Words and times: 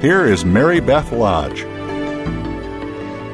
here 0.00 0.26
is 0.26 0.44
Mary 0.44 0.80
Beth 0.80 1.10
Lodge. 1.10 1.62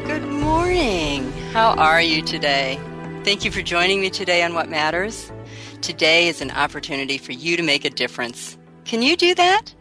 Good 0.06 0.22
morning. 0.28 1.32
How 1.52 1.72
are 1.72 2.00
you 2.00 2.22
today? 2.22 2.78
Thank 3.24 3.44
you 3.44 3.50
for 3.50 3.62
joining 3.62 4.00
me 4.00 4.10
today 4.10 4.44
on 4.44 4.54
What 4.54 4.68
Matters. 4.68 5.32
Today 5.80 6.28
is 6.28 6.40
an 6.40 6.52
opportunity 6.52 7.18
for 7.18 7.32
you 7.32 7.56
to 7.56 7.62
make 7.64 7.84
a 7.84 7.90
difference. 7.90 8.56
Can 8.84 9.02
you 9.02 9.16
do 9.16 9.34
that? 9.34 9.74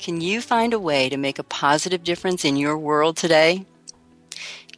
Can 0.00 0.20
you 0.20 0.40
find 0.40 0.72
a 0.72 0.80
way 0.80 1.08
to 1.08 1.16
make 1.16 1.38
a 1.38 1.44
positive 1.44 2.02
difference 2.02 2.44
in 2.44 2.56
your 2.56 2.76
world 2.76 3.16
today? 3.16 3.64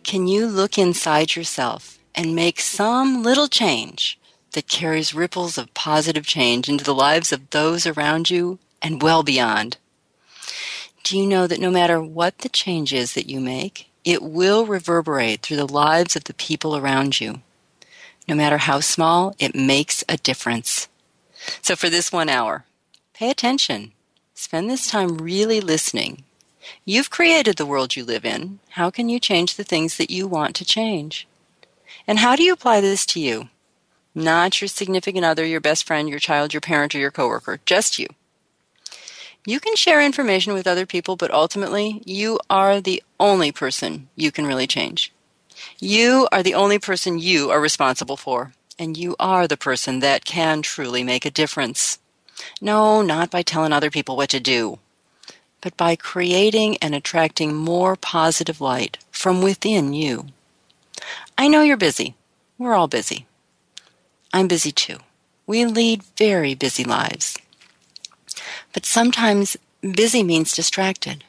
Can 0.05 0.29
you 0.29 0.47
look 0.47 0.77
inside 0.77 1.35
yourself 1.35 1.99
and 2.15 2.35
make 2.35 2.61
some 2.61 3.23
little 3.23 3.49
change 3.49 4.21
that 4.53 4.69
carries 4.69 5.15
ripples 5.15 5.57
of 5.57 5.73
positive 5.73 6.27
change 6.27 6.69
into 6.69 6.85
the 6.85 6.95
lives 6.95 7.33
of 7.33 7.51
those 7.51 7.87
around 7.87 8.31
you 8.31 8.59
and 8.83 9.03
well 9.03 9.23
beyond? 9.23 9.79
Do 11.09 11.17
you 11.17 11.27
know 11.27 11.47
that 11.47 11.59
no 11.59 11.71
matter 11.71 12.03
what 12.03 12.41
the 12.41 12.51
change 12.51 12.93
is 12.93 13.15
that 13.15 13.31
you 13.31 13.41
make, 13.41 13.91
it 14.05 14.21
will 14.21 14.67
reverberate 14.67 15.41
through 15.41 15.57
the 15.57 15.67
lives 15.67 16.17
of 16.17 16.25
the 16.25 16.35
people 16.35 16.77
around 16.77 17.19
you? 17.19 17.41
No 18.29 18.35
matter 18.35 18.59
how 18.59 18.81
small, 18.81 19.35
it 19.39 19.55
makes 19.55 20.05
a 20.07 20.19
difference. 20.19 20.87
So 21.63 21.77
for 21.77 21.89
this 21.89 22.13
one 22.13 22.29
hour, 22.29 22.67
pay 23.15 23.31
attention. 23.31 23.93
Spend 24.35 24.69
this 24.69 24.91
time 24.91 25.17
really 25.17 25.63
listening. 25.63 26.25
You've 26.85 27.09
created 27.09 27.57
the 27.57 27.65
world 27.65 27.97
you 27.97 28.05
live 28.05 28.27
in. 28.27 28.59
How 28.73 28.91
can 28.91 29.09
you 29.09 29.19
change 29.19 29.57
the 29.57 29.65
things 29.65 29.97
that 29.97 30.11
you 30.11 30.29
want 30.29 30.55
to 30.57 30.65
change? 30.67 31.27
And 32.07 32.19
how 32.19 32.37
do 32.37 32.43
you 32.43 32.53
apply 32.53 32.83
this 32.83 33.07
to 33.07 33.19
you? 33.19 33.49
Not 34.15 34.61
your 34.61 34.69
significant 34.69 35.25
other, 35.25 35.47
your 35.47 35.63
best 35.63 35.87
friend, 35.87 36.07
your 36.07 36.19
child, 36.19 36.53
your 36.53 36.61
parent, 36.61 36.95
or 36.95 36.99
your 36.99 37.11
coworker, 37.11 37.61
just 37.65 37.99
you. 37.99 38.09
You 39.47 39.61
can 39.61 39.77
share 39.77 40.01
information 40.01 40.53
with 40.53 40.67
other 40.67 40.87
people, 40.87 41.17
but 41.17 41.31
ultimately, 41.31 42.03
you 42.05 42.39
are 42.51 42.81
the 42.81 43.03
only 43.19 43.53
person 43.53 44.09
you 44.15 44.31
can 44.31 44.47
really 44.47 44.67
change. 44.67 45.13
You 45.81 46.29
are 46.33 46.43
the 46.43 46.55
only 46.55 46.79
person 46.79 47.19
you 47.19 47.51
are 47.51 47.61
responsible 47.61 48.17
for, 48.17 48.53
and 48.79 48.97
you 48.97 49.17
are 49.19 49.49
the 49.49 49.57
person 49.57 50.01
that 50.01 50.25
can 50.25 50.63
truly 50.63 51.03
make 51.03 51.25
a 51.25 51.31
difference. 51.31 51.99
No, 52.61 53.03
not 53.03 53.31
by 53.31 53.43
telling 53.43 53.73
other 53.73 53.91
people 53.91 54.17
what 54.17 54.31
to 54.31 54.41
do, 54.41 54.79
but 55.61 55.77
by 55.77 55.97
creating 55.97 56.77
and 56.79 56.95
attracting 56.95 57.55
more 57.55 57.97
positive 57.97 58.61
light 58.61 58.99
from 59.11 59.43
within 59.43 59.93
you. 59.93 60.27
I 61.37 61.49
know 61.49 61.63
you're 61.63 61.77
busy. 61.77 62.15
We're 62.59 62.75
all 62.75 62.89
busy. 62.89 63.27
I'm 64.33 64.49
busy 64.49 64.73
too. 64.73 64.99
We 65.47 65.65
lead 65.65 66.03
very 66.17 66.55
busy 66.55 66.85
lives. 66.85 67.39
But 68.73 68.87
sometimes 68.87 69.57
busy 69.83 70.23
means 70.23 70.53
distracted. 70.53 71.25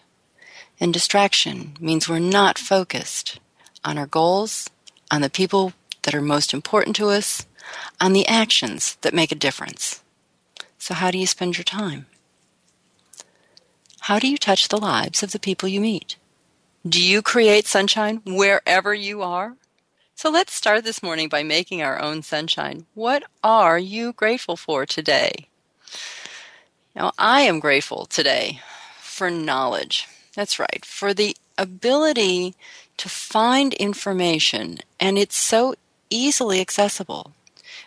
And 0.80 0.94
distraction 0.94 1.76
means 1.80 2.08
we're 2.08 2.20
not 2.20 2.58
focused 2.58 3.40
on 3.84 3.98
our 3.98 4.08
goals, 4.08 4.70
on 5.12 5.22
the 5.22 5.30
people 5.30 5.74
that 6.04 6.16
are 6.16 6.22
most 6.22 6.54
important 6.54 6.96
to 6.98 7.10
us, 7.10 7.46
on 8.00 8.14
the 8.14 8.28
actions 8.28 8.98
that 9.02 9.14
make 9.14 9.32
a 9.32 9.36
difference. 9.36 10.02
So, 10.78 10.94
how 10.94 11.12
do 11.12 11.18
you 11.18 11.28
spend 11.28 11.58
your 11.58 11.66
time? 11.66 12.06
How 14.02 14.18
do 14.20 14.28
you 14.28 14.38
touch 14.38 14.70
the 14.70 14.78
lives 14.78 15.22
of 15.22 15.34
the 15.34 15.40
people 15.40 15.68
you 15.68 15.82
meet? 15.82 16.16
Do 16.88 17.04
you 17.04 17.22
create 17.22 17.68
sunshine 17.68 18.22
wherever 18.26 18.94
you 18.94 19.22
are? 19.22 19.58
So 20.16 20.30
let's 20.30 20.54
start 20.54 20.84
this 20.84 21.04
morning 21.04 21.30
by 21.30 21.44
making 21.44 21.82
our 21.82 22.02
own 22.02 22.24
sunshine. 22.24 22.86
What 22.94 23.24
are 23.44 23.78
you 23.78 24.14
grateful 24.14 24.56
for 24.56 24.86
today? 24.86 25.49
Now, 27.00 27.14
I 27.18 27.44
am 27.44 27.62
grateful 27.62 28.06
today 28.06 28.60
for 29.00 29.32
knowledge. 29.32 30.06
That's 30.36 30.60
right, 30.60 30.84
for 30.84 31.14
the 31.14 31.34
ability 31.58 32.56
to 32.98 33.08
find 33.08 33.74
information, 33.76 34.80
and 35.00 35.18
it's 35.18 35.38
so 35.38 35.76
easily 36.10 36.60
accessible. 36.60 37.32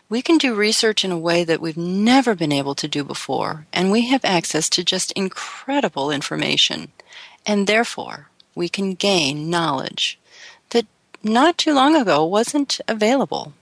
We 0.08 0.22
can 0.22 0.38
do 0.38 0.54
research 0.54 1.04
in 1.04 1.12
a 1.12 1.18
way 1.18 1.44
that 1.44 1.60
we've 1.60 1.76
never 1.76 2.34
been 2.34 2.52
able 2.52 2.74
to 2.74 2.88
do 2.88 3.04
before, 3.04 3.66
and 3.70 3.92
we 3.92 4.08
have 4.08 4.24
access 4.24 4.70
to 4.70 4.82
just 4.82 5.12
incredible 5.12 6.10
information. 6.10 6.90
And 7.44 7.66
therefore, 7.66 8.30
we 8.54 8.70
can 8.70 8.94
gain 8.94 9.50
knowledge 9.50 10.18
that 10.70 10.86
not 11.22 11.58
too 11.58 11.74
long 11.74 11.96
ago 11.96 12.24
wasn't 12.24 12.80
available. 12.88 13.52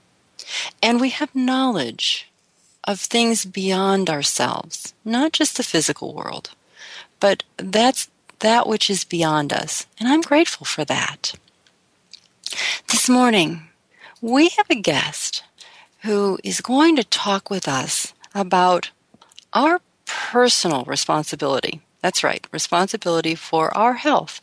And 0.81 1.01
we 1.01 1.09
have 1.09 1.35
knowledge 1.35 2.30
of 2.83 2.99
things 2.99 3.45
beyond 3.45 4.09
ourselves, 4.09 4.93
not 5.05 5.33
just 5.33 5.57
the 5.57 5.63
physical 5.63 6.13
world, 6.13 6.51
but 7.19 7.43
that's 7.57 8.09
that 8.39 8.67
which 8.67 8.89
is 8.89 9.03
beyond 9.03 9.53
us. 9.53 9.85
And 9.99 10.09
I'm 10.09 10.21
grateful 10.21 10.65
for 10.65 10.83
that. 10.85 11.33
This 12.87 13.07
morning, 13.07 13.67
we 14.19 14.49
have 14.49 14.69
a 14.69 14.75
guest 14.75 15.43
who 16.03 16.39
is 16.43 16.61
going 16.61 16.95
to 16.95 17.03
talk 17.03 17.49
with 17.49 17.67
us 17.67 18.13
about 18.33 18.89
our 19.53 19.79
personal 20.05 20.83
responsibility. 20.85 21.81
That's 22.01 22.23
right, 22.23 22.45
responsibility 22.51 23.35
for 23.35 23.75
our 23.77 23.93
health. 23.93 24.41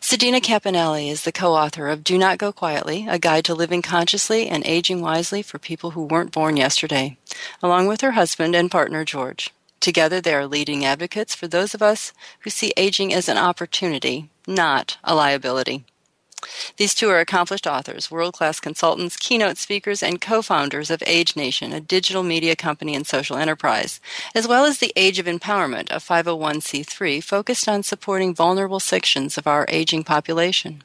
Sedena 0.00 0.40
Cappannelli 0.40 1.08
is 1.08 1.22
the 1.22 1.32
co-author 1.32 1.88
of 1.88 2.04
Do 2.04 2.18
Not 2.18 2.38
Go 2.38 2.52
Quietly, 2.52 3.06
a 3.08 3.18
guide 3.18 3.44
to 3.46 3.54
living 3.54 3.82
consciously 3.82 4.48
and 4.48 4.66
aging 4.66 5.00
wisely 5.00 5.42
for 5.42 5.58
people 5.58 5.92
who 5.92 6.02
weren't 6.02 6.32
born 6.32 6.56
yesterday, 6.56 7.16
along 7.62 7.86
with 7.86 8.00
her 8.00 8.12
husband 8.12 8.54
and 8.54 8.70
partner 8.70 9.04
George. 9.04 9.50
Together 9.80 10.20
they 10.20 10.34
are 10.34 10.46
leading 10.46 10.84
advocates 10.84 11.34
for 11.34 11.46
those 11.46 11.74
of 11.74 11.82
us 11.82 12.12
who 12.40 12.50
see 12.50 12.72
aging 12.76 13.12
as 13.12 13.28
an 13.28 13.38
opportunity, 13.38 14.30
not 14.46 14.98
a 15.04 15.14
liability. 15.14 15.84
These 16.76 16.94
two 16.94 17.08
are 17.10 17.20
accomplished 17.20 17.66
authors, 17.66 18.10
world-class 18.10 18.60
consultants, 18.60 19.16
keynote 19.16 19.58
speakers, 19.58 20.02
and 20.02 20.20
co-founders 20.20 20.90
of 20.90 21.02
Age 21.06 21.36
Nation, 21.36 21.72
a 21.72 21.80
digital 21.80 22.22
media 22.22 22.56
company 22.56 22.94
and 22.94 23.06
social 23.06 23.36
enterprise, 23.36 24.00
as 24.34 24.48
well 24.48 24.64
as 24.64 24.78
the 24.78 24.92
Age 24.96 25.18
of 25.18 25.26
Empowerment, 25.26 25.90
a 25.90 25.96
501c3 25.96 27.22
focused 27.22 27.68
on 27.68 27.82
supporting 27.82 28.34
vulnerable 28.34 28.80
sections 28.80 29.38
of 29.38 29.46
our 29.46 29.66
aging 29.68 30.04
population. 30.04 30.82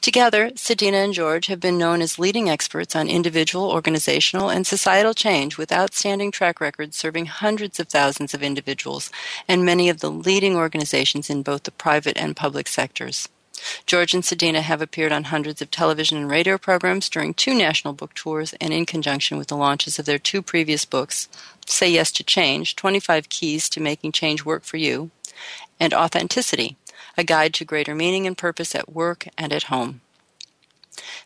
Together, 0.00 0.50
Sedena 0.50 1.04
and 1.04 1.14
George 1.14 1.46
have 1.46 1.60
been 1.60 1.78
known 1.78 2.02
as 2.02 2.18
leading 2.18 2.48
experts 2.48 2.96
on 2.96 3.08
individual, 3.08 3.70
organizational, 3.70 4.50
and 4.50 4.66
societal 4.66 5.14
change 5.14 5.56
with 5.56 5.70
outstanding 5.70 6.32
track 6.32 6.60
records 6.60 6.96
serving 6.96 7.26
hundreds 7.26 7.78
of 7.78 7.88
thousands 7.88 8.34
of 8.34 8.42
individuals 8.42 9.10
and 9.46 9.64
many 9.64 9.88
of 9.88 10.00
the 10.00 10.10
leading 10.10 10.56
organizations 10.56 11.30
in 11.30 11.42
both 11.42 11.62
the 11.62 11.70
private 11.70 12.16
and 12.18 12.36
public 12.36 12.66
sectors. 12.66 13.28
George 13.86 14.14
and 14.14 14.22
Sedena 14.22 14.60
have 14.60 14.80
appeared 14.80 15.12
on 15.12 15.24
hundreds 15.24 15.60
of 15.60 15.70
television 15.70 16.18
and 16.18 16.30
radio 16.30 16.58
programs 16.58 17.08
during 17.08 17.34
two 17.34 17.54
national 17.54 17.94
book 17.94 18.14
tours 18.14 18.54
and 18.60 18.72
in 18.72 18.86
conjunction 18.86 19.38
with 19.38 19.48
the 19.48 19.56
launches 19.56 19.98
of 19.98 20.06
their 20.06 20.18
two 20.18 20.42
previous 20.42 20.84
books, 20.84 21.28
Say 21.66 21.90
Yes 21.90 22.10
to 22.12 22.24
Change 22.24 22.76
25 22.76 23.28
Keys 23.28 23.68
to 23.70 23.80
Making 23.80 24.12
Change 24.12 24.44
Work 24.44 24.64
for 24.64 24.76
You, 24.76 25.10
and 25.78 25.94
Authenticity, 25.94 26.76
a 27.16 27.24
guide 27.24 27.54
to 27.54 27.64
greater 27.64 27.94
meaning 27.94 28.26
and 28.26 28.36
purpose 28.36 28.74
at 28.74 28.92
work 28.92 29.28
and 29.36 29.52
at 29.52 29.64
home. 29.64 30.00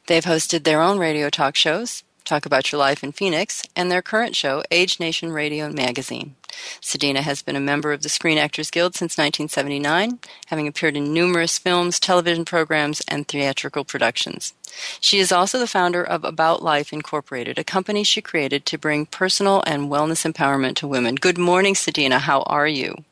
They've 0.06 0.24
hosted 0.24 0.64
their 0.64 0.82
own 0.82 0.98
radio 0.98 1.30
talk 1.30 1.56
shows, 1.56 2.04
Talk 2.24 2.46
About 2.46 2.72
Your 2.72 2.78
Life 2.78 3.04
in 3.04 3.12
Phoenix, 3.12 3.62
and 3.74 3.90
their 3.90 4.02
current 4.02 4.34
show, 4.36 4.62
Age 4.70 4.98
Nation 5.00 5.32
Radio 5.32 5.70
Magazine. 5.70 6.36
Sedena 6.80 7.18
has 7.18 7.42
been 7.42 7.56
a 7.56 7.60
member 7.60 7.92
of 7.92 8.02
the 8.02 8.08
Screen 8.08 8.38
Actors 8.38 8.70
Guild 8.70 8.94
since 8.94 9.18
1979, 9.18 10.18
having 10.46 10.68
appeared 10.68 10.96
in 10.96 11.12
numerous 11.12 11.58
films, 11.58 12.00
television 12.00 12.44
programs, 12.44 13.02
and 13.08 13.26
theatrical 13.26 13.84
productions. 13.84 14.54
She 15.00 15.18
is 15.18 15.32
also 15.32 15.58
the 15.58 15.66
founder 15.66 16.02
of 16.02 16.24
About 16.24 16.62
Life 16.62 16.92
Incorporated, 16.92 17.58
a 17.58 17.64
company 17.64 18.04
she 18.04 18.20
created 18.20 18.66
to 18.66 18.78
bring 18.78 19.06
personal 19.06 19.62
and 19.66 19.90
wellness 19.90 20.30
empowerment 20.30 20.76
to 20.76 20.88
women. 20.88 21.14
Good 21.14 21.38
morning, 21.38 21.74
Sedena. 21.74 22.18
How 22.18 22.42
are 22.42 22.68
you? 22.68 23.04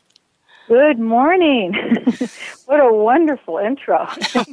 Good 0.69 0.99
morning. 0.99 1.75
what 2.67 2.81
a 2.81 2.93
wonderful 2.93 3.59
intro. 3.59 4.09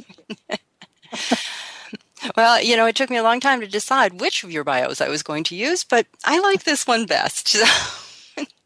well, 2.36 2.62
you 2.62 2.76
know, 2.76 2.86
it 2.86 2.96
took 2.96 3.10
me 3.10 3.16
a 3.16 3.22
long 3.22 3.40
time 3.40 3.60
to 3.60 3.66
decide 3.66 4.20
which 4.20 4.44
of 4.44 4.50
your 4.50 4.64
bios 4.64 5.00
I 5.00 5.08
was 5.08 5.22
going 5.22 5.44
to 5.44 5.56
use, 5.56 5.84
but 5.84 6.06
I 6.24 6.38
like 6.40 6.64
this 6.64 6.86
one 6.86 7.06
best. 7.06 7.56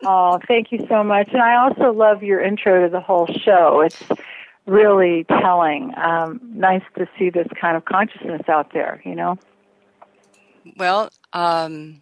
oh, 0.04 0.40
thank 0.46 0.72
you 0.72 0.86
so 0.88 1.02
much. 1.02 1.28
And 1.32 1.42
I 1.42 1.56
also 1.56 1.92
love 1.92 2.22
your 2.22 2.40
intro 2.40 2.84
to 2.84 2.90
the 2.90 3.00
whole 3.00 3.26
show. 3.26 3.80
It's 3.80 4.02
really 4.66 5.24
telling. 5.24 5.92
Um, 5.96 6.40
nice 6.42 6.82
to 6.96 7.08
see 7.18 7.30
this 7.30 7.48
kind 7.60 7.76
of 7.76 7.84
consciousness 7.84 8.42
out 8.48 8.72
there, 8.72 9.02
you 9.04 9.14
know? 9.14 9.38
Well, 10.76 11.10
um, 11.32 12.00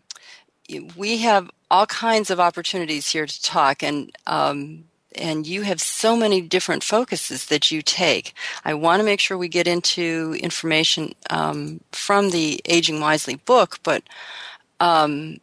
we 0.97 1.19
have 1.19 1.51
all 1.71 1.87
kinds 1.87 2.31
of 2.31 2.39
opportunities 2.39 3.11
here 3.11 3.27
to 3.27 3.43
talk, 3.43 3.83
and 3.83 4.13
um, 4.27 4.85
and 5.15 5.47
you 5.47 5.63
have 5.63 5.81
so 5.81 6.17
many 6.17 6.41
different 6.41 6.83
focuses 6.83 7.47
that 7.47 7.71
you 7.71 7.83
take. 7.83 8.35
I 8.65 8.75
want 8.75 9.01
to 9.01 9.05
make 9.05 9.21
sure 9.21 9.37
we 9.37 9.49
get 9.49 9.67
into 9.67 10.37
information 10.41 11.15
um, 11.29 11.81
from 11.93 12.31
the 12.31 12.61
Aging 12.67 13.01
Wisely 13.01 13.37
book, 13.37 13.79
but 13.83 14.03
um, 14.81 15.39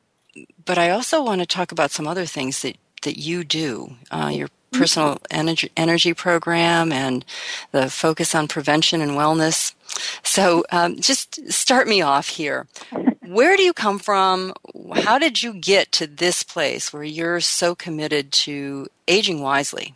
but 0.69 0.77
I 0.77 0.92
also 0.92 1.24
want 1.24 1.42
to 1.42 1.48
talk 1.48 1.71
about 1.71 1.89
some 1.89 2.07
other 2.07 2.27
things 2.27 2.62
that 2.62 2.77
that 3.01 3.18
you 3.18 3.44
do. 3.44 3.95
Uh, 4.12 4.30
your 4.31 4.50
personal 4.71 5.18
energy, 5.31 5.71
energy 5.75 6.13
program 6.13 6.92
and 6.92 7.25
the 7.71 7.89
focus 7.89 8.36
on 8.36 8.48
prevention 8.48 9.01
and 9.01 9.13
wellness. 9.13 9.74
So, 10.21 10.63
um, 10.71 10.98
just 10.98 11.51
start 11.51 11.88
me 11.88 12.04
off 12.04 12.30
here. 12.30 12.68
Where 13.25 13.57
do 13.57 13.63
you 13.63 13.74
come 13.74 13.98
from? 13.98 14.54
How 14.94 15.18
did 15.18 15.42
you 15.42 15.56
get 15.56 15.92
to 15.94 16.06
this 16.06 16.44
place 16.44 16.94
where 16.94 17.04
you're 17.04 17.39
so 17.39 17.74
committed 17.74 18.31
to 18.44 18.88
aging 19.07 19.42
wisely? 19.42 19.95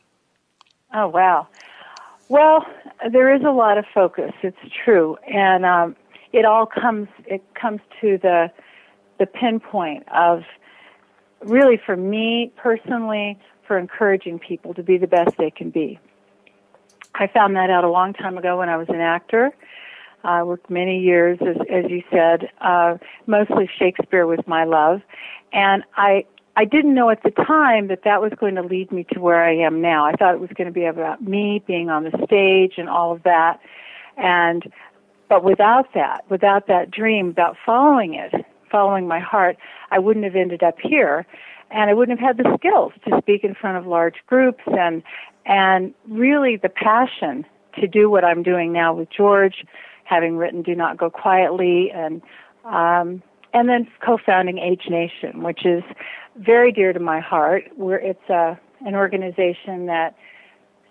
Oh, 0.91 1.07
wow. 1.07 1.47
Well, 2.29 2.65
there 3.11 3.31
is 3.35 3.43
a 3.43 3.51
lot 3.51 3.77
of 3.77 3.85
focus. 3.93 4.31
It's 4.41 4.57
true, 4.83 5.17
and 5.31 5.65
um, 5.65 5.95
it 6.31 6.45
all 6.45 6.65
comes. 6.65 7.09
It 7.27 7.43
comes 7.53 7.81
to 8.01 8.17
the 8.17 8.51
the 9.19 9.27
pinpoint 9.27 10.07
of 10.09 10.43
really 11.45 11.79
for 11.85 11.95
me 11.95 12.51
personally 12.55 13.39
for 13.67 13.77
encouraging 13.77 14.39
people 14.39 14.73
to 14.73 14.83
be 14.83 14.97
the 14.97 15.07
best 15.07 15.37
they 15.37 15.51
can 15.51 15.69
be. 15.69 15.99
I 17.15 17.27
found 17.27 17.55
that 17.55 17.69
out 17.69 17.83
a 17.83 17.89
long 17.89 18.13
time 18.13 18.37
ago 18.37 18.57
when 18.57 18.69
I 18.69 18.77
was 18.77 18.89
an 18.89 18.99
actor. 18.99 19.51
I 20.23 20.43
worked 20.43 20.69
many 20.69 20.99
years, 20.99 21.37
as, 21.41 21.57
as 21.69 21.91
you 21.91 22.01
said. 22.09 22.49
Uh, 22.61 22.97
mostly 23.27 23.69
Shakespeare 23.77 24.25
was 24.25 24.39
my 24.47 24.63
love, 24.63 25.01
and 25.51 25.83
I 25.95 26.25
I 26.55 26.65
didn't 26.65 26.93
know 26.93 27.09
at 27.09 27.23
the 27.23 27.31
time 27.31 27.87
that 27.87 28.03
that 28.03 28.21
was 28.21 28.31
going 28.39 28.55
to 28.55 28.61
lead 28.61 28.91
me 28.91 29.05
to 29.13 29.19
where 29.19 29.43
I 29.43 29.55
am 29.55 29.81
now. 29.81 30.05
I 30.05 30.13
thought 30.13 30.35
it 30.35 30.39
was 30.39 30.51
going 30.55 30.67
to 30.67 30.73
be 30.73 30.85
about 30.85 31.21
me 31.21 31.63
being 31.65 31.89
on 31.89 32.03
the 32.03 32.11
stage 32.25 32.75
and 32.77 32.87
all 32.87 33.11
of 33.11 33.23
that, 33.23 33.59
and 34.17 34.71
but 35.29 35.43
without 35.43 35.93
that, 35.93 36.23
without 36.29 36.67
that 36.67 36.89
dream, 36.89 37.29
about 37.29 37.57
following 37.65 38.13
it, 38.13 38.33
following 38.73 39.07
my 39.07 39.19
heart, 39.19 39.55
I 39.91 39.99
wouldn't 39.99 40.25
have 40.25 40.35
ended 40.35 40.63
up 40.63 40.75
here 40.81 41.27
and 41.69 41.89
I 41.89 41.93
wouldn't 41.93 42.19
have 42.19 42.35
had 42.35 42.43
the 42.43 42.57
skills 42.57 42.91
to 43.05 43.19
speak 43.21 43.43
in 43.43 43.53
front 43.53 43.77
of 43.77 43.85
large 43.85 44.15
groups 44.27 44.63
and 44.65 45.03
and 45.45 45.93
really 46.09 46.55
the 46.55 46.69
passion 46.69 47.45
to 47.79 47.87
do 47.87 48.09
what 48.09 48.23
I'm 48.23 48.43
doing 48.43 48.71
now 48.71 48.93
with 48.93 49.09
George, 49.09 49.65
having 50.05 50.37
written 50.37 50.61
Do 50.61 50.73
Not 50.73 50.97
Go 50.97 51.09
Quietly 51.09 51.91
and 51.93 52.21
um 52.65 53.21
and 53.53 53.69
then 53.69 53.87
co-founding 54.03 54.57
Age 54.57 54.85
Nation, 54.89 55.43
which 55.43 55.63
is 55.63 55.83
very 56.35 56.71
dear 56.71 56.93
to 56.93 56.99
my 56.99 57.19
heart. 57.19 57.65
Where 57.75 57.99
it's 57.99 58.29
a 58.29 58.59
an 58.85 58.95
organization 58.95 59.85
that 59.85 60.15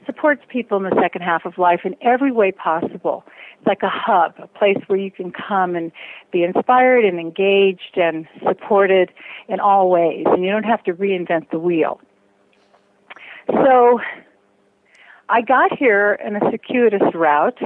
supports 0.06 0.43
people 0.49 0.76
in 0.76 0.84
the 0.84 1.00
second 1.00 1.22
half 1.22 1.44
of 1.44 1.58
life 1.58 1.81
in 1.84 1.96
every 2.00 2.32
way 2.32 2.52
possible. 2.52 3.25
It's 3.58 3.66
like 3.66 3.82
a 3.82 3.88
hub, 3.88 4.34
a 4.38 4.46
place 4.46 4.78
where 4.87 4.99
you 4.99 5.10
can 5.10 5.32
come 5.32 5.76
and 5.76 5.93
be 6.32 6.43
inspired 6.43 7.04
and 7.04 7.19
engaged 7.19 7.96
and 7.96 8.26
supported 8.46 9.12
in 9.49 9.60
all 9.60 9.90
ways, 9.90 10.25
and 10.26 10.44
you 10.44 10.50
don't 10.50 10.64
have 10.64 10.82
to 10.84 10.93
reinvent 10.93 11.50
the 11.50 11.58
wheel. 11.58 12.00
So 13.49 14.00
I 15.28 15.40
got 15.40 15.76
here 15.76 16.19
in 16.25 16.37
a 16.37 16.40
circuitous 16.50 17.14
route. 17.14 17.60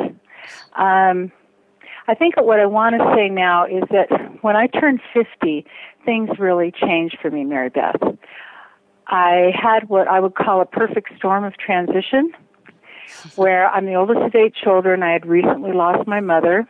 Um, 0.77 1.33
I 2.09 2.15
think 2.15 2.37
what 2.37 2.61
I 2.61 2.67
want 2.67 2.97
to 2.97 3.15
say 3.17 3.29
now 3.29 3.67
is 3.67 3.83
that 3.91 4.09
when 4.43 4.55
I 4.55 4.69
turned 4.69 5.01
50, 5.13 5.67
things 6.05 6.31
really 6.39 6.71
changed 6.73 7.19
for 7.21 7.31
me, 7.31 7.45
Mary 7.45 7.69
Beth. 7.69 8.01
I 9.09 9.53
had 9.55 9.89
what 9.89 10.09
I 10.09 10.21
would 10.21 10.35
call 10.35 10.61
a 10.61 10.67
perfect 10.67 11.17
storm 11.17 11.45
of 11.45 11.57
transition, 11.57 12.33
where 13.37 13.69
I'm 13.69 13.87
the 13.87 13.95
oldest 13.95 14.21
of 14.21 14.35
eight 14.35 14.55
children. 14.55 15.03
I 15.03 15.13
had 15.13 15.27
recently 15.27 15.73
lost 15.73 16.09
my 16.09 16.21
mother, 16.21 16.69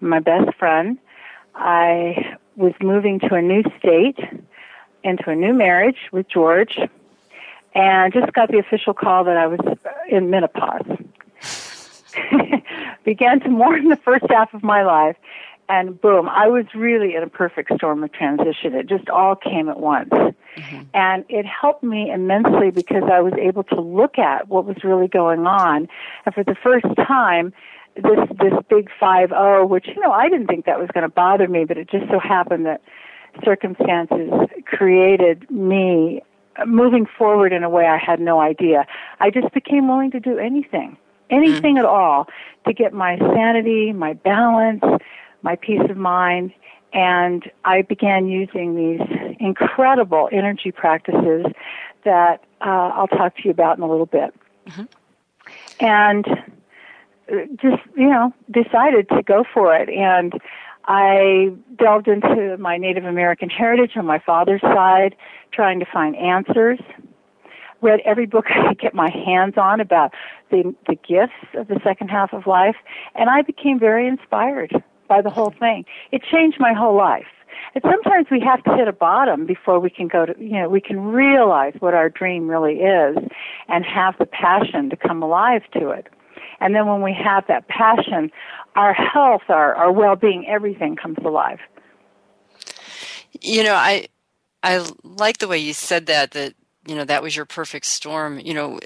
my 0.00 0.20
best 0.20 0.54
friend. 0.58 0.98
I 1.54 2.36
was 2.56 2.74
moving 2.82 3.20
to 3.20 3.34
a 3.34 3.42
new 3.42 3.62
state, 3.78 4.18
into 5.02 5.30
a 5.30 5.34
new 5.34 5.54
marriage 5.54 5.98
with 6.12 6.28
George, 6.28 6.78
and 7.74 8.12
just 8.12 8.32
got 8.32 8.50
the 8.50 8.58
official 8.58 8.92
call 8.92 9.24
that 9.24 9.36
I 9.36 9.46
was 9.46 9.60
in 10.08 10.30
menopause. 10.30 10.86
Began 13.04 13.40
to 13.40 13.48
mourn 13.48 13.88
the 13.88 13.96
first 13.96 14.26
half 14.28 14.52
of 14.52 14.62
my 14.62 14.82
life 14.82 15.16
and 15.68 16.00
boom, 16.00 16.28
I 16.28 16.48
was 16.48 16.64
really 16.74 17.14
in 17.14 17.22
a 17.22 17.28
perfect 17.28 17.72
storm 17.76 18.02
of 18.02 18.12
transition. 18.12 18.74
It 18.74 18.88
just 18.88 19.08
all 19.10 19.36
came 19.36 19.68
at 19.68 19.78
once. 19.78 20.08
Mm-hmm. 20.10 20.82
And 20.94 21.24
it 21.28 21.44
helped 21.44 21.82
me 21.82 22.10
immensely 22.10 22.70
because 22.70 23.04
I 23.10 23.20
was 23.20 23.34
able 23.40 23.64
to 23.64 23.80
look 23.80 24.18
at 24.18 24.48
what 24.48 24.64
was 24.64 24.76
really 24.82 25.08
going 25.08 25.46
on. 25.46 25.88
And 26.24 26.34
for 26.34 26.42
the 26.42 26.56
first 26.62 26.86
time, 26.96 27.52
this 27.96 28.28
this 28.40 28.52
big 28.70 28.88
five 28.98 29.30
zero, 29.30 29.66
which 29.66 29.88
you 29.88 30.00
know 30.00 30.12
I 30.12 30.28
didn't 30.28 30.46
think 30.46 30.66
that 30.66 30.78
was 30.78 30.88
going 30.94 31.02
to 31.02 31.08
bother 31.12 31.48
me, 31.48 31.64
but 31.64 31.76
it 31.76 31.90
just 31.90 32.08
so 32.08 32.18
happened 32.18 32.66
that 32.66 32.80
circumstances 33.44 34.30
created 34.64 35.50
me 35.50 36.22
moving 36.66 37.06
forward 37.06 37.52
in 37.52 37.62
a 37.62 37.70
way 37.70 37.86
I 37.86 37.98
had 37.98 38.20
no 38.20 38.40
idea. 38.40 38.86
I 39.20 39.30
just 39.30 39.52
became 39.52 39.88
willing 39.88 40.10
to 40.12 40.20
do 40.20 40.38
anything, 40.38 40.96
anything 41.30 41.76
mm-hmm. 41.76 41.78
at 41.78 41.84
all, 41.84 42.28
to 42.66 42.72
get 42.72 42.92
my 42.92 43.18
sanity, 43.18 43.92
my 43.92 44.14
balance, 44.14 44.82
my 45.42 45.56
peace 45.56 45.80
of 45.88 45.96
mind, 45.96 46.52
and 46.92 47.50
I 47.64 47.82
began 47.82 48.28
using 48.28 48.74
these 48.74 49.36
incredible 49.40 50.28
energy 50.32 50.72
practices 50.72 51.46
that 52.04 52.44
uh, 52.60 52.90
I'll 52.94 53.08
talk 53.08 53.36
to 53.36 53.42
you 53.44 53.50
about 53.50 53.76
in 53.76 53.82
a 53.82 53.88
little 53.88 54.06
bit. 54.06 54.34
Mm-hmm. 54.66 55.84
And 55.84 56.26
uh, 57.30 57.46
just, 57.60 57.82
you 57.96 58.08
know, 58.08 58.32
decided 58.50 59.08
to 59.10 59.22
go 59.22 59.44
for 59.52 59.76
it. 59.76 59.88
And 59.90 60.32
I 60.86 61.52
delved 61.78 62.08
into 62.08 62.56
my 62.58 62.78
Native 62.78 63.04
American 63.04 63.50
heritage 63.50 63.92
on 63.96 64.06
my 64.06 64.18
father's 64.18 64.62
side, 64.62 65.14
trying 65.52 65.80
to 65.80 65.86
find 65.92 66.16
answers. 66.16 66.78
Read 67.80 68.00
every 68.04 68.26
book 68.26 68.46
I 68.50 68.68
could 68.68 68.80
get 68.80 68.94
my 68.94 69.10
hands 69.10 69.54
on 69.56 69.80
about 69.80 70.14
the, 70.50 70.74
the 70.86 70.94
gifts 70.94 71.34
of 71.54 71.68
the 71.68 71.78
second 71.84 72.08
half 72.08 72.32
of 72.32 72.46
life, 72.46 72.76
and 73.14 73.28
I 73.28 73.42
became 73.42 73.78
very 73.78 74.08
inspired 74.08 74.82
by 75.08 75.22
the 75.22 75.30
whole 75.30 75.52
thing. 75.58 75.84
It 76.12 76.22
changed 76.22 76.58
my 76.60 76.72
whole 76.72 76.96
life. 76.96 77.26
And 77.74 77.82
sometimes 77.82 78.26
we 78.30 78.40
have 78.40 78.62
to 78.64 78.74
hit 78.76 78.88
a 78.88 78.92
bottom 78.92 79.46
before 79.46 79.80
we 79.80 79.90
can 79.90 80.08
go 80.08 80.26
to, 80.26 80.34
you 80.38 80.60
know, 80.60 80.68
we 80.68 80.80
can 80.80 81.00
realize 81.00 81.74
what 81.80 81.94
our 81.94 82.08
dream 82.08 82.48
really 82.48 82.76
is 82.76 83.16
and 83.68 83.84
have 83.84 84.14
the 84.18 84.26
passion 84.26 84.90
to 84.90 84.96
come 84.96 85.22
alive 85.22 85.62
to 85.72 85.90
it. 85.90 86.06
And 86.60 86.74
then 86.74 86.86
when 86.86 87.02
we 87.02 87.14
have 87.14 87.44
that 87.48 87.68
passion, 87.68 88.30
our 88.74 88.92
health, 88.92 89.42
our, 89.48 89.74
our 89.74 89.92
well-being, 89.92 90.46
everything 90.48 90.96
comes 90.96 91.18
alive. 91.24 91.58
You 93.40 93.64
know, 93.64 93.74
I, 93.74 94.06
I 94.62 94.84
like 95.02 95.38
the 95.38 95.48
way 95.48 95.58
you 95.58 95.72
said 95.72 96.06
that, 96.06 96.32
that, 96.32 96.54
you 96.86 96.94
know, 96.94 97.04
that 97.04 97.22
was 97.22 97.36
your 97.36 97.44
perfect 97.44 97.86
storm. 97.86 98.40
You 98.40 98.54
know, 98.54 98.80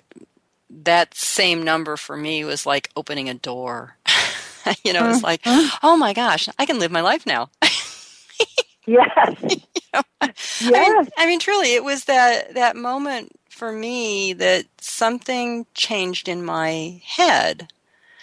that 0.70 1.14
same 1.14 1.62
number 1.62 1.96
for 1.96 2.16
me 2.16 2.44
was 2.44 2.66
like 2.66 2.90
opening 2.96 3.28
a 3.28 3.34
door. 3.34 3.96
you 4.84 4.92
know, 4.92 5.10
it's 5.10 5.22
like, 5.22 5.42
mm-hmm. 5.42 5.76
oh 5.82 5.96
my 5.96 6.12
gosh, 6.12 6.48
I 6.58 6.66
can 6.66 6.78
live 6.78 6.90
my 6.90 7.00
life 7.00 7.26
now. 7.26 7.50
yes. 8.86 9.36
you 9.42 9.82
know? 9.94 10.02
Yes. 10.22 10.34
I 10.62 10.70
mean, 10.70 11.08
I 11.18 11.26
mean, 11.26 11.40
truly, 11.40 11.74
it 11.74 11.84
was 11.84 12.04
that 12.04 12.54
that 12.54 12.76
moment 12.76 13.32
for 13.48 13.72
me 13.72 14.32
that 14.34 14.66
something 14.80 15.66
changed 15.74 16.28
in 16.28 16.44
my 16.44 17.00
head 17.04 17.68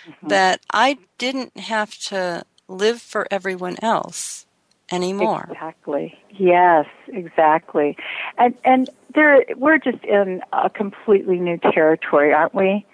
mm-hmm. 0.08 0.28
that 0.28 0.62
I 0.74 0.98
didn't 1.18 1.58
have 1.58 1.98
to 2.06 2.44
live 2.68 3.02
for 3.02 3.28
everyone 3.32 3.78
else 3.82 4.46
anymore. 4.92 5.48
Exactly. 5.50 6.18
Yes, 6.32 6.86
exactly. 7.08 7.98
And 8.38 8.56
and 8.64 8.90
there 9.14 9.46
we're 9.56 9.78
just 9.78 10.04
in 10.04 10.42
a 10.54 10.70
completely 10.70 11.40
new 11.40 11.58
territory, 11.58 12.34
aren't 12.34 12.56
we? 12.56 12.86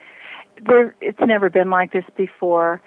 There 0.62 0.96
it's 1.02 1.20
never 1.20 1.50
been 1.50 1.70
like 1.70 1.92
this 1.92 2.06
before. 2.16 2.82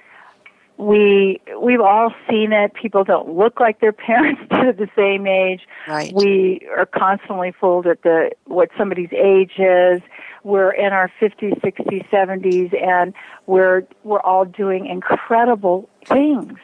We 0.79 1.41
we've 1.61 1.81
all 1.81 2.15
seen 2.29 2.53
it. 2.53 2.73
People 2.75 3.05
don't 3.05 3.37
look 3.37 3.61
like 3.61 3.81
their 3.81 3.93
parents 4.09 4.41
did 4.51 4.69
at 4.69 4.77
the 4.79 4.89
same 4.97 5.27
age. 5.27 5.63
Right. 5.87 6.13
We 6.15 6.67
are 6.77 6.87
constantly 6.87 7.53
fooled 7.53 7.87
at 7.87 8.03
the 8.03 8.31
what 8.47 8.71
somebody's 8.79 9.13
age 9.13 9.59
is. 9.59 10.01
We're 10.45 10.71
in 10.71 10.93
our 10.93 11.11
50s, 11.21 11.61
60s, 11.61 12.09
70s 12.09 12.81
and 12.81 13.13
we're 13.47 13.83
we're 14.05 14.21
all 14.21 14.45
doing 14.45 14.87
incredible 14.87 15.89
things 16.07 16.59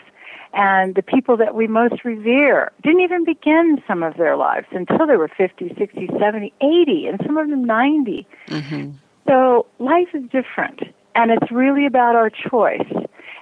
and 0.54 0.94
the 0.94 1.02
people 1.02 1.36
that 1.36 1.54
we 1.54 1.66
most 1.66 2.04
revere 2.04 2.70
didn't 2.82 3.00
even 3.00 3.24
begin 3.24 3.82
some 3.88 4.02
of 4.02 4.16
their 4.16 4.36
lives 4.36 4.66
until 4.70 5.06
they 5.06 5.16
were 5.16 5.28
50, 5.28 5.74
60, 5.76 6.08
70, 6.18 6.52
80, 6.60 7.06
and 7.08 7.20
some 7.26 7.36
of 7.36 7.50
them 7.50 7.64
90. 7.64 8.26
Mm-hmm. 8.48 8.90
So 9.28 9.66
life 9.80 10.08
is 10.14 10.22
different, 10.30 10.80
and 11.14 11.32
it's 11.32 11.50
really 11.50 11.86
about 11.86 12.14
our 12.14 12.30
choice. 12.30 12.86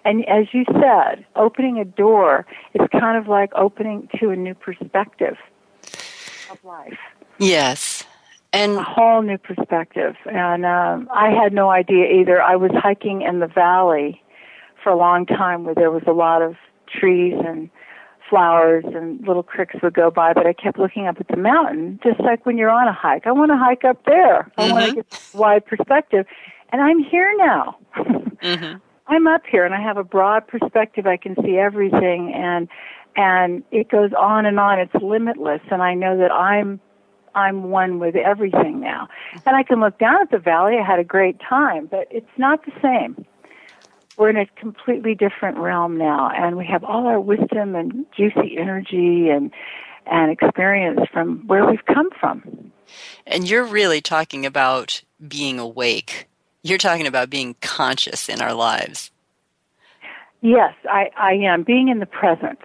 And 0.05 0.29
as 0.29 0.47
you 0.53 0.65
said, 0.81 1.25
opening 1.37 1.79
a 1.79 1.85
door 1.85 2.47
is 2.75 2.87
kind 2.93 3.17
of 3.17 3.29
like 3.29 3.53
opening 3.55 4.09
to 4.21 4.31
a 4.31 4.37
new 4.37 4.55
perspective 4.55 5.37
of 6.51 6.63
life. 6.65 6.99
Yes. 7.39 8.05
And 8.53 8.73
a 8.73 8.83
whole 8.83 9.23
new 9.23 9.39
perspective. 9.39 10.15
And 10.27 10.67
um, 10.67 11.09
I 11.13 11.31
had 11.31 11.53
no 11.53 11.71
idea 11.71 12.21
either. 12.21 12.43
I 12.43 12.57
was 12.57 12.71
hiking 12.75 13.23
in 13.23 13.41
the 13.41 13.47
valley 13.47 14.23
for 14.83 14.91
a 14.91 14.97
long 14.97 15.25
time 15.25 15.65
where 15.65 15.75
there 15.75 15.91
was 15.91 16.03
a 16.07 16.13
lot 16.13 16.43
of 16.43 16.57
trees 16.89 17.35
and 17.47 17.71
flowers 18.29 18.85
and 18.87 19.27
little 19.27 19.43
creeks 19.43 19.75
would 19.83 19.95
go 19.95 20.11
by, 20.11 20.33
but 20.33 20.47
I 20.47 20.53
kept 20.53 20.79
looking 20.79 21.07
up 21.07 21.21
at 21.21 21.29
the 21.29 21.37
mountain, 21.37 22.01
just 22.03 22.19
like 22.21 22.45
when 22.47 22.57
you're 22.57 22.71
on 22.71 22.89
a 22.89 22.93
hike. 22.93 23.27
I 23.27 23.33
want 23.33 23.51
to 23.51 23.57
hike 23.57 23.85
up 23.85 24.05
there. 24.07 24.51
I 24.57 24.63
mm-hmm. 24.63 24.73
want 24.73 24.87
to 24.87 24.95
get 24.95 25.31
wide 25.35 25.67
perspective. 25.67 26.27
And 26.71 26.81
I'm 26.81 26.99
here 26.99 27.33
now. 27.37 27.77
mm-hmm. 27.97 28.79
I'm 29.13 29.27
up 29.27 29.43
here 29.51 29.65
and 29.65 29.75
I 29.75 29.81
have 29.83 29.99
a 29.99 30.05
broad 30.05 30.47
perspective. 30.47 31.07
I 31.07 31.17
can 31.17 31.37
see 31.45 31.59
everything 31.59 32.33
and 32.35 32.69
and 33.15 33.63
it 33.71 33.91
goes 33.91 34.11
on 34.19 34.47
and 34.47 34.59
on. 34.59 34.79
It's 34.79 34.95
limitless 34.95 35.61
and 35.71 35.83
I 35.83 35.95
know 35.95 36.17
that 36.19 36.33
I'm 36.33 36.81
I'm 37.35 37.65
one 37.71 37.99
with 37.99 38.17
everything 38.17 38.81
now. 38.81 39.09
And 39.47 39.57
I 39.57 39.63
can 39.63 39.81
look 39.81 39.99
down 39.99 40.21
at 40.21 40.31
the 40.31 40.39
valley. 40.39 40.77
I 40.79 40.87
had 40.87 40.99
a 40.99 41.05
great 41.05 41.39
time, 41.41 41.89
but 41.91 42.07
it's 42.11 42.27
not 42.37 42.65
the 42.65 42.73
same 42.83 43.27
we're 44.17 44.31
in 44.31 44.37
a 44.37 44.47
completely 44.61 45.15
different 45.15 45.57
realm 45.59 45.97
now, 45.97 46.31
and 46.35 46.57
we 46.57 46.67
have 46.67 46.85
all 46.85 47.07
our 47.07 47.21
wisdom 47.21 47.75
and 47.75 48.07
juicy 48.17 48.57
energy 48.59 49.29
and 49.29 49.51
and 50.07 50.33
experience 50.33 51.01
from 51.13 51.47
where 51.47 51.65
we've 51.65 51.85
come 51.87 52.11
from. 52.19 52.73
And 53.27 53.49
you're 53.49 53.65
really 53.65 54.01
talking 54.01 54.45
about 54.45 55.03
being 55.27 55.59
awake. 55.59 56.27
You're 56.63 56.79
talking 56.79 57.07
about 57.07 57.31
being 57.31 57.55
conscious 57.61 58.29
in 58.29 58.41
our 58.41 58.55
lives. 58.55 59.11
Yes, 60.41 60.75
I, 60.89 61.11
I 61.17 61.33
am. 61.33 61.63
Being 61.63 61.89
in 61.89 61.99
the 61.99 62.07
present. 62.07 62.59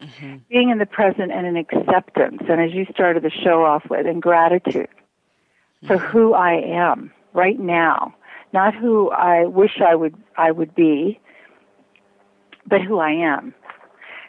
Mm-hmm. 0.00 0.36
Being 0.50 0.70
in 0.70 0.78
the 0.78 0.86
present 0.86 1.32
and 1.32 1.46
in 1.46 1.56
acceptance. 1.56 2.42
And 2.48 2.60
as 2.60 2.72
you 2.72 2.86
started 2.92 3.22
the 3.22 3.30
show 3.30 3.64
off 3.64 3.84
with, 3.88 4.06
in 4.06 4.20
gratitude 4.20 4.88
mm-hmm. 4.88 5.86
for 5.86 5.98
who 5.98 6.34
I 6.34 6.54
am 6.54 7.12
right 7.32 7.58
now 7.58 8.14
not 8.54 8.72
who 8.72 9.10
I 9.10 9.44
wish 9.46 9.80
I 9.86 9.96
would 9.96 10.14
I 10.38 10.52
would 10.52 10.74
be, 10.74 11.20
but 12.66 12.80
who 12.80 13.00
I 13.00 13.10
am. 13.10 13.52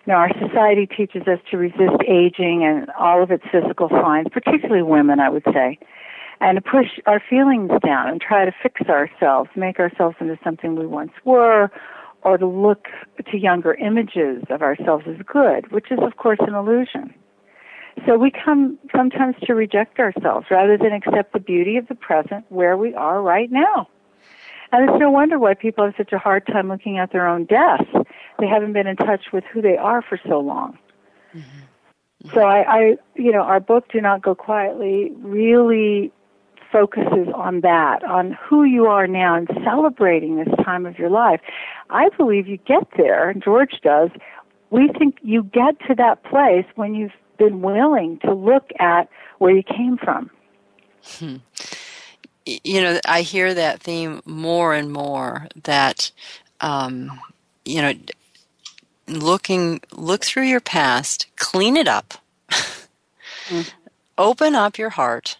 Now, 0.08 0.16
our 0.16 0.32
society 0.40 0.88
teaches 0.88 1.28
us 1.28 1.40
to 1.52 1.58
resist 1.58 2.04
aging 2.08 2.64
and 2.64 2.90
all 3.00 3.24
of 3.24 3.32
its 3.32 3.44
physical 3.52 3.90
signs, 3.90 4.28
particularly 4.32 4.84
women, 4.84 5.20
I 5.20 5.30
would 5.30 5.46
say, 5.52 5.80
and 6.42 6.58
to 6.58 6.62
push 6.62 7.00
our 7.06 7.22
feelings 7.30 7.72
down 7.86 8.10
and 8.10 8.22
try 8.22 8.46
to 8.46 8.52
fix 8.62 8.82
ourselves, 8.90 9.50
make 9.56 9.80
ourselves 9.80 10.16
into 10.20 10.38
something 10.44 10.76
we 10.76 10.86
once 10.86 11.14
were, 11.24 11.72
or 12.24 12.38
to 12.38 12.48
look 12.48 12.88
to 13.32 13.38
younger 13.38 13.76
images 13.76 14.44
of 14.50 14.62
ourselves 14.62 15.06
as 15.08 15.18
good, 15.26 15.72
which 15.72 15.92
is, 15.92 16.00
of 16.02 16.18
course, 16.18 16.40
an 16.42 16.56
illusion. 16.56 17.14
So 18.06 18.18
we 18.18 18.32
come 18.32 18.78
sometimes 18.94 19.36
to 19.44 19.56
reject 19.56 20.00
ourselves 20.00 20.48
rather 20.52 20.78
than 20.78 20.92
accept 20.92 21.34
the 21.34 21.40
beauty 21.40 21.78
of 21.78 21.88
the 21.88 21.96
present 21.96 22.46
where 22.50 22.76
we 22.76 22.94
are 22.94 23.22
right 23.22 23.50
now. 23.52 23.88
And 24.72 24.90
it's 24.90 25.00
no 25.00 25.10
wonder 25.10 25.40
why 25.40 25.54
people 25.54 25.86
have 25.86 25.94
such 25.96 26.12
a 26.12 26.18
hard 26.18 26.46
time 26.48 26.68
looking 26.68 26.98
at 26.98 27.12
their 27.12 27.28
own 27.28 27.46
deaths. 27.46 27.90
They 28.40 28.48
haven't 28.48 28.74
been 28.74 28.88
in 28.88 28.98
touch 28.98 29.32
with 29.32 29.46
who 29.46 29.62
they 29.62 29.78
are 29.78 30.02
for 30.02 30.20
so 30.28 30.40
long. 30.40 30.78
Mm-hmm. 31.34 32.30
So 32.34 32.42
I, 32.42 32.78
I, 32.78 32.80
you 33.16 33.32
know, 33.32 33.42
our 33.42 33.60
book 33.60 33.86
"Do 33.92 34.02
Not 34.02 34.22
Go 34.22 34.36
Quietly" 34.36 35.12
really 35.20 36.12
focuses 36.76 37.32
on 37.34 37.62
that, 37.62 38.04
on 38.04 38.38
who 38.42 38.64
you 38.64 38.86
are 38.86 39.08
now, 39.08 39.36
and 39.36 39.48
celebrating 39.64 40.36
this 40.36 40.54
time 40.66 40.86
of 40.86 41.00
your 41.00 41.10
life. 41.10 41.40
I 41.90 42.10
believe 42.18 42.48
you 42.48 42.58
get 42.58 42.88
there, 42.98 43.30
and 43.30 43.42
George 43.42 43.80
does. 43.82 44.10
We 44.72 44.90
think 44.98 45.18
you 45.22 45.44
get 45.44 45.80
to 45.88 45.96
that 45.96 46.24
place 46.24 46.66
when 46.76 46.94
you've 46.96 47.14
been 47.38 47.62
willing 47.62 48.20
to 48.26 48.34
look 48.34 48.72
at 48.80 49.08
where 49.38 49.56
you 49.56 49.64
came 49.64 49.98
from. 49.98 50.30
Hmm 51.20 51.38
you 52.46 52.82
know, 52.82 53.00
I 53.08 53.22
hear 53.22 53.54
that 53.54 53.82
theme 53.82 54.22
more 54.26 54.74
and 54.74 54.92
more 54.92 55.48
that, 55.64 56.12
um, 56.62 57.20
you 57.64 57.82
know, 57.82 57.94
looking, 59.08 59.82
look 59.92 60.24
through 60.24 60.44
your 60.44 60.62
past, 60.62 61.28
clean 61.38 61.76
it 61.76 61.88
up, 61.88 62.16
mm-hmm. 62.50 63.62
open 64.18 64.56
up 64.56 64.78
your 64.78 64.92
heart, 64.92 65.38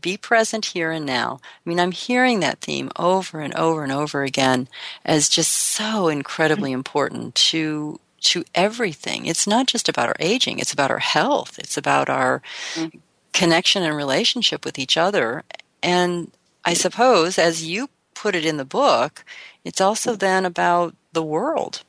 be 0.00 0.16
present 0.16 0.66
here 0.66 0.90
and 0.90 1.06
now. 1.06 1.40
I 1.42 1.68
mean, 1.68 1.80
I'm 1.80 1.92
hearing 1.92 2.40
that 2.40 2.60
theme 2.60 2.90
over 2.96 3.40
and 3.40 3.54
over 3.54 3.82
and 3.82 3.92
over 3.92 4.22
again 4.22 4.68
as 5.04 5.28
just 5.28 5.52
so 5.52 6.08
incredibly 6.08 6.70
mm-hmm. 6.70 6.78
important 6.78 7.34
to 7.36 8.00
to 8.24 8.44
everything. 8.54 9.26
It's 9.26 9.46
not 9.46 9.66
just 9.66 9.88
about 9.88 10.08
our 10.08 10.16
aging, 10.18 10.58
it's 10.58 10.72
about 10.72 10.90
our 10.90 10.98
health, 10.98 11.58
it's 11.58 11.76
about 11.76 12.08
our 12.08 12.42
mm-hmm. 12.74 12.98
connection 13.32 13.82
and 13.82 13.94
relationship 13.94 14.64
with 14.64 14.78
each 14.78 14.96
other. 14.96 15.44
And 15.82 16.32
I 16.64 16.72
suppose, 16.72 17.38
as 17.38 17.66
you 17.66 17.90
put 18.14 18.34
it 18.34 18.46
in 18.46 18.56
the 18.56 18.64
book, 18.64 19.24
it's 19.64 19.80
also 19.80 20.16
then 20.16 20.46
about 20.46 20.94
the 21.12 21.22
world. 21.22 21.82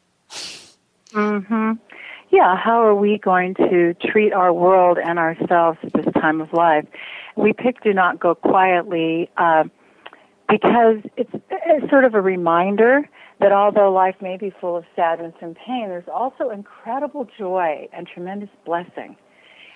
hmm 1.14 1.72
Yeah, 2.30 2.58
how 2.58 2.84
are 2.84 2.96
we 2.96 3.18
going 3.18 3.56
to 3.56 3.94
treat 3.94 4.34
our 4.34 4.52
world 4.52 4.98
and 4.98 5.18
ourselves 5.18 5.80
at 5.84 5.94
this 5.94 6.14
time 6.16 6.42
of 6.42 6.52
life? 6.52 6.86
We 7.36 7.54
picked 7.54 7.84
Do 7.84 7.94
Not 7.94 8.20
Go 8.20 8.36
Quietly 8.36 9.30
uh, 9.38 9.66
because 10.50 10.98
it's, 11.18 11.32
it's 11.50 11.90
sort 11.90 12.06
of 12.06 12.14
a 12.14 12.22
reminder 12.22 13.10
that 13.40 13.52
although 13.52 13.92
life 13.92 14.16
may 14.22 14.38
be 14.38 14.54
full 14.62 14.78
of 14.78 14.86
sadness 14.96 15.34
and 15.42 15.56
pain, 15.56 15.90
there's 15.90 16.08
also 16.08 16.50
incredible 16.50 17.28
joy 17.38 17.90
and 17.92 18.08
tremendous 18.08 18.50
blessing. 18.66 19.18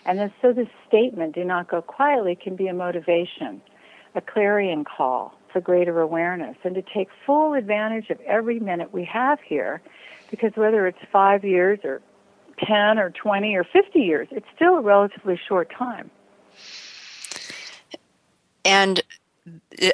And 0.06 0.18
then, 0.18 0.34
so 0.42 0.54
this 0.54 0.70
statement, 0.88 1.36
do 1.36 1.44
not 1.44 1.68
go 1.68 1.82
quietly, 1.82 2.36
can 2.42 2.56
be 2.56 2.68
a 2.68 2.74
motivation 2.74 3.62
a 4.16 4.22
clarion 4.22 4.84
call 4.84 5.34
for 5.52 5.62
greater 5.62 6.02
awareness 6.02 6.56
and 6.64 6.76
to 6.76 6.82
take 6.82 7.10
full 7.26 7.54
advantage 7.54 8.10
of 8.10 8.20
every 8.22 8.60
minute 8.60 8.94
we 8.94 9.04
have 9.06 9.40
here 9.42 9.82
because 10.30 10.52
whether 10.56 10.88
it's 10.88 11.00
five 11.12 11.44
years 11.44 11.80
or 11.84 12.02
10 12.64 13.00
or 13.00 13.10
20 13.10 13.56
or 13.56 13.64
50 13.64 14.00
years, 14.00 14.28
it's 14.32 14.46
still 14.56 14.76
a 14.76 14.82
relatively 14.82 15.40
short 15.48 15.72
time. 15.76 16.12
And 18.66 19.02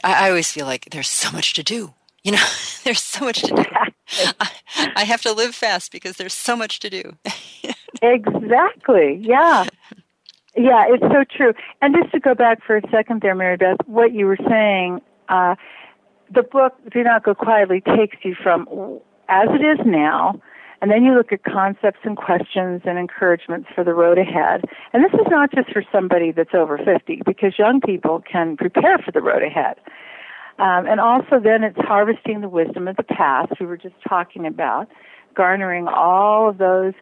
I 0.03 0.29
always 0.29 0.51
feel 0.51 0.65
like 0.65 0.89
there's 0.91 1.09
so 1.09 1.31
much 1.31 1.53
to 1.53 1.63
do. 1.63 1.93
You 2.23 2.33
know, 2.33 2.45
there's 2.83 3.03
so 3.03 3.25
much 3.25 3.41
to 3.41 3.53
do. 3.55 3.63
I, 4.39 4.51
I 4.95 5.03
have 5.03 5.21
to 5.21 5.31
live 5.31 5.55
fast 5.55 5.91
because 5.91 6.17
there's 6.17 6.33
so 6.33 6.55
much 6.55 6.79
to 6.79 6.89
do. 6.89 7.15
exactly. 8.01 9.19
Yeah. 9.21 9.65
Yeah, 10.57 10.85
it's 10.87 11.03
so 11.03 11.23
true. 11.29 11.53
And 11.81 11.95
just 11.95 12.11
to 12.13 12.19
go 12.19 12.33
back 12.33 12.63
for 12.65 12.77
a 12.77 12.81
second 12.89 13.21
there, 13.21 13.35
Mary 13.35 13.57
Beth, 13.57 13.77
what 13.87 14.13
you 14.13 14.25
were 14.25 14.39
saying, 14.49 15.01
uh, 15.27 15.55
the 16.33 16.43
book 16.43 16.73
Do 16.91 17.03
Not 17.03 17.23
Go 17.23 17.35
Quietly 17.35 17.81
takes 17.81 18.17
you 18.23 18.35
from 18.41 18.67
as 19.27 19.49
it 19.51 19.63
is 19.63 19.85
now, 19.85 20.39
and 20.85 20.91
then 20.91 21.03
you 21.03 21.15
look 21.15 21.31
at 21.31 21.43
concepts 21.43 22.01
and 22.03 22.15
questions 22.15 22.83
and 22.85 22.99
encouragements 22.99 23.67
for 23.73 23.83
the 23.83 23.95
road 23.95 24.19
ahead. 24.19 24.61
And 24.93 25.03
this 25.03 25.13
is 25.13 25.25
not 25.31 25.51
just 25.51 25.73
for 25.73 25.83
somebody 25.91 26.31
that's 26.31 26.53
over 26.53 26.77
50, 26.77 27.23
because 27.25 27.57
young 27.57 27.81
people 27.81 28.21
can 28.31 28.55
prepare 28.55 28.99
for 28.99 29.11
the 29.11 29.19
road 29.19 29.41
ahead. 29.41 29.77
Um, 30.59 30.85
and 30.85 30.99
also 30.99 31.39
then 31.43 31.63
it's 31.63 31.79
harvesting 31.79 32.41
the 32.41 32.49
wisdom 32.49 32.87
of 32.87 32.97
the 32.97 33.03
past 33.03 33.53
we 33.59 33.65
were 33.65 33.77
just 33.77 33.95
talking 34.07 34.45
about, 34.45 34.87
garnering 35.33 35.87
all 35.87 36.49
of 36.49 36.59
those 36.59 36.93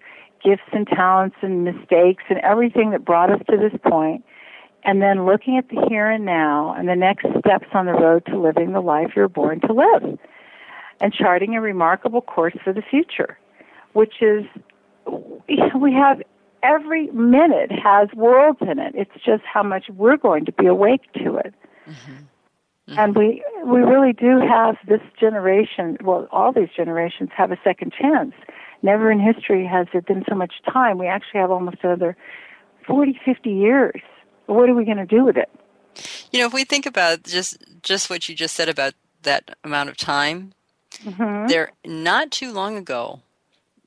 gifts 0.42 0.64
and 0.72 0.88
talents 0.88 1.36
and 1.42 1.66
mistakes 1.66 2.24
and 2.30 2.40
everything 2.40 2.92
that 2.92 3.04
brought 3.04 3.34
us 3.34 3.42
to 3.50 3.58
this 3.58 3.78
point 3.86 4.24
and 4.86 5.02
then 5.02 5.26
looking 5.26 5.58
at 5.58 5.68
the 5.68 5.86
here 5.90 6.10
and 6.10 6.24
now 6.24 6.74
and 6.78 6.88
the 6.88 6.96
next 6.96 7.26
steps 7.40 7.68
on 7.74 7.86
the 7.86 7.92
road 7.92 8.26
to 8.28 8.40
living 8.40 8.72
the 8.72 8.80
life 8.80 9.12
you're 9.14 9.28
born 9.28 9.60
to 9.60 9.74
live 9.74 10.18
and 11.02 11.14
charting 11.14 11.54
a 11.56 11.60
remarkable 11.60 12.22
course 12.22 12.56
for 12.64 12.72
the 12.72 12.82
future, 12.82 13.38
which 13.94 14.22
is 14.22 14.46
we 15.76 15.94
have 15.94 16.22
every 16.62 17.08
minute 17.08 17.72
has 17.72 18.10
worlds 18.16 18.60
in 18.62 18.80
it. 18.80 18.94
It's 18.96 19.24
just 19.26 19.44
how 19.52 19.64
much 19.64 19.86
we're 19.90 20.18
going 20.18 20.46
to 20.46 20.52
be 20.52 20.66
awake 20.66 21.02
to 21.16 21.38
it. 21.38 21.54
Mm-hmm. 21.88 22.14
Mm-hmm. 22.90 23.00
And 23.00 23.16
we 23.16 23.44
we 23.66 23.80
really 23.80 24.12
do 24.12 24.40
have 24.40 24.76
this 24.88 25.02
generation, 25.20 25.98
well 26.04 26.28
all 26.32 26.52
these 26.52 26.70
generations 26.76 27.30
have 27.36 27.52
a 27.52 27.58
second 27.64 27.94
chance. 27.94 28.34
Never 28.82 29.10
in 29.10 29.20
history 29.20 29.66
has 29.66 29.88
there 29.94 30.02
been 30.02 30.26
so 30.28 30.36
much 30.36 30.54
time. 30.70 30.98
We 30.98 31.08
actually 31.08 31.40
have 31.40 31.52
almost 31.52 31.78
another 31.84 32.18
40, 32.86 33.18
50 33.24 33.50
years. 33.50 34.02
What 34.48 34.70
are 34.70 34.76
we 34.76 34.84
going 34.84 34.98
to 34.98 35.06
do 35.06 35.24
with 35.24 35.38
it? 35.38 35.50
You 36.34 36.40
know, 36.40 36.48
if 36.48 36.54
we 36.54 36.66
think 36.66 36.86
about 36.86 37.24
just 37.24 37.58
just 37.82 38.10
what 38.10 38.28
you 38.28 38.36
just 38.36 38.56
said 38.56 38.68
about 38.68 38.94
that 39.22 39.56
amount 39.64 39.88
of 39.88 39.96
time, 39.96 40.52
mm-hmm. 40.96 41.48
there 41.48 41.72
not 41.86 42.32
too 42.32 42.52
long 42.52 42.76
ago, 42.76 43.22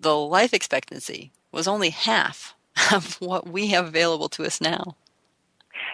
the 0.06 0.16
life 0.16 0.54
expectancy 0.54 1.32
was 1.50 1.66
only 1.66 1.90
half 1.90 2.54
of 2.92 3.20
what 3.20 3.48
we 3.48 3.66
have 3.68 3.86
available 3.86 4.28
to 4.28 4.44
us 4.44 4.60
now. 4.60 4.94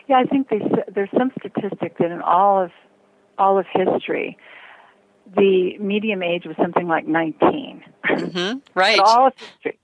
Yeah, 0.07 0.19
I 0.19 0.25
think 0.25 0.51
there's, 0.51 0.71
there's 0.95 1.09
some 1.17 1.33
statistic 1.39 1.97
that 1.97 2.11
in 2.11 2.21
all 2.21 2.63
of 2.63 2.71
all 3.39 3.59
of 3.59 3.65
history, 3.73 4.37
the 5.35 5.79
medium 5.79 6.23
age 6.23 6.45
was 6.45 6.57
something 6.61 6.87
like 6.87 7.07
19. 7.07 7.83
Mm-hmm. 8.05 8.59
Right. 8.75 8.99
all 8.99 9.29
of 9.29 9.33
history. 9.39 9.79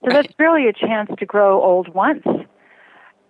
So 0.00 0.08
right. 0.08 0.22
that's 0.22 0.34
really 0.38 0.66
a 0.66 0.72
chance 0.72 1.10
to 1.18 1.26
grow 1.26 1.62
old 1.62 1.94
once. 1.94 2.24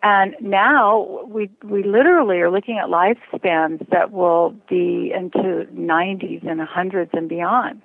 And 0.04 0.37
now 0.40 1.25
we 1.26 1.50
we 1.64 1.82
literally 1.82 2.38
are 2.38 2.50
looking 2.50 2.78
at 2.78 2.87
lifespans 2.87 3.88
that 3.90 4.12
will 4.12 4.54
be 4.68 5.12
into 5.12 5.66
90s 5.75 6.49
and 6.49 6.61
100s 6.61 7.12
and 7.12 7.28
beyond. 7.28 7.82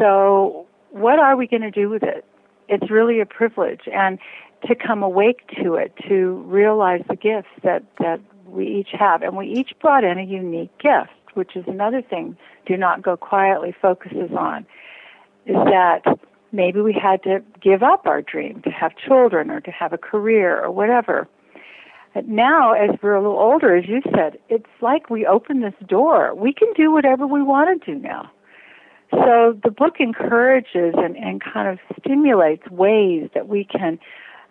So 0.00 0.66
what 0.94 1.18
are 1.18 1.36
we 1.36 1.48
going 1.48 1.62
to 1.62 1.72
do 1.72 1.88
with 1.88 2.04
it? 2.04 2.24
It's 2.68 2.88
really 2.88 3.20
a 3.20 3.26
privilege 3.26 3.82
and 3.92 4.18
to 4.66 4.74
come 4.74 5.02
awake 5.02 5.40
to 5.62 5.74
it, 5.74 5.92
to 6.08 6.42
realize 6.46 7.02
the 7.08 7.16
gifts 7.16 7.48
that 7.62 7.82
that 7.98 8.20
we 8.46 8.66
each 8.66 8.90
have, 8.98 9.22
and 9.22 9.36
we 9.36 9.48
each 9.48 9.72
brought 9.80 10.04
in 10.04 10.18
a 10.18 10.22
unique 10.22 10.70
gift, 10.78 11.10
which 11.34 11.56
is 11.56 11.64
another 11.66 12.00
thing. 12.00 12.36
Do 12.64 12.76
not 12.76 13.02
go 13.02 13.16
quietly 13.16 13.74
focuses 13.82 14.30
on 14.38 14.64
is 15.46 15.56
that 15.56 16.02
maybe 16.52 16.80
we 16.80 16.92
had 16.94 17.22
to 17.24 17.42
give 17.60 17.82
up 17.82 18.06
our 18.06 18.22
dream 18.22 18.62
to 18.62 18.70
have 18.70 18.96
children 18.96 19.50
or 19.50 19.60
to 19.60 19.70
have 19.70 19.92
a 19.92 19.98
career 19.98 20.62
or 20.62 20.70
whatever. 20.70 21.28
But 22.14 22.28
now, 22.28 22.72
as 22.72 22.90
we're 23.02 23.16
a 23.16 23.20
little 23.20 23.38
older, 23.38 23.76
as 23.76 23.86
you 23.88 24.00
said, 24.14 24.38
it's 24.48 24.70
like 24.80 25.10
we 25.10 25.26
open 25.26 25.60
this 25.60 25.74
door. 25.86 26.34
We 26.34 26.54
can 26.54 26.72
do 26.74 26.92
whatever 26.92 27.26
we 27.26 27.42
want 27.42 27.82
to 27.84 27.92
do 27.92 27.98
now. 27.98 28.30
So 29.14 29.58
the 29.62 29.70
book 29.70 29.96
encourages 30.00 30.94
and, 30.96 31.16
and 31.16 31.42
kind 31.42 31.68
of 31.68 31.78
stimulates 31.98 32.68
ways 32.70 33.30
that 33.34 33.48
we 33.48 33.64
can 33.64 33.98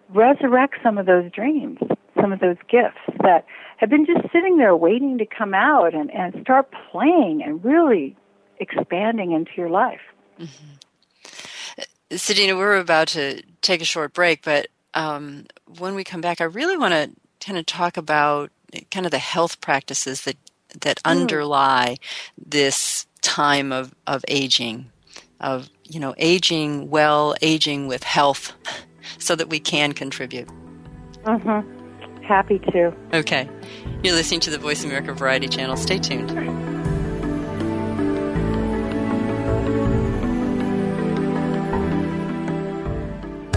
resurrect 0.09 0.75
some 0.83 0.97
of 0.97 1.05
those 1.05 1.31
dreams, 1.31 1.79
some 2.19 2.31
of 2.31 2.39
those 2.39 2.57
gifts 2.69 2.99
that 3.21 3.45
have 3.77 3.89
been 3.89 4.05
just 4.05 4.21
sitting 4.31 4.57
there 4.57 4.75
waiting 4.75 5.17
to 5.17 5.25
come 5.25 5.53
out 5.53 5.93
and, 5.93 6.11
and 6.11 6.35
start 6.41 6.69
playing 6.91 7.41
and 7.43 7.63
really 7.63 8.15
expanding 8.59 9.31
into 9.31 9.51
your 9.57 9.69
life. 9.69 10.01
Mm-hmm. 10.39 11.83
Sedena, 12.11 12.55
we're 12.55 12.77
about 12.77 13.07
to 13.09 13.41
take 13.61 13.81
a 13.81 13.85
short 13.85 14.13
break, 14.13 14.43
but 14.43 14.67
um, 14.93 15.45
when 15.79 15.95
we 15.95 16.03
come 16.03 16.21
back, 16.21 16.41
I 16.41 16.45
really 16.45 16.77
want 16.77 16.93
to 16.93 17.11
kind 17.45 17.57
of 17.57 17.65
talk 17.65 17.97
about 17.97 18.51
kind 18.91 19.05
of 19.05 19.11
the 19.11 19.19
health 19.19 19.59
practices 19.61 20.21
that 20.21 20.37
that 20.81 20.97
mm. 20.97 21.11
underlie 21.11 21.97
this 22.37 23.05
time 23.23 23.71
of, 23.71 23.95
of 24.05 24.23
aging, 24.27 24.91
of 25.39 25.69
you 25.83 25.99
know 25.99 26.13
aging 26.17 26.89
well, 26.91 27.33
aging 27.41 27.87
with 27.87 28.03
health, 28.03 28.53
so 29.17 29.35
that 29.35 29.49
we 29.49 29.59
can 29.59 29.93
contribute. 29.93 30.47
Mm-hmm. 31.23 32.23
Happy 32.23 32.59
to. 32.59 32.93
Okay, 33.13 33.49
you're 34.03 34.13
listening 34.13 34.41
to 34.41 34.51
the 34.51 34.59
Voice 34.59 34.83
America 34.83 35.13
Variety 35.13 35.47
Channel. 35.47 35.75
Stay 35.77 35.97
tuned. 35.97 36.72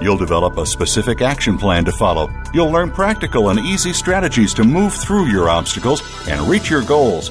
You'll 0.00 0.16
develop 0.16 0.58
a 0.58 0.66
specific 0.66 1.22
action 1.22 1.58
plan 1.58 1.84
to 1.86 1.92
follow. 1.92 2.30
You'll 2.52 2.70
learn 2.70 2.90
practical 2.90 3.48
and 3.50 3.58
easy 3.60 3.92
strategies 3.92 4.52
to 4.54 4.64
move 4.64 4.92
through 4.92 5.26
your 5.26 5.48
obstacles 5.48 6.02
and 6.28 6.48
reach 6.48 6.70
your 6.70 6.82
goals. 6.82 7.30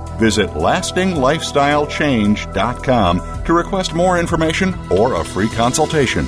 Visit 0.21 0.51
lastinglifestylechange.com 0.51 3.43
to 3.43 3.53
request 3.53 3.95
more 3.95 4.19
information 4.19 4.75
or 4.91 5.15
a 5.15 5.25
free 5.25 5.49
consultation. 5.49 6.27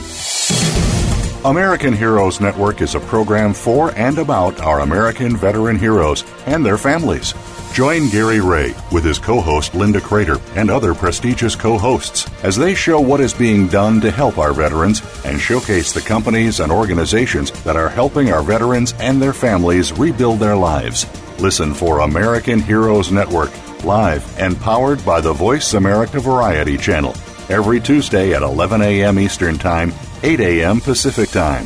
American 1.46 1.94
Heroes 1.94 2.42
Network 2.42 2.82
is 2.82 2.96
a 2.96 3.00
program 3.00 3.54
for 3.54 3.94
and 3.96 4.18
about 4.18 4.60
our 4.62 4.80
American 4.80 5.38
veteran 5.38 5.78
heroes 5.78 6.26
and 6.48 6.66
their 6.66 6.80
families. 6.80 7.36
Join 7.74 8.08
Gary 8.10 8.40
Ray 8.40 8.76
with 8.92 9.04
his 9.04 9.18
co 9.18 9.42
host 9.42 9.74
Linda 9.74 10.00
Crater 10.00 10.40
and 10.56 10.70
other 10.70 10.94
prestigious 10.94 11.56
co 11.56 11.76
hosts 11.76 12.30
as 12.44 12.56
they 12.56 12.76
show 12.76 13.02
what 13.02 13.20
is 13.20 13.34
being 13.34 13.68
done 13.68 14.00
to 14.02 14.12
help 14.12 14.38
our 14.38 14.54
veterans 14.54 15.02
and 15.26 15.42
showcase 15.42 15.92
the 15.92 16.00
companies 16.00 16.60
and 16.60 16.72
organizations 16.72 17.50
that 17.64 17.76
are 17.76 17.90
helping 17.90 18.32
our 18.32 18.44
veterans 18.44 18.94
and 19.00 19.20
their 19.20 19.34
families 19.34 19.92
rebuild 19.92 20.40
their 20.40 20.56
lives. 20.56 21.08
Listen 21.40 21.74
for 21.74 22.02
American 22.02 22.60
Heroes 22.62 23.12
Network, 23.12 23.52
live 23.84 24.40
and 24.40 24.56
powered 24.62 25.04
by 25.04 25.20
the 25.20 25.34
Voice 25.34 25.74
America 25.74 26.20
Variety 26.20 26.78
Channel, 26.78 27.16
every 27.50 27.82
Tuesday 27.82 28.36
at 28.36 28.44
11 28.44 28.84
a.m. 28.84 29.18
Eastern 29.18 29.58
Time, 29.58 29.92
8 30.22 30.40
a.m. 30.40 30.80
Pacific 30.80 31.30
Time. 31.30 31.66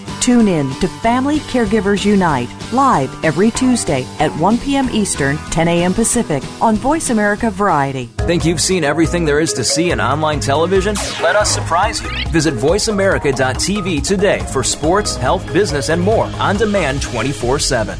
Tune 0.21 0.47
in 0.47 0.69
to 0.75 0.87
Family 0.87 1.39
Caregivers 1.39 2.05
Unite 2.05 2.47
live 2.71 3.11
every 3.25 3.49
Tuesday 3.49 4.05
at 4.19 4.29
1 4.39 4.59
p.m. 4.59 4.87
Eastern, 4.91 5.35
10 5.49 5.67
a.m. 5.67 5.95
Pacific 5.95 6.43
on 6.61 6.75
Voice 6.75 7.09
America 7.09 7.49
Variety. 7.49 8.05
Think 8.19 8.45
you've 8.45 8.61
seen 8.61 8.83
everything 8.83 9.25
there 9.25 9.39
is 9.39 9.51
to 9.53 9.63
see 9.63 9.89
in 9.89 9.99
online 9.99 10.39
television? 10.39 10.93
Let 11.23 11.35
us 11.35 11.49
surprise 11.49 12.03
you. 12.03 12.09
Visit 12.29 12.53
VoiceAmerica.tv 12.53 14.05
today 14.05 14.45
for 14.53 14.61
sports, 14.61 15.15
health, 15.15 15.51
business, 15.51 15.89
and 15.89 15.99
more 15.99 16.25
on 16.25 16.55
demand 16.55 17.01
24 17.01 17.57
7. 17.57 17.97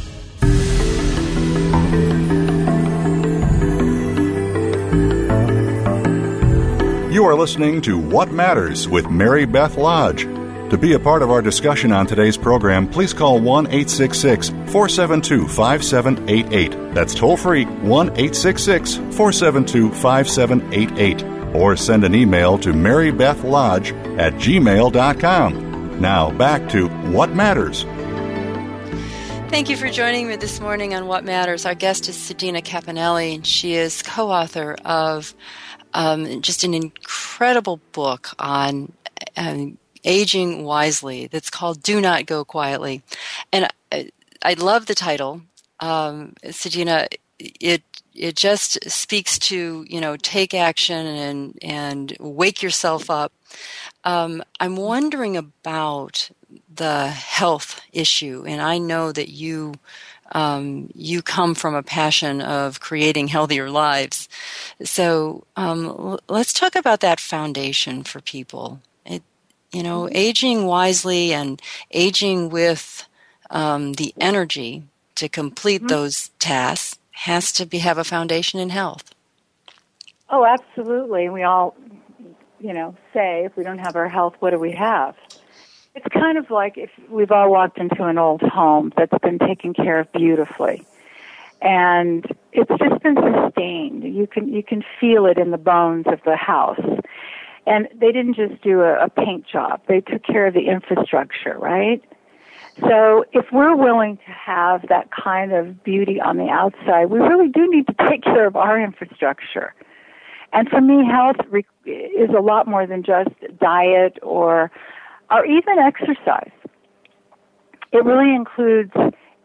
You 7.11 7.25
are 7.25 7.33
listening 7.33 7.81
to 7.81 7.97
What 7.97 8.29
Matters 8.31 8.87
with 8.87 9.09
Mary 9.09 9.45
Beth 9.45 9.75
Lodge. 9.75 10.27
To 10.71 10.77
be 10.77 10.93
a 10.93 10.99
part 10.99 11.21
of 11.21 11.29
our 11.29 11.41
discussion 11.41 11.91
on 11.91 12.07
today's 12.07 12.37
program, 12.37 12.87
please 12.87 13.11
call 13.11 13.41
1 13.41 13.65
866 13.67 14.47
472 14.71 15.45
5788. 15.49 16.93
That's 16.95 17.13
toll 17.13 17.35
free 17.35 17.65
1 17.65 18.07
866 18.07 18.95
472 18.95 19.91
5788. 19.91 21.53
Or 21.53 21.75
send 21.75 22.05
an 22.05 22.15
email 22.15 22.57
to 22.59 22.71
marybethlodge 22.71 24.17
at 24.17 24.35
gmail.com. 24.35 25.99
Now 25.99 26.31
back 26.31 26.69
to 26.69 26.87
What 26.87 27.35
Matters. 27.35 27.83
Thank 29.49 29.67
you 29.67 29.75
for 29.75 29.89
joining 29.89 30.29
me 30.29 30.37
this 30.37 30.61
morning 30.61 30.93
on 30.93 31.05
What 31.05 31.25
Matters. 31.25 31.65
Our 31.65 31.75
guest 31.75 32.07
is 32.07 32.15
Sedena 32.15 32.63
Cappannelli, 32.63 33.35
and 33.35 33.45
she 33.45 33.73
is 33.73 34.01
co 34.03 34.31
author 34.31 34.77
of 34.85 35.35
um, 35.93 36.41
just 36.41 36.63
an 36.63 36.73
incredible 36.73 37.81
book 37.91 38.29
on 38.39 38.93
um, 39.35 39.77
aging 40.03 40.63
wisely 40.63 41.27
that's 41.27 41.49
called 41.49 41.83
Do 41.83 42.01
Not 42.01 42.25
Go 42.25 42.43
Quietly. 42.43 43.01
And 43.51 43.67
I, 43.91 44.09
I 44.41 44.53
love 44.53 44.85
the 44.85 44.95
title. 44.95 45.41
Um, 45.79 46.33
Sedena, 46.45 47.07
it 47.39 47.83
it 48.13 48.35
just 48.35 48.89
speaks 48.89 49.39
to 49.39 49.85
you 49.87 50.01
know 50.01 50.17
take 50.17 50.53
action 50.53 51.07
and 51.07 51.57
and 51.61 52.15
wake 52.19 52.61
yourself 52.61 53.09
up. 53.09 53.31
Um, 54.03 54.43
I'm 54.59 54.75
wondering 54.75 55.37
about 55.37 56.29
the 56.73 57.07
health 57.07 57.81
issue, 57.93 58.43
and 58.47 58.61
I 58.61 58.77
know 58.77 59.11
that 59.11 59.29
you 59.29 59.75
um, 60.33 60.89
you 60.93 61.21
come 61.21 61.55
from 61.55 61.75
a 61.75 61.83
passion 61.83 62.41
of 62.41 62.79
creating 62.79 63.27
healthier 63.27 63.69
lives. 63.69 64.29
So 64.83 65.43
um, 65.55 66.17
let's 66.29 66.53
talk 66.53 66.75
about 66.75 67.01
that 67.01 67.19
foundation 67.19 68.03
for 68.03 68.21
people. 68.21 68.79
You 69.71 69.83
know, 69.83 70.03
mm-hmm. 70.03 70.15
aging 70.15 70.65
wisely 70.65 71.33
and 71.33 71.61
aging 71.91 72.49
with 72.49 73.07
um, 73.49 73.93
the 73.93 74.13
energy 74.19 74.83
to 75.15 75.29
complete 75.29 75.81
mm-hmm. 75.81 75.87
those 75.87 76.29
tasks 76.39 76.97
has 77.11 77.51
to 77.53 77.65
be, 77.65 77.79
have 77.79 77.97
a 77.97 78.03
foundation 78.03 78.59
in 78.59 78.69
health. 78.69 79.13
Oh, 80.29 80.45
absolutely. 80.45 81.29
We 81.29 81.43
all, 81.43 81.75
you 82.59 82.73
know, 82.73 82.95
say 83.13 83.45
if 83.45 83.55
we 83.55 83.63
don't 83.63 83.79
have 83.79 83.95
our 83.95 84.07
health, 84.07 84.35
what 84.39 84.51
do 84.51 84.59
we 84.59 84.71
have? 84.71 85.15
It's 85.93 86.07
kind 86.07 86.37
of 86.37 86.49
like 86.49 86.77
if 86.77 86.89
we've 87.09 87.31
all 87.31 87.51
walked 87.51 87.77
into 87.77 88.05
an 88.05 88.17
old 88.17 88.41
home 88.41 88.93
that's 88.95 89.17
been 89.21 89.39
taken 89.39 89.73
care 89.73 89.99
of 89.99 90.11
beautifully. 90.13 90.85
And 91.61 92.25
it's 92.53 92.69
just 92.69 93.03
been 93.03 93.15
sustained. 93.15 94.03
You 94.03 94.25
can 94.25 94.47
you 94.47 94.63
can 94.63 94.83
feel 94.99 95.25
it 95.25 95.37
in 95.37 95.51
the 95.51 95.57
bones 95.57 96.05
of 96.07 96.19
the 96.25 96.35
house. 96.35 96.79
And 97.67 97.87
they 97.93 98.11
didn't 98.11 98.35
just 98.35 98.61
do 98.63 98.81
a, 98.81 99.05
a 99.05 99.09
paint 99.09 99.45
job. 99.47 99.81
They 99.87 100.01
took 100.01 100.23
care 100.23 100.47
of 100.47 100.53
the 100.53 100.67
infrastructure, 100.67 101.57
right? 101.59 102.03
So 102.79 103.25
if 103.33 103.45
we're 103.51 103.75
willing 103.75 104.17
to 104.17 104.31
have 104.31 104.87
that 104.87 105.09
kind 105.11 105.53
of 105.53 105.83
beauty 105.83 106.19
on 106.19 106.37
the 106.37 106.49
outside, 106.49 107.05
we 107.05 107.19
really 107.19 107.49
do 107.49 107.69
need 107.69 107.85
to 107.87 107.95
take 108.09 108.23
care 108.23 108.47
of 108.47 108.55
our 108.55 108.81
infrastructure. 108.81 109.73
And 110.53 110.67
for 110.69 110.81
me, 110.81 111.05
health 111.05 111.37
is 111.85 112.29
a 112.35 112.41
lot 112.41 112.67
more 112.67 112.85
than 112.85 113.03
just 113.03 113.29
diet 113.59 114.17
or 114.21 114.71
or 115.29 115.45
even 115.45 115.79
exercise. 115.79 116.51
It 117.93 118.03
really 118.03 118.35
includes 118.35 118.91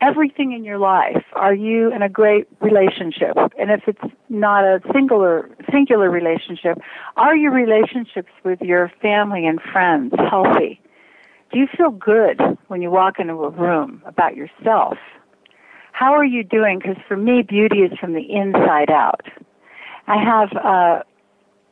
everything 0.00 0.52
in 0.52 0.64
your 0.64 0.78
life. 0.78 1.24
Are 1.32 1.54
you 1.54 1.92
in 1.92 2.02
a 2.02 2.08
great 2.08 2.46
relationship? 2.60 3.36
And 3.58 3.70
if 3.70 3.82
it's 3.86 4.14
not 4.28 4.64
a 4.64 4.80
singular 4.92 5.48
singular 5.70 6.10
relationship, 6.10 6.78
are 7.16 7.36
your 7.36 7.52
relationships 7.52 8.30
with 8.44 8.60
your 8.60 8.92
family 9.00 9.46
and 9.46 9.60
friends 9.60 10.14
healthy? 10.30 10.80
Do 11.52 11.58
you 11.58 11.66
feel 11.76 11.90
good 11.90 12.40
when 12.68 12.82
you 12.82 12.90
walk 12.90 13.18
into 13.18 13.34
a 13.34 13.50
room 13.50 14.02
about 14.04 14.36
yourself? 14.36 14.98
How 15.92 16.12
are 16.12 16.24
you 16.24 16.44
doing? 16.44 16.78
Because 16.78 17.02
for 17.08 17.16
me, 17.16 17.42
beauty 17.42 17.78
is 17.78 17.98
from 17.98 18.12
the 18.12 18.30
inside 18.30 18.90
out. 18.90 19.22
I 20.06 20.22
have 20.22 20.52
a, 20.52 21.04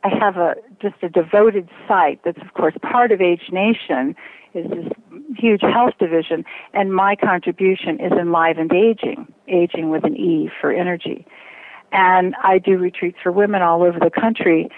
I 0.03 0.09
have 0.19 0.37
a 0.37 0.55
just 0.81 0.95
a 1.03 1.09
devoted 1.09 1.69
site 1.87 2.21
that's 2.23 2.41
of 2.41 2.53
course 2.53 2.73
part 2.81 3.11
of 3.11 3.21
Age 3.21 3.49
Nation 3.51 4.15
is 4.53 4.69
this 4.69 4.93
huge 5.37 5.61
health 5.61 5.93
division 5.99 6.45
and 6.73 6.93
my 6.93 7.15
contribution 7.15 7.99
is 7.99 8.11
enlivened 8.11 8.73
aging, 8.73 9.31
aging 9.47 9.89
with 9.89 10.03
an 10.03 10.15
E 10.15 10.49
for 10.61 10.71
energy. 10.71 11.25
And 11.91 12.35
I 12.43 12.57
do 12.57 12.77
retreats 12.77 13.17
for 13.21 13.31
women 13.31 13.61
all 13.61 13.83
over 13.83 13.99
the 13.99 14.09
country 14.09 14.69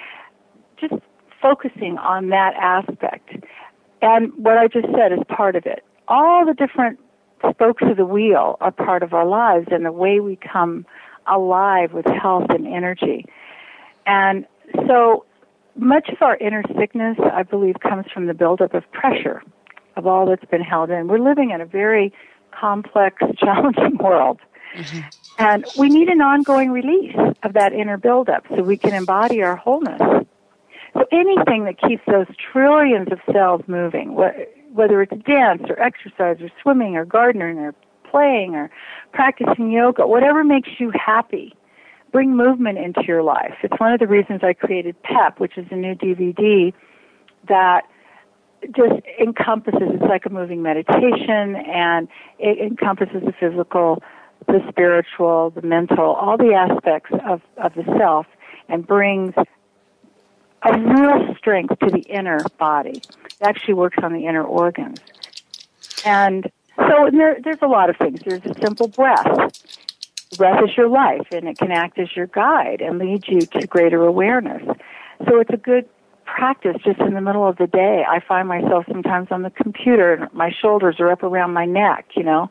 just 0.80 0.94
focusing 1.42 1.98
on 1.98 2.30
that 2.30 2.54
aspect. 2.56 3.30
And 4.02 4.32
what 4.36 4.58
I 4.58 4.68
just 4.68 4.88
said 4.96 5.12
is 5.12 5.20
part 5.28 5.56
of 5.56 5.66
it. 5.66 5.84
All 6.08 6.46
the 6.46 6.54
different 6.54 7.00
spokes 7.50 7.84
of 7.84 7.98
the 7.98 8.06
wheel 8.06 8.58
are 8.62 8.72
part 8.72 9.04
of 9.04 9.14
our 9.14 9.26
lives 9.26 9.68
and 9.72 9.86
the 9.86 9.92
way 9.92 10.20
we 10.20 10.36
come 10.36 10.86
alive 11.28 11.94
with 11.94 12.06
health 12.06 12.46
and 12.50 12.68
energy. 12.68 13.26
And 14.06 14.46
so 14.88 15.26
much 15.76 16.10
of 16.10 16.22
our 16.22 16.38
inner 16.38 16.64
sickness, 16.78 17.18
I 17.20 17.44
believe, 17.44 17.76
comes 17.82 18.06
from 18.14 18.28
the 18.28 18.34
buildup 18.34 18.74
of 18.74 18.90
pressure 18.92 19.42
of 19.98 20.08
all 20.08 20.26
that's 20.26 20.46
been 20.46 20.62
held 20.62 20.90
in. 20.90 21.08
We're 21.08 21.20
living 21.20 21.52
in 21.52 21.62
a 21.62 21.66
very 21.66 22.14
complex, 22.52 23.22
challenging 23.38 23.98
world. 23.98 24.40
Mm-hmm. 24.76 25.00
And 25.40 25.66
we 25.78 25.90
need 25.90 26.10
an 26.10 26.22
ongoing 26.22 26.72
release 26.72 27.16
of 27.44 27.54
that 27.54 27.74
inner 27.74 27.98
buildup 27.98 28.46
so 28.50 28.64
we 28.64 28.78
can 28.78 28.94
embody 28.94 29.42
our 29.42 29.56
wholeness. 29.56 30.02
So 30.94 31.06
anything 31.12 31.66
that 31.66 31.80
keeps 31.80 32.04
those 32.08 32.28
trillions 32.52 33.12
of 33.12 33.20
cells 33.32 33.62
moving, 33.68 34.16
whether 34.74 35.02
it's 35.02 35.14
dance 35.24 35.64
or 35.70 35.80
exercise 35.80 36.38
or 36.42 36.50
swimming 36.62 36.96
or 36.96 37.06
gardening 37.06 37.60
or 37.60 37.76
playing 38.10 38.56
or 38.56 38.72
practicing 39.14 39.72
yoga, 39.72 40.08
whatever 40.08 40.44
makes 40.44 40.70
you 40.80 40.92
happy, 40.94 41.56
bring 42.12 42.36
movement 42.36 42.78
into 42.78 43.04
your 43.08 43.22
life. 43.22 43.54
It's 43.62 43.80
one 43.80 43.94
of 43.94 44.00
the 44.00 44.08
reasons 44.08 44.42
I 44.44 44.54
created 44.54 45.02
PEP, 45.04 45.40
which 45.40 45.58
is 45.58 45.68
a 45.70 45.76
new 45.76 45.94
DVD 45.94 46.74
that 47.48 47.84
just 48.76 49.02
encompasses, 49.20 49.82
it's 49.94 50.04
like 50.04 50.26
a 50.26 50.30
moving 50.30 50.62
meditation 50.62 51.56
and 51.56 52.08
it 52.40 52.60
encompasses 52.60 53.24
the 53.24 53.34
physical, 53.40 54.02
the 54.48 54.60
spiritual, 54.70 55.52
the 55.52 55.62
mental, 55.62 56.06
all 56.06 56.38
the 56.38 56.54
aspects 56.54 57.12
of, 57.26 57.42
of 57.58 57.74
the 57.76 57.84
self 57.98 58.26
and 58.70 58.86
brings 58.86 59.34
a 60.64 60.80
real 60.80 61.36
strength 61.38 61.78
to 61.80 61.90
the 61.90 62.02
inner 62.10 62.40
body. 62.58 63.02
It 63.26 63.42
actually 63.42 63.76
works 63.76 63.98
on 64.02 64.14
the 64.14 64.26
inner 64.26 64.44
organs. 64.44 65.00
And 66.06 66.50
so 66.78 67.10
there, 67.12 67.38
there's 67.44 67.62
a 67.62 67.68
lot 67.68 67.90
of 67.90 67.98
things. 67.98 68.20
There's 68.26 68.46
a 68.46 68.54
simple 68.60 68.88
breath 68.88 69.52
breath 70.36 70.64
is 70.64 70.76
your 70.76 70.90
life 70.90 71.28
and 71.32 71.48
it 71.48 71.58
can 71.58 71.72
act 71.72 71.98
as 72.00 72.16
your 72.16 72.28
guide 72.28 72.82
and 72.82 73.00
lead 73.00 73.28
you 73.28 73.42
to 73.42 73.66
greater 73.68 74.04
awareness. 74.04 74.64
So 75.28 75.40
it's 75.40 75.50
a 75.52 75.58
good 75.58 75.88
practice 76.28 76.76
just 76.84 77.00
in 77.00 77.14
the 77.14 77.22
middle 77.22 77.48
of 77.48 77.58
the 77.58 77.66
day. 77.66 78.04
I 78.08 78.20
find 78.20 78.48
myself 78.48 78.86
sometimes 78.88 79.30
on 79.32 79.42
the 79.42 79.50
computer 79.50 80.14
and 80.14 80.34
my 80.34 80.52
shoulders 80.52 80.98
are 81.00 81.12
up 81.12 81.24
around 81.24 81.54
my 81.54 81.66
neck, 81.66 82.06
you 82.16 82.24
know. 82.24 82.50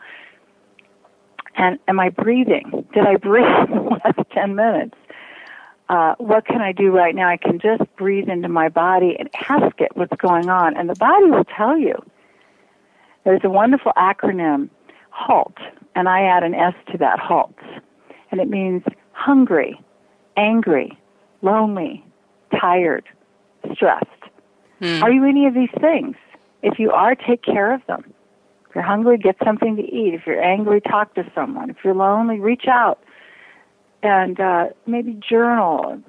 And 1.55 1.79
am 1.87 2.01
I 2.01 2.09
breathing? 2.09 2.87
Did 2.93 3.07
I 3.07 3.17
breathe 3.23 3.69
in 3.69 3.77
the 3.77 4.01
last 4.05 4.31
10 4.33 4.55
minutes? 4.55 4.97
Uh, 5.89 6.17
what 6.19 6.47
can 6.47 6.61
I 6.61 6.73
do 6.73 6.91
right 6.91 7.15
now? 7.15 7.29
I 7.29 7.37
can 7.37 7.61
just 7.61 7.85
breathe 7.97 8.29
into 8.29 8.49
my 8.49 8.69
body 8.69 9.15
and 9.17 9.31
ask 9.49 9.81
it 9.81 9.97
what's 9.97 10.17
going 10.17 10.49
on. 10.49 10.77
And 10.77 10.91
the 10.91 10.97
body 10.97 11.27
will 11.27 11.45
tell 11.45 11.79
you. 11.79 11.95
There's 13.25 13.43
a 13.45 13.51
wonderful 13.51 13.93
acronym, 13.97 14.69
HALT, 15.11 15.57
and 15.97 16.09
I 16.09 16.23
add 16.23 16.45
an 16.45 16.55
S 16.55 16.75
to 16.93 16.99
that, 16.99 17.19
halts. 17.19 17.63
And 18.31 18.41
it 18.41 18.49
means 18.49 18.83
hungry, 19.13 19.81
angry, 20.37 20.97
lonely, 21.43 22.05
tired, 22.61 23.05
stressed. 23.75 24.07
Hmm. 24.81 25.03
Are 25.03 25.11
you 25.11 25.25
any 25.25 25.47
of 25.47 25.55
these 25.55 25.71
things? 25.81 26.17
If 26.63 26.79
you 26.79 26.91
are, 26.91 27.15
take 27.15 27.43
care 27.43 27.73
of 27.73 27.81
them. 27.87 28.13
If 28.69 28.75
you're 28.75 28.85
hungry, 28.85 29.19
get 29.19 29.37
something 29.45 29.77
to 29.77 29.83
eat. 29.83 30.15
If 30.15 30.27
you're 30.27 30.43
angry, 30.43 30.81
talk 30.81 31.15
to 31.15 31.31
someone. 31.35 31.71
If 31.71 31.77
you're 31.85 31.95
lonely, 31.95 32.41
reach 32.41 32.67
out 32.69 32.99
and 34.03 34.39
uh, 34.41 34.67
maybe 34.87 35.19
journal. 35.29 36.01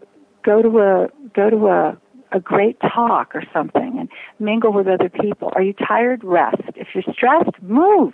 Go 0.44 0.62
to 0.62 0.80
a 0.80 1.08
go 1.34 1.50
to 1.50 1.68
a 1.68 1.98
a 2.32 2.40
great 2.40 2.78
talk 2.82 3.34
or 3.36 3.44
something 3.54 3.98
and 4.00 4.10
mingle 4.40 4.74
with 4.74 4.88
other 4.88 5.10
people. 5.10 5.52
Are 5.56 5.62
you 5.62 5.74
tired? 5.74 6.24
Rest. 6.24 6.62
If 6.76 6.90
you're 6.94 7.04
stressed, 7.14 7.62
move. 7.62 8.14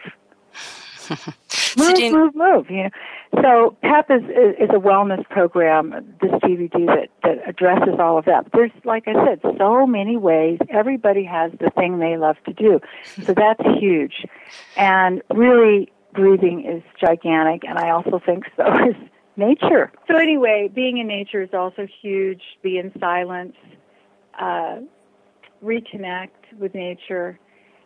move, 1.78 2.00
you... 2.00 2.12
move, 2.12 2.36
move. 2.36 2.70
You 2.70 2.84
know, 2.84 2.90
so 3.42 3.78
PEP 3.82 4.12
is, 4.12 4.24
is, 4.24 4.56
is 4.60 4.70
a 4.70 4.80
wellness 4.80 5.28
program. 5.30 5.92
This 6.22 6.32
DVD 6.44 6.86
that 6.88 7.10
that 7.24 7.48
addresses 7.48 8.00
all 8.00 8.18
of 8.18 8.26
that. 8.26 8.46
But 8.46 8.54
there's, 8.54 8.72
like 8.84 9.08
I 9.08 9.14
said, 9.26 9.42
so 9.58 9.86
many 9.88 10.18
ways. 10.18 10.60
Everybody 10.70 11.24
has 11.24 11.52
the 11.60 11.70
thing 11.72 12.00
they 12.00 12.18
love 12.18 12.38
to 12.46 12.54
do, 12.54 12.80
so 13.24 13.34
that's 13.34 13.64
huge. 13.80 14.26
And 14.78 15.22
really, 15.34 15.92
breathing 16.14 16.66
is 16.66 16.84
gigantic. 17.00 17.64
And 17.68 17.78
I 17.78 17.90
also 17.90 18.20
think 18.26 18.46
so 18.56 18.66
is 18.90 18.96
nature. 19.38 19.92
So 20.08 20.18
anyway, 20.18 20.70
being 20.74 20.98
in 20.98 21.08
nature 21.08 21.42
is 21.42 21.54
also 21.54 21.88
huge. 22.02 22.42
Be 22.62 22.78
in 22.78 22.92
silence. 23.00 23.56
uh, 24.40 24.80
reconnect 25.64 26.30
with 26.60 26.74
nature. 26.76 27.40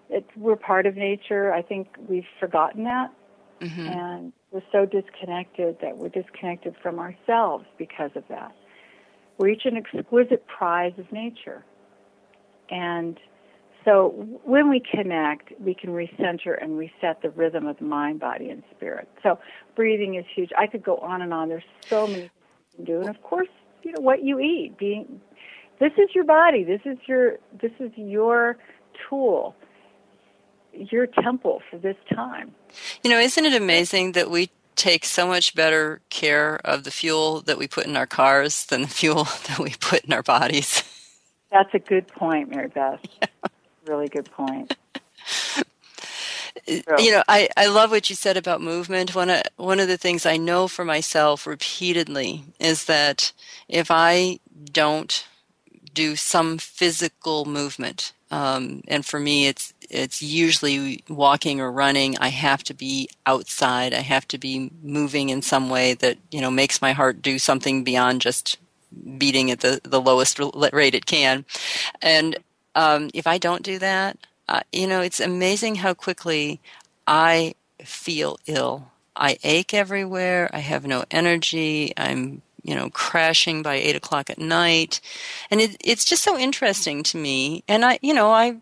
It's, 0.09 0.29
we're 0.35 0.55
part 0.55 0.85
of 0.85 0.95
nature. 0.95 1.53
I 1.53 1.61
think 1.61 1.87
we've 2.07 2.25
forgotten 2.39 2.83
that. 2.85 3.13
Mm-hmm. 3.61 3.87
And 3.87 4.33
we're 4.51 4.61
so 4.71 4.85
disconnected 4.85 5.77
that 5.81 5.97
we're 5.97 6.09
disconnected 6.09 6.75
from 6.81 6.99
ourselves 6.99 7.65
because 7.77 8.11
of 8.15 8.23
that. 8.29 8.55
We're 9.37 9.49
each 9.49 9.65
an 9.65 9.77
exquisite 9.77 10.45
prize 10.47 10.93
of 10.97 11.11
nature. 11.11 11.63
And 12.69 13.19
so 13.85 14.09
when 14.43 14.69
we 14.69 14.81
connect, 14.81 15.53
we 15.61 15.73
can 15.73 15.91
recenter 15.91 16.61
and 16.61 16.77
reset 16.77 17.21
the 17.21 17.29
rhythm 17.29 17.67
of 17.67 17.77
the 17.77 17.85
mind, 17.85 18.19
body, 18.19 18.49
and 18.49 18.63
spirit. 18.75 19.07
So 19.23 19.39
breathing 19.75 20.15
is 20.15 20.25
huge. 20.35 20.49
I 20.57 20.67
could 20.67 20.83
go 20.83 20.97
on 20.97 21.21
and 21.21 21.33
on. 21.33 21.49
There's 21.49 21.63
so 21.87 22.05
many 22.05 22.19
things 22.19 22.31
you 22.71 22.75
can 22.75 22.85
do. 22.85 22.99
And 22.99 23.09
of 23.09 23.21
course, 23.23 23.47
you 23.83 23.93
know, 23.93 24.01
what 24.01 24.23
you 24.23 24.39
eat. 24.39 24.77
Being 24.77 25.21
this 25.79 25.93
is 25.93 26.09
your 26.13 26.25
body. 26.25 26.63
This 26.63 26.81
is 26.85 26.97
your 27.07 27.37
this 27.61 27.71
is 27.79 27.91
your 27.95 28.57
tool 29.09 29.55
your 30.91 31.07
temple 31.07 31.61
for 31.69 31.77
this 31.77 31.97
time. 32.13 32.53
You 33.03 33.09
know, 33.09 33.19
isn't 33.19 33.45
it 33.45 33.53
amazing 33.53 34.13
that 34.13 34.29
we 34.29 34.49
take 34.75 35.05
so 35.05 35.27
much 35.27 35.55
better 35.55 36.01
care 36.09 36.59
of 36.63 36.83
the 36.83 36.91
fuel 36.91 37.41
that 37.41 37.57
we 37.57 37.67
put 37.67 37.87
in 37.87 37.97
our 37.97 38.05
cars 38.05 38.65
than 38.65 38.83
the 38.83 38.87
fuel 38.87 39.23
that 39.47 39.59
we 39.59 39.71
put 39.79 40.05
in 40.05 40.13
our 40.13 40.23
bodies? 40.23 40.83
That's 41.51 41.73
a 41.73 41.79
good 41.79 42.07
point, 42.07 42.49
Mary 42.49 42.69
Beth. 42.69 42.99
Yeah. 43.21 43.27
Really 43.93 44.09
good 44.09 44.29
point. 44.31 44.75
you 46.67 47.11
know, 47.11 47.23
I, 47.27 47.47
I 47.55 47.67
love 47.67 47.91
what 47.91 48.09
you 48.09 48.15
said 48.17 48.35
about 48.35 48.61
movement. 48.61 49.15
One 49.15 49.29
of, 49.29 49.43
one 49.55 49.79
of 49.79 49.87
the 49.87 49.97
things 49.97 50.25
I 50.25 50.35
know 50.35 50.67
for 50.67 50.83
myself 50.83 51.47
repeatedly 51.47 52.43
is 52.59 52.85
that 52.85 53.31
if 53.69 53.89
I 53.89 54.39
don't 54.71 55.25
do 55.93 56.17
some 56.17 56.57
physical 56.57 57.45
movement, 57.45 58.11
um, 58.29 58.81
and 58.87 59.05
for 59.05 59.19
me, 59.19 59.47
it's 59.47 59.73
it's 59.89 60.21
usually 60.21 61.03
walking 61.09 61.59
or 61.61 61.71
running. 61.71 62.17
I 62.19 62.29
have 62.29 62.63
to 62.65 62.73
be 62.73 63.09
outside. 63.25 63.93
I 63.93 64.01
have 64.01 64.27
to 64.29 64.37
be 64.37 64.71
moving 64.83 65.29
in 65.29 65.41
some 65.41 65.69
way 65.69 65.93
that 65.95 66.17
you 66.31 66.41
know 66.41 66.51
makes 66.51 66.81
my 66.81 66.93
heart 66.93 67.21
do 67.21 67.39
something 67.39 67.83
beyond 67.83 68.21
just 68.21 68.57
beating 69.17 69.51
at 69.51 69.61
the 69.61 69.81
the 69.83 70.01
lowest 70.01 70.39
rate 70.39 70.95
it 70.95 71.05
can. 71.05 71.45
And 72.01 72.37
um, 72.75 73.09
if 73.13 73.27
I 73.27 73.37
don't 73.37 73.63
do 73.63 73.79
that, 73.79 74.17
uh, 74.47 74.61
you 74.71 74.87
know, 74.87 75.01
it's 75.01 75.19
amazing 75.19 75.75
how 75.75 75.93
quickly 75.93 76.59
I 77.05 77.55
feel 77.83 78.39
ill. 78.45 78.91
I 79.15 79.37
ache 79.43 79.73
everywhere. 79.73 80.49
I 80.53 80.59
have 80.59 80.85
no 80.85 81.03
energy. 81.09 81.93
I'm 81.97 82.41
you 82.67 82.75
know, 82.75 82.89
crashing 82.89 83.61
by 83.63 83.75
eight 83.75 83.95
o'clock 83.95 84.29
at 84.29 84.37
night. 84.37 84.99
And 85.49 85.61
it, 85.61 85.77
it's 85.79 86.03
just 86.03 86.21
so 86.21 86.37
interesting 86.37 87.01
to 87.03 87.17
me. 87.17 87.63
And 87.67 87.85
I, 87.85 87.97
you 88.01 88.13
know, 88.13 88.29
I, 88.29 88.57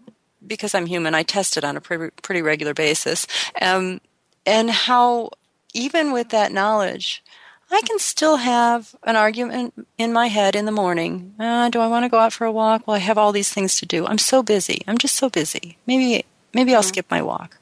because 0.48 0.76
I'm 0.76 0.86
human, 0.86 1.16
I 1.16 1.24
test 1.24 1.58
it 1.58 1.64
on 1.64 1.78
a 1.78 1.82
pretty, 1.82 2.12
pretty 2.22 2.42
regular 2.42 2.74
basis. 2.74 3.28
Um, 3.62 4.02
and 4.46 4.70
how 4.70 5.32
even 5.74 6.12
with 6.12 6.30
that 6.30 6.52
knowledge, 6.52 7.24
I 7.72 7.82
can 7.82 8.00
still 8.00 8.38
have 8.38 8.96
an 9.04 9.16
argument 9.16 9.88
in 9.98 10.14
my 10.14 10.28
head 10.28 10.56
in 10.56 10.66
the 10.66 10.72
morning. 10.72 11.34
Uh, 11.40 11.70
do 11.70 11.80
I 11.80 11.88
want 11.88 12.06
to 12.06 12.10
go 12.10 12.20
out 12.20 12.32
for 12.32 12.46
a 12.46 12.52
walk? 12.52 12.88
Well, 12.88 12.96
I 12.96 13.00
have 13.00 13.18
all 13.18 13.32
these 13.32 13.52
things 13.52 13.80
to 13.80 13.86
do. 13.86 14.06
I'm 14.06 14.18
so 14.18 14.44
busy. 14.44 14.82
I'm 14.88 14.98
just 14.98 15.16
so 15.16 15.30
busy. 15.30 15.78
Maybe, 15.88 16.24
maybe 16.54 16.76
I'll 16.76 16.82
mm-hmm. 16.82 16.90
skip 16.90 17.08
my 17.10 17.22
walk. 17.22 17.58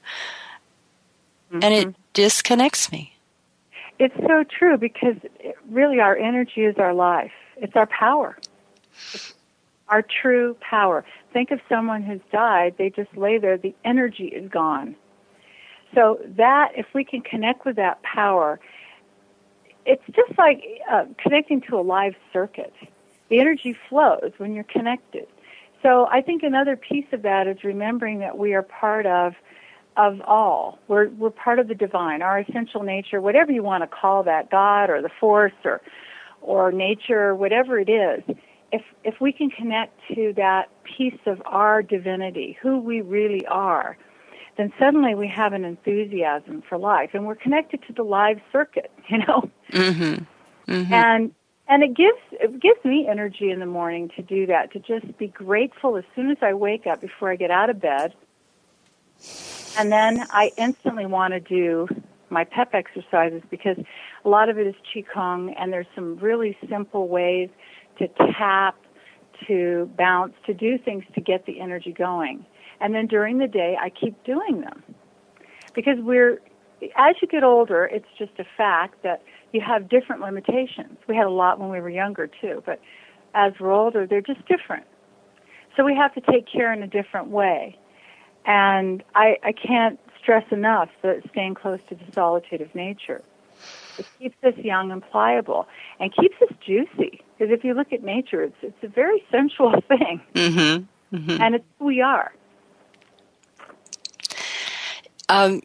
Mm-hmm. 1.51 1.63
And 1.63 1.73
it 1.73 1.87
mm-hmm. 1.87 2.01
disconnects 2.13 2.91
me. 2.91 3.15
It's 3.97 4.15
so 4.27 4.43
true 4.43 4.77
because 4.77 5.15
really 5.69 5.99
our 5.99 6.17
energy 6.17 6.65
is 6.65 6.77
our 6.77 6.93
life. 6.93 7.31
It's 7.57 7.75
our 7.75 7.85
power. 7.87 8.37
It's 9.13 9.33
our 9.87 10.01
true 10.01 10.57
power. 10.59 11.05
Think 11.33 11.51
of 11.51 11.59
someone 11.67 12.03
who's 12.03 12.21
died, 12.31 12.75
they 12.77 12.89
just 12.89 13.15
lay 13.17 13.37
there, 13.39 13.57
the 13.57 13.75
energy 13.83 14.25
is 14.25 14.49
gone. 14.49 14.95
So 15.95 16.19
that, 16.37 16.71
if 16.75 16.85
we 16.93 17.03
can 17.03 17.21
connect 17.21 17.65
with 17.65 17.75
that 17.75 18.01
power, 18.03 18.59
it's 19.85 20.03
just 20.15 20.37
like 20.37 20.63
uh, 20.91 21.05
connecting 21.17 21.61
to 21.69 21.77
a 21.77 21.81
live 21.81 22.13
circuit. 22.31 22.73
The 23.29 23.39
energy 23.39 23.75
flows 23.89 24.31
when 24.37 24.53
you're 24.53 24.63
connected. 24.63 25.27
So 25.81 26.07
I 26.09 26.21
think 26.21 26.43
another 26.43 26.77
piece 26.77 27.05
of 27.11 27.23
that 27.23 27.47
is 27.47 27.63
remembering 27.63 28.19
that 28.19 28.37
we 28.37 28.53
are 28.53 28.61
part 28.63 29.05
of 29.05 29.33
of 29.95 30.21
all. 30.21 30.79
We're 30.87 31.09
we're 31.09 31.29
part 31.29 31.59
of 31.59 31.67
the 31.67 31.75
divine, 31.75 32.21
our 32.21 32.39
essential 32.39 32.83
nature, 32.83 33.21
whatever 33.21 33.51
you 33.51 33.61
want 33.63 33.83
to 33.83 33.87
call 33.87 34.23
that, 34.23 34.49
God 34.49 34.89
or 34.89 35.01
the 35.01 35.11
force 35.19 35.53
or 35.63 35.81
or 36.41 36.71
nature, 36.71 37.35
whatever 37.35 37.79
it 37.79 37.89
is. 37.89 38.23
If 38.73 38.81
if 39.03 39.21
we 39.21 39.31
can 39.31 39.49
connect 39.49 39.97
to 40.13 40.33
that 40.35 40.69
piece 40.83 41.19
of 41.25 41.41
our 41.45 41.81
divinity, 41.81 42.57
who 42.61 42.79
we 42.79 42.99
really 43.01 43.45
are, 43.47 43.97
then 44.57 44.73
suddenly 44.77 45.15
we 45.15 45.27
have 45.29 45.53
an 45.53 45.63
enthusiasm 45.63 46.63
for 46.67 46.77
life, 46.77 47.11
and 47.13 47.25
we're 47.25 47.35
connected 47.35 47.81
to 47.87 47.93
the 47.93 48.03
live 48.03 48.41
circuit, 48.51 48.91
you 49.07 49.19
know. 49.19 49.49
Mm-hmm. 49.71 50.71
Mm-hmm. 50.71 50.93
And 50.93 51.33
and 51.69 51.83
it 51.83 51.95
gives 51.95 52.19
it 52.31 52.59
gives 52.59 52.83
me 52.83 53.07
energy 53.09 53.49
in 53.49 53.59
the 53.61 53.65
morning 53.65 54.09
to 54.17 54.21
do 54.21 54.47
that, 54.47 54.73
to 54.73 54.79
just 54.79 55.17
be 55.17 55.27
grateful 55.27 55.95
as 55.95 56.03
soon 56.15 56.31
as 56.31 56.37
I 56.41 56.53
wake 56.53 56.85
up 56.85 56.99
before 56.99 57.31
I 57.31 57.37
get 57.37 57.51
out 57.51 57.69
of 57.69 57.79
bed 57.79 58.13
and 59.77 59.91
then 59.91 60.25
I 60.29 60.51
instantly 60.57 61.05
want 61.05 61.33
to 61.33 61.39
do 61.39 61.87
my 62.29 62.43
pep 62.43 62.73
exercises 62.73 63.41
because 63.49 63.77
a 64.25 64.29
lot 64.29 64.49
of 64.49 64.57
it 64.57 64.67
is 64.67 64.75
Qigong 64.93 65.53
and 65.57 65.71
there's 65.71 65.87
some 65.95 66.17
really 66.17 66.57
simple 66.69 67.07
ways 67.07 67.49
to 67.99 68.07
tap, 68.37 68.75
to 69.47 69.89
bounce, 69.97 70.33
to 70.45 70.53
do 70.53 70.77
things 70.77 71.03
to 71.15 71.21
get 71.21 71.45
the 71.45 71.59
energy 71.59 71.91
going. 71.91 72.45
And 72.79 72.93
then 72.93 73.07
during 73.07 73.37
the 73.37 73.47
day, 73.47 73.77
I 73.79 73.89
keep 73.89 74.23
doing 74.23 74.61
them. 74.61 74.83
Because 75.73 75.97
we're, 75.99 76.41
as 76.95 77.15
you 77.21 77.27
get 77.27 77.43
older, 77.43 77.85
it's 77.85 78.07
just 78.17 78.31
a 78.39 78.45
fact 78.57 79.03
that 79.03 79.23
you 79.51 79.61
have 79.61 79.89
different 79.89 80.21
limitations. 80.21 80.97
We 81.07 81.15
had 81.15 81.25
a 81.25 81.31
lot 81.31 81.59
when 81.59 81.69
we 81.69 81.79
were 81.79 81.89
younger 81.89 82.27
too, 82.27 82.61
but 82.65 82.79
as 83.33 83.53
we're 83.59 83.71
older, 83.71 84.05
they're 84.05 84.21
just 84.21 84.45
different. 84.47 84.85
So 85.75 85.83
we 85.83 85.95
have 85.95 86.13
to 86.13 86.21
take 86.31 86.45
care 86.51 86.71
in 86.71 86.83
a 86.83 86.87
different 86.87 87.29
way. 87.29 87.77
And 88.45 89.03
I, 89.15 89.37
I 89.43 89.53
can't 89.53 89.99
stress 90.21 90.45
enough 90.51 90.89
that 91.01 91.21
staying 91.31 91.55
close 91.55 91.79
to 91.89 91.95
the 91.95 92.11
solitude 92.13 92.61
of 92.61 92.73
nature. 92.75 93.21
It 93.97 94.07
keeps 94.19 94.35
us 94.43 94.53
young 94.57 94.91
and 94.91 95.01
pliable 95.01 95.67
and 95.99 96.13
keeps 96.13 96.35
us 96.41 96.55
juicy. 96.65 97.21
Because 97.37 97.51
if 97.51 97.63
you 97.63 97.73
look 97.73 97.91
at 97.91 98.03
nature, 98.03 98.43
it's, 98.43 98.55
it's 98.61 98.83
a 98.83 98.87
very 98.87 99.23
sensual 99.31 99.73
thing. 99.87 100.21
Mm-hmm. 100.33 101.15
Mm-hmm. 101.15 101.41
And 101.41 101.55
it's 101.55 101.65
who 101.79 101.85
we 101.85 102.01
are. 102.01 102.33
Um, 105.29 105.61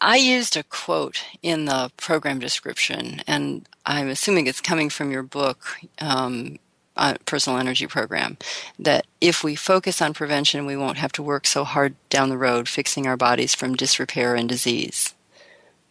I 0.00 0.16
used 0.16 0.56
a 0.56 0.62
quote 0.64 1.24
in 1.42 1.66
the 1.66 1.90
program 1.96 2.38
description, 2.38 3.22
and 3.26 3.66
I'm 3.86 4.08
assuming 4.08 4.46
it's 4.46 4.60
coming 4.60 4.90
from 4.90 5.10
your 5.10 5.22
book, 5.22 5.66
um, 6.00 6.58
uh, 6.96 7.14
personal 7.26 7.58
energy 7.58 7.86
program 7.86 8.36
that 8.78 9.06
if 9.20 9.42
we 9.42 9.56
focus 9.56 10.00
on 10.00 10.14
prevention, 10.14 10.66
we 10.66 10.76
won't 10.76 10.98
have 10.98 11.12
to 11.12 11.22
work 11.22 11.46
so 11.46 11.64
hard 11.64 11.94
down 12.08 12.28
the 12.28 12.38
road 12.38 12.68
fixing 12.68 13.06
our 13.06 13.16
bodies 13.16 13.54
from 13.54 13.74
disrepair 13.74 14.34
and 14.34 14.48
disease. 14.48 15.14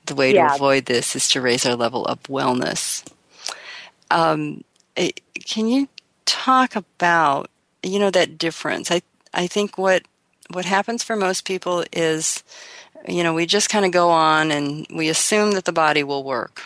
The 0.06 0.16
way 0.16 0.34
yeah. 0.34 0.50
to 0.50 0.56
avoid 0.56 0.86
this 0.86 1.16
is 1.16 1.28
to 1.30 1.42
raise 1.42 1.66
our 1.66 1.76
level 1.76 2.06
of 2.06 2.22
wellness. 2.24 3.06
Um, 4.12 4.64
can 4.96 5.68
you 5.68 5.88
talk 6.26 6.76
about 6.76 7.50
you 7.82 8.00
know 8.00 8.12
that 8.12 8.38
difference? 8.38 8.92
I 8.92 9.02
I 9.34 9.48
think 9.48 9.78
what 9.78 10.04
what 10.52 10.66
happens 10.66 11.04
for 11.04 11.16
most 11.16 11.46
people 11.46 11.84
is 11.92 12.44
you 13.08 13.24
know 13.24 13.34
we 13.34 13.46
just 13.46 13.70
kind 13.70 13.86
of 13.86 13.92
go 13.92 14.10
on 14.10 14.52
and 14.52 14.88
we 14.94 15.10
assume 15.10 15.52
that 15.52 15.66
the 15.66 15.72
body 15.72 16.04
will 16.04 16.24
work 16.24 16.64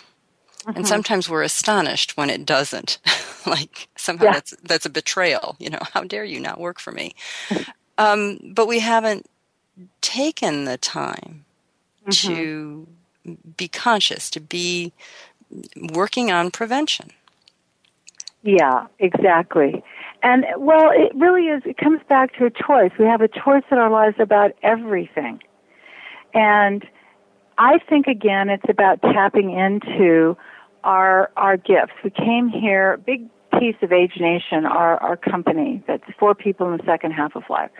Mm-hmm. 0.68 0.80
And 0.80 0.88
sometimes 0.88 1.30
we're 1.30 1.44
astonished 1.44 2.18
when 2.18 2.30
it 2.30 2.46
doesn't. 2.46 3.00
like 3.46 3.88
somehow 3.96 4.26
yeah. 4.26 4.32
that's 4.34 4.54
that's 4.64 4.86
a 4.86 4.90
betrayal. 4.90 5.56
You 5.60 5.70
know, 5.70 5.80
how 5.94 6.04
dare 6.04 6.26
you 6.26 6.42
not 6.42 6.60
work 6.60 6.80
for 6.80 6.92
me? 6.92 7.16
um, 7.98 8.40
but 8.44 8.68
we 8.68 8.80
haven't 8.80 9.30
taken 10.02 10.66
the 10.66 10.78
time 10.78 11.46
mm-hmm. 12.06 12.10
to 12.12 12.88
be 13.56 13.70
conscious, 13.70 14.30
to 14.32 14.42
be 14.42 14.92
working 15.94 16.32
on 16.32 16.52
prevention. 16.52 17.12
Yeah, 18.48 18.88
exactly. 19.00 19.84
And 20.24 20.46
well, 20.58 20.90
it 20.94 21.14
really 21.14 21.48
is. 21.48 21.64
It 21.66 21.76
comes 21.76 22.00
back 22.08 22.34
to 22.38 22.46
a 22.46 22.50
choice. 22.50 22.92
We 22.98 23.04
have 23.04 23.20
a 23.20 23.28
choice 23.28 23.66
in 23.70 23.78
our 23.78 23.90
lives 23.90 24.16
about 24.20 24.52
everything, 24.64 25.42
and 26.34 26.88
I 27.58 27.78
think 27.90 28.08
again, 28.08 28.48
it's 28.48 28.64
about 28.70 29.02
tapping 29.02 29.52
into 29.52 30.38
our 30.86 31.30
our 31.36 31.58
gifts. 31.58 31.92
We 32.06 32.10
came 32.10 32.48
here, 32.48 32.96
big 33.06 33.28
piece 33.60 33.76
of 33.82 33.92
Age 33.92 34.14
Nation, 34.18 34.66
our 34.66 34.96
our 35.04 35.18
company 35.18 35.84
that's 35.86 36.10
for 36.18 36.34
people 36.34 36.72
in 36.72 36.78
the 36.78 36.84
second 36.86 37.12
half 37.12 37.36
of 37.36 37.44
life. 37.50 37.72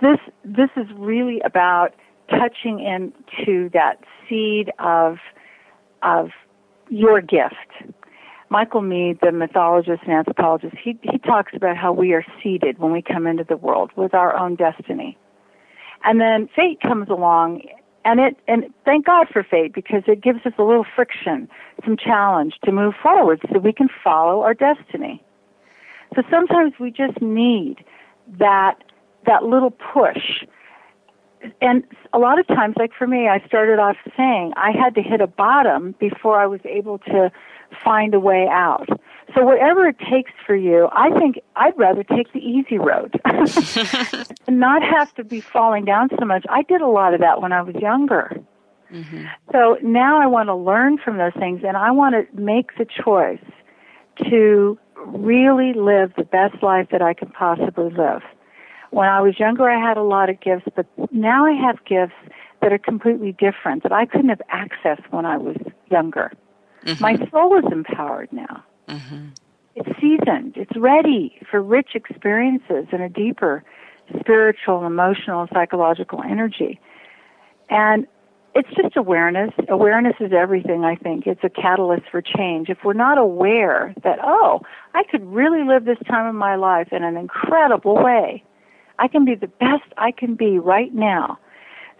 This 0.00 0.18
this 0.46 0.70
is 0.78 0.86
really 0.96 1.40
about 1.44 1.90
touching 2.30 2.80
into 2.80 3.68
that 3.74 4.02
seed 4.30 4.72
of 4.78 5.18
of 6.02 6.30
your 6.88 7.20
gift. 7.20 7.54
Michael 8.54 8.82
Meade, 8.82 9.18
the 9.20 9.32
mythologist 9.32 10.04
and 10.04 10.12
anthropologist, 10.12 10.76
he, 10.80 10.96
he 11.02 11.18
talks 11.18 11.50
about 11.56 11.76
how 11.76 11.92
we 11.92 12.12
are 12.12 12.24
seeded 12.40 12.78
when 12.78 12.92
we 12.92 13.02
come 13.02 13.26
into 13.26 13.42
the 13.42 13.56
world 13.56 13.90
with 13.96 14.14
our 14.14 14.36
own 14.36 14.54
destiny. 14.54 15.18
And 16.04 16.20
then 16.20 16.48
fate 16.54 16.80
comes 16.80 17.08
along 17.08 17.62
and 18.04 18.20
it 18.20 18.36
and 18.46 18.66
thank 18.84 19.06
God 19.06 19.26
for 19.32 19.42
fate 19.42 19.74
because 19.74 20.04
it 20.06 20.22
gives 20.22 20.46
us 20.46 20.52
a 20.56 20.62
little 20.62 20.86
friction, 20.94 21.48
some 21.84 21.96
challenge 21.96 22.54
to 22.64 22.70
move 22.70 22.94
forward 23.02 23.40
so 23.50 23.58
we 23.58 23.72
can 23.72 23.88
follow 24.04 24.42
our 24.42 24.54
destiny. 24.54 25.20
So 26.14 26.22
sometimes 26.30 26.74
we 26.78 26.92
just 26.92 27.20
need 27.20 27.84
that 28.38 28.84
that 29.26 29.42
little 29.42 29.72
push. 29.72 30.44
And 31.60 31.82
a 32.12 32.20
lot 32.20 32.38
of 32.38 32.46
times, 32.46 32.76
like 32.78 32.92
for 32.96 33.08
me, 33.08 33.26
I 33.26 33.44
started 33.48 33.80
off 33.80 33.96
saying 34.16 34.52
I 34.56 34.70
had 34.70 34.94
to 34.94 35.02
hit 35.02 35.20
a 35.20 35.26
bottom 35.26 35.96
before 35.98 36.40
I 36.40 36.46
was 36.46 36.60
able 36.64 36.98
to 36.98 37.32
find 37.82 38.14
a 38.14 38.20
way 38.20 38.48
out. 38.50 38.88
So 39.34 39.44
whatever 39.44 39.86
it 39.86 39.98
takes 39.98 40.30
for 40.46 40.54
you, 40.54 40.88
I 40.92 41.10
think 41.18 41.40
I'd 41.56 41.76
rather 41.76 42.04
take 42.04 42.32
the 42.32 42.38
easy 42.38 42.78
road 42.78 43.20
and 44.46 44.60
not 44.60 44.82
have 44.82 45.14
to 45.14 45.24
be 45.24 45.40
falling 45.40 45.84
down 45.84 46.08
so 46.18 46.24
much. 46.24 46.44
I 46.48 46.62
did 46.62 46.80
a 46.80 46.86
lot 46.88 47.14
of 47.14 47.20
that 47.20 47.40
when 47.40 47.52
I 47.52 47.62
was 47.62 47.74
younger. 47.76 48.36
Mm-hmm. 48.92 49.24
So 49.50 49.78
now 49.82 50.20
I 50.20 50.26
want 50.26 50.48
to 50.48 50.54
learn 50.54 50.98
from 50.98 51.16
those 51.18 51.32
things 51.38 51.62
and 51.66 51.76
I 51.76 51.90
want 51.90 52.14
to 52.14 52.40
make 52.40 52.76
the 52.78 52.86
choice 52.86 53.42
to 54.30 54.78
really 55.06 55.72
live 55.72 56.12
the 56.16 56.24
best 56.24 56.62
life 56.62 56.88
that 56.92 57.02
I 57.02 57.14
can 57.14 57.30
possibly 57.30 57.90
live. 57.90 58.22
When 58.90 59.08
I 59.08 59.20
was 59.20 59.40
younger, 59.40 59.68
I 59.68 59.80
had 59.80 59.96
a 59.96 60.02
lot 60.02 60.30
of 60.30 60.40
gifts, 60.40 60.66
but 60.76 60.86
now 61.10 61.44
I 61.44 61.52
have 61.52 61.84
gifts 61.84 62.14
that 62.62 62.72
are 62.72 62.78
completely 62.78 63.32
different 63.32 63.82
that 63.82 63.92
I 63.92 64.06
couldn't 64.06 64.28
have 64.28 64.42
accessed 64.52 65.04
when 65.10 65.26
I 65.26 65.36
was 65.36 65.56
younger. 65.90 66.30
Mm-hmm. 66.84 67.02
My 67.02 67.16
soul 67.30 67.58
is 67.58 67.64
empowered 67.72 68.32
now. 68.32 68.64
Mm-hmm. 68.88 69.28
It's 69.76 70.00
seasoned. 70.00 70.56
It's 70.56 70.76
ready 70.76 71.38
for 71.50 71.60
rich 71.62 71.90
experiences 71.94 72.86
and 72.92 73.02
a 73.02 73.08
deeper 73.08 73.64
spiritual, 74.20 74.84
emotional, 74.84 75.48
psychological 75.52 76.22
energy. 76.22 76.78
And 77.70 78.06
it's 78.54 78.68
just 78.76 78.96
awareness. 78.96 79.50
Awareness 79.68 80.14
is 80.20 80.32
everything, 80.32 80.84
I 80.84 80.94
think. 80.94 81.26
It's 81.26 81.42
a 81.42 81.48
catalyst 81.48 82.04
for 82.10 82.22
change. 82.22 82.68
If 82.68 82.78
we're 82.84 82.92
not 82.92 83.18
aware 83.18 83.94
that, 84.04 84.18
oh, 84.22 84.60
I 84.94 85.02
could 85.10 85.24
really 85.24 85.64
live 85.64 85.86
this 85.86 85.98
time 86.06 86.26
of 86.26 86.34
my 86.34 86.54
life 86.54 86.88
in 86.92 87.02
an 87.02 87.16
incredible 87.16 87.96
way, 87.96 88.44
I 88.98 89.08
can 89.08 89.24
be 89.24 89.34
the 89.34 89.48
best 89.48 89.90
I 89.96 90.12
can 90.12 90.36
be 90.36 90.58
right 90.58 90.94
now. 90.94 91.38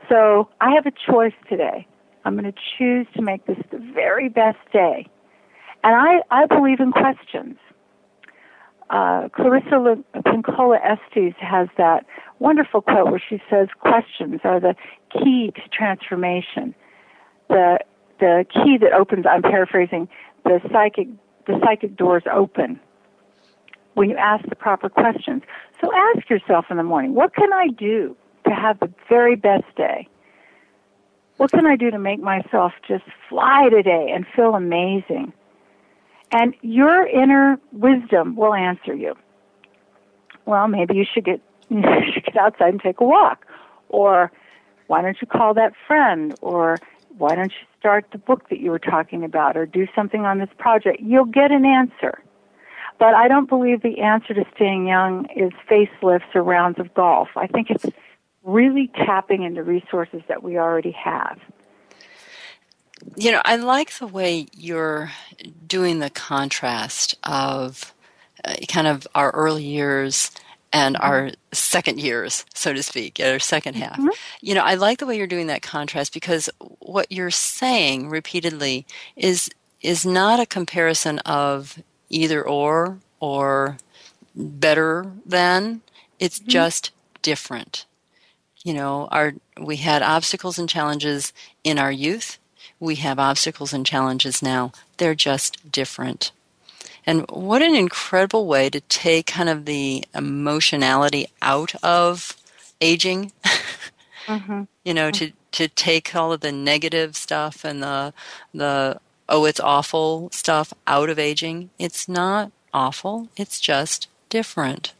So 0.08 0.48
I 0.60 0.74
have 0.74 0.86
a 0.86 0.92
choice 0.92 1.32
today. 1.48 1.88
I'm 2.24 2.34
going 2.38 2.50
to 2.50 2.58
choose 2.78 3.06
to 3.14 3.22
make 3.22 3.46
this 3.46 3.58
the 3.70 3.78
very 3.78 4.28
best 4.28 4.58
day. 4.72 5.06
And 5.82 5.94
I, 5.94 6.22
I 6.30 6.46
believe 6.46 6.80
in 6.80 6.92
questions. 6.92 7.56
Uh, 8.90 9.28
Clarissa 9.30 10.02
Pinkola 10.16 10.78
Estes 10.82 11.34
has 11.38 11.68
that 11.76 12.06
wonderful 12.38 12.80
quote 12.80 13.10
where 13.10 13.22
she 13.28 13.40
says, 13.50 13.68
"Questions 13.80 14.40
are 14.44 14.60
the 14.60 14.74
key 15.10 15.52
to 15.54 15.68
transformation. 15.70 16.74
The 17.48 17.78
the 18.20 18.44
key 18.52 18.78
that 18.78 18.92
opens. 18.92 19.26
I'm 19.26 19.42
paraphrasing. 19.42 20.08
The 20.44 20.60
psychic 20.70 21.08
the 21.46 21.58
psychic 21.64 21.96
doors 21.96 22.22
open 22.30 22.78
when 23.94 24.10
you 24.10 24.16
ask 24.16 24.46
the 24.48 24.56
proper 24.56 24.88
questions. 24.88 25.42
So 25.80 25.90
ask 25.94 26.28
yourself 26.28 26.66
in 26.70 26.76
the 26.76 26.82
morning, 26.82 27.14
what 27.14 27.34
can 27.34 27.52
I 27.52 27.68
do 27.68 28.16
to 28.46 28.50
have 28.50 28.78
the 28.80 28.92
very 29.08 29.36
best 29.36 29.64
day? 29.76 30.08
What 31.36 31.50
can 31.50 31.66
I 31.66 31.76
do 31.76 31.90
to 31.90 31.98
make 31.98 32.20
myself 32.20 32.72
just 32.86 33.04
fly 33.28 33.68
today 33.68 34.12
and 34.14 34.24
feel 34.34 34.54
amazing? 34.54 35.32
And 36.30 36.54
your 36.62 37.06
inner 37.06 37.58
wisdom 37.72 38.36
will 38.36 38.54
answer 38.54 38.94
you. 38.94 39.14
Well, 40.46 40.68
maybe 40.68 40.94
you 40.94 41.04
should 41.12 41.24
get 41.24 41.40
you 41.70 41.82
should 42.12 42.24
get 42.24 42.36
outside 42.36 42.68
and 42.68 42.80
take 42.80 43.00
a 43.00 43.04
walk. 43.04 43.46
Or 43.88 44.30
why 44.86 45.02
don't 45.02 45.16
you 45.20 45.26
call 45.26 45.54
that 45.54 45.72
friend? 45.86 46.34
Or 46.42 46.78
why 47.16 47.34
don't 47.34 47.50
you 47.50 47.66
start 47.78 48.06
the 48.12 48.18
book 48.18 48.48
that 48.50 48.60
you 48.60 48.70
were 48.70 48.78
talking 48.78 49.24
about 49.24 49.56
or 49.56 49.66
do 49.66 49.86
something 49.94 50.24
on 50.24 50.38
this 50.38 50.50
project? 50.58 51.00
You'll 51.00 51.24
get 51.24 51.50
an 51.50 51.64
answer. 51.64 52.18
But 52.98 53.14
I 53.14 53.28
don't 53.28 53.48
believe 53.48 53.82
the 53.82 54.00
answer 54.00 54.34
to 54.34 54.44
staying 54.54 54.86
young 54.86 55.26
is 55.34 55.52
facelifts 55.68 56.34
or 56.34 56.42
rounds 56.42 56.78
of 56.78 56.92
golf. 56.94 57.28
I 57.36 57.46
think 57.46 57.70
it's 57.70 57.86
really 58.44 58.90
tapping 58.94 59.42
into 59.42 59.62
resources 59.62 60.22
that 60.28 60.42
we 60.42 60.58
already 60.58 60.92
have. 60.92 61.38
You 63.16 63.32
know, 63.32 63.42
I 63.44 63.56
like 63.56 63.92
the 63.94 64.06
way 64.06 64.46
you're 64.52 65.10
doing 65.66 65.98
the 65.98 66.10
contrast 66.10 67.16
of 67.24 67.92
uh, 68.44 68.54
kind 68.68 68.86
of 68.86 69.06
our 69.14 69.30
early 69.30 69.64
years 69.64 70.30
and 70.72 70.96
mm-hmm. 70.96 71.04
our 71.04 71.30
second 71.52 72.00
years, 72.00 72.44
so 72.54 72.72
to 72.72 72.82
speak, 72.82 73.20
our 73.20 73.38
second 73.38 73.74
half. 73.74 73.96
Mm-hmm. 73.96 74.08
You 74.40 74.54
know, 74.54 74.62
I 74.62 74.74
like 74.74 74.98
the 74.98 75.06
way 75.06 75.16
you're 75.16 75.26
doing 75.26 75.46
that 75.46 75.62
contrast 75.62 76.12
because 76.12 76.50
what 76.80 77.10
you're 77.10 77.30
saying 77.30 78.10
repeatedly 78.10 78.86
is 79.16 79.48
is 79.80 80.06
not 80.06 80.40
a 80.40 80.46
comparison 80.46 81.18
of 81.20 81.82
either 82.08 82.42
or 82.42 82.98
or 83.20 83.76
better 84.34 85.12
than. 85.24 85.82
It's 86.18 86.38
mm-hmm. 86.38 86.48
just 86.48 86.90
different. 87.22 87.86
You 88.64 88.74
know, 88.74 89.08
our 89.12 89.34
we 89.60 89.76
had 89.76 90.02
obstacles 90.02 90.58
and 90.58 90.68
challenges 90.68 91.32
in 91.62 91.78
our 91.78 91.92
youth. 91.92 92.38
We 92.80 92.96
have 92.96 93.18
obstacles 93.18 93.72
and 93.72 93.86
challenges 93.86 94.42
now. 94.42 94.72
They're 94.96 95.14
just 95.14 95.70
different. 95.70 96.32
And 97.06 97.26
what 97.30 97.62
an 97.62 97.74
incredible 97.74 98.46
way 98.46 98.70
to 98.70 98.80
take 98.80 99.26
kind 99.26 99.48
of 99.48 99.66
the 99.66 100.04
emotionality 100.14 101.26
out 101.42 101.74
of 101.82 102.36
aging. 102.80 103.32
mm-hmm. 104.26 104.64
You 104.84 104.94
know, 104.94 105.10
to 105.10 105.32
to 105.52 105.68
take 105.68 106.14
all 106.16 106.32
of 106.32 106.40
the 106.40 106.52
negative 106.52 107.16
stuff 107.16 107.64
and 107.64 107.82
the 107.82 108.12
the 108.52 108.98
oh 109.28 109.44
it's 109.44 109.60
awful 109.60 110.30
stuff 110.32 110.72
out 110.86 111.10
of 111.10 111.18
aging. 111.18 111.70
It's 111.78 112.08
not 112.08 112.50
awful. 112.72 113.28
It's 113.36 113.60
just 113.60 114.08
different. 114.30 114.94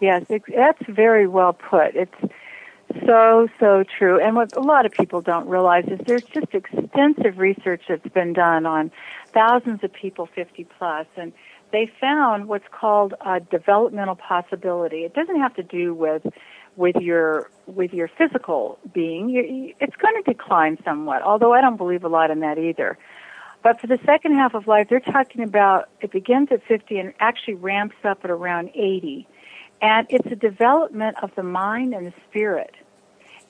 Yes, 0.00 0.24
yes, 0.28 0.40
that's 0.54 0.82
very 0.88 1.26
well 1.26 1.52
put. 1.52 1.94
It's 1.94 2.14
so, 3.06 3.48
so 3.58 3.84
true. 3.98 4.20
And 4.20 4.36
what 4.36 4.56
a 4.56 4.60
lot 4.60 4.86
of 4.86 4.92
people 4.92 5.20
don't 5.20 5.48
realize 5.48 5.84
is 5.88 5.98
there's 6.06 6.24
just 6.24 6.52
extensive 6.52 7.38
research 7.38 7.82
that's 7.88 8.08
been 8.08 8.32
done 8.32 8.66
on 8.66 8.90
thousands 9.32 9.82
of 9.82 9.92
people 9.92 10.28
50 10.34 10.66
plus, 10.78 11.06
and 11.16 11.32
they 11.72 11.90
found 12.00 12.46
what's 12.48 12.66
called 12.70 13.14
a 13.20 13.40
developmental 13.40 14.14
possibility. 14.16 15.04
It 15.04 15.14
doesn't 15.14 15.40
have 15.40 15.54
to 15.54 15.62
do 15.62 15.94
with 15.94 16.26
with 16.76 16.96
your 16.96 17.50
with 17.66 17.92
your 17.92 18.08
physical 18.08 18.78
being. 18.92 19.28
You, 19.28 19.74
it's 19.80 19.96
going 19.96 20.22
to 20.22 20.32
decline 20.32 20.78
somewhat, 20.84 21.22
although 21.22 21.52
I 21.52 21.60
don't 21.60 21.76
believe 21.76 22.04
a 22.04 22.08
lot 22.08 22.30
in 22.30 22.40
that 22.40 22.58
either. 22.58 22.98
But 23.62 23.80
for 23.80 23.86
the 23.86 23.98
second 24.04 24.34
half 24.34 24.54
of 24.54 24.66
life, 24.66 24.88
they're 24.90 25.00
talking 25.00 25.42
about 25.42 25.88
it 26.00 26.12
begins 26.12 26.48
at 26.52 26.62
50 26.64 26.98
and 26.98 27.14
actually 27.18 27.54
ramps 27.54 27.96
up 28.04 28.20
at 28.22 28.30
around 28.30 28.70
80. 28.74 29.26
And 29.84 30.06
it's 30.08 30.26
a 30.32 30.34
development 30.34 31.18
of 31.22 31.34
the 31.34 31.42
mind 31.42 31.92
and 31.92 32.06
the 32.06 32.14
spirit. 32.30 32.74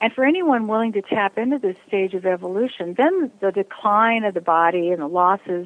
And 0.01 0.11
for 0.11 0.25
anyone 0.25 0.67
willing 0.67 0.91
to 0.91 1.01
tap 1.01 1.37
into 1.37 1.59
this 1.59 1.77
stage 1.87 2.13
of 2.13 2.25
evolution, 2.25 2.93
then 2.95 3.31
the 3.39 3.53
decline 3.53 4.25
of 4.25 4.33
the 4.33 4.41
body 4.41 4.91
and 4.91 5.01
the 5.01 5.07
losses, 5.07 5.65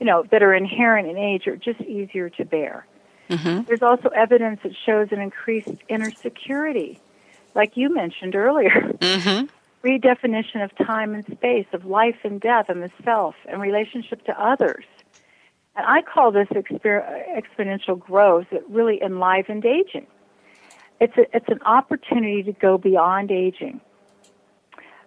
you 0.00 0.06
know, 0.06 0.22
that 0.30 0.42
are 0.42 0.54
inherent 0.54 1.06
in 1.06 1.18
age 1.18 1.46
are 1.46 1.56
just 1.56 1.82
easier 1.82 2.30
to 2.30 2.46
bear. 2.46 2.86
Mm-hmm. 3.28 3.64
There's 3.64 3.82
also 3.82 4.08
evidence 4.08 4.60
that 4.62 4.72
shows 4.86 5.08
an 5.12 5.20
increased 5.20 5.76
inner 5.88 6.10
security, 6.10 6.98
like 7.54 7.76
you 7.76 7.94
mentioned 7.94 8.34
earlier. 8.34 8.70
Mm-hmm. 8.70 9.46
Redefinition 9.86 10.64
of 10.64 10.74
time 10.86 11.12
and 11.12 11.26
space, 11.26 11.66
of 11.74 11.84
life 11.84 12.16
and 12.24 12.40
death, 12.40 12.70
and 12.70 12.82
the 12.82 12.90
self, 13.04 13.34
and 13.46 13.60
relationship 13.60 14.24
to 14.24 14.42
others. 14.42 14.84
And 15.80 15.88
I 15.88 16.02
call 16.02 16.30
this 16.30 16.48
exper- 16.48 17.06
exponential 17.34 17.98
growth 17.98 18.46
that 18.52 18.68
really 18.68 19.00
enlivened 19.02 19.64
aging. 19.64 20.06
It's, 21.00 21.16
a, 21.16 21.24
it's 21.34 21.48
an 21.48 21.62
opportunity 21.64 22.42
to 22.42 22.52
go 22.52 22.76
beyond 22.76 23.30
aging. 23.30 23.80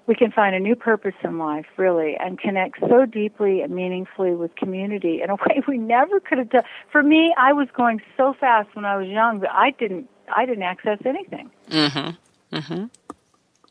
We 0.08 0.16
can 0.16 0.32
find 0.32 0.56
a 0.56 0.60
new 0.60 0.76
purpose 0.76 1.14
in 1.24 1.38
life, 1.38 1.68
really, 1.78 2.18
and 2.20 2.40
connect 2.40 2.80
so 2.80 3.06
deeply 3.06 3.62
and 3.62 3.76
meaningfully 3.76 4.32
with 4.32 4.56
community 4.56 5.22
in 5.22 5.30
a 5.30 5.36
way 5.48 5.62
we 5.68 5.78
never 5.78 6.20
could 6.20 6.40
have 6.40 6.50
done. 6.50 6.64
For 6.92 7.04
me, 7.04 7.32
I 7.38 7.54
was 7.54 7.68
going 7.78 8.02
so 8.18 8.34
fast 8.34 8.76
when 8.76 8.84
I 8.84 8.98
was 8.98 9.08
young 9.08 9.42
that 9.42 9.54
I 9.54 9.70
didn't, 9.70 10.10
I 10.36 10.48
didn't 10.48 10.64
access 10.64 10.98
anything. 11.06 11.52
Mm-hmm. 11.70 12.56
Mm-hmm. 12.58 12.86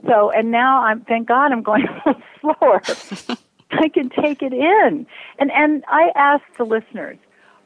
So, 0.09 0.31
and 0.31 0.53
now 0.53 0.85
I'm, 0.85 1.01
thank 1.01 1.27
God 1.27 1.51
I'm 1.51 1.65
going 1.65 1.85
a 1.89 2.03
little 2.07 2.23
slower. 2.41 3.37
I 3.73 3.89
can 3.89 4.11
take 4.11 4.43
it 4.43 4.53
in. 4.53 5.07
And 5.39 5.51
and 5.53 5.85
I 5.89 6.11
ask 6.17 6.45
the 6.59 6.65
listeners, 6.65 7.19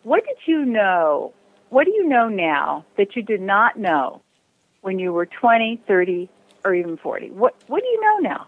what 0.04 0.24
did 0.26 0.38
you 0.46 0.64
know? 0.64 1.32
What 1.70 1.84
do 1.86 1.92
you 1.92 2.08
know 2.08 2.28
now 2.28 2.84
that 2.96 3.16
you 3.16 3.22
did 3.22 3.40
not 3.40 3.78
know 3.78 4.22
when 4.82 4.98
you 5.00 5.12
were 5.12 5.26
20, 5.26 5.82
30, 5.86 6.30
or 6.64 6.74
even 6.74 6.96
40? 6.96 7.30
What 7.30 7.54
what 7.68 7.82
do 7.82 7.88
you 7.88 8.00
know 8.00 8.18
now? 8.30 8.46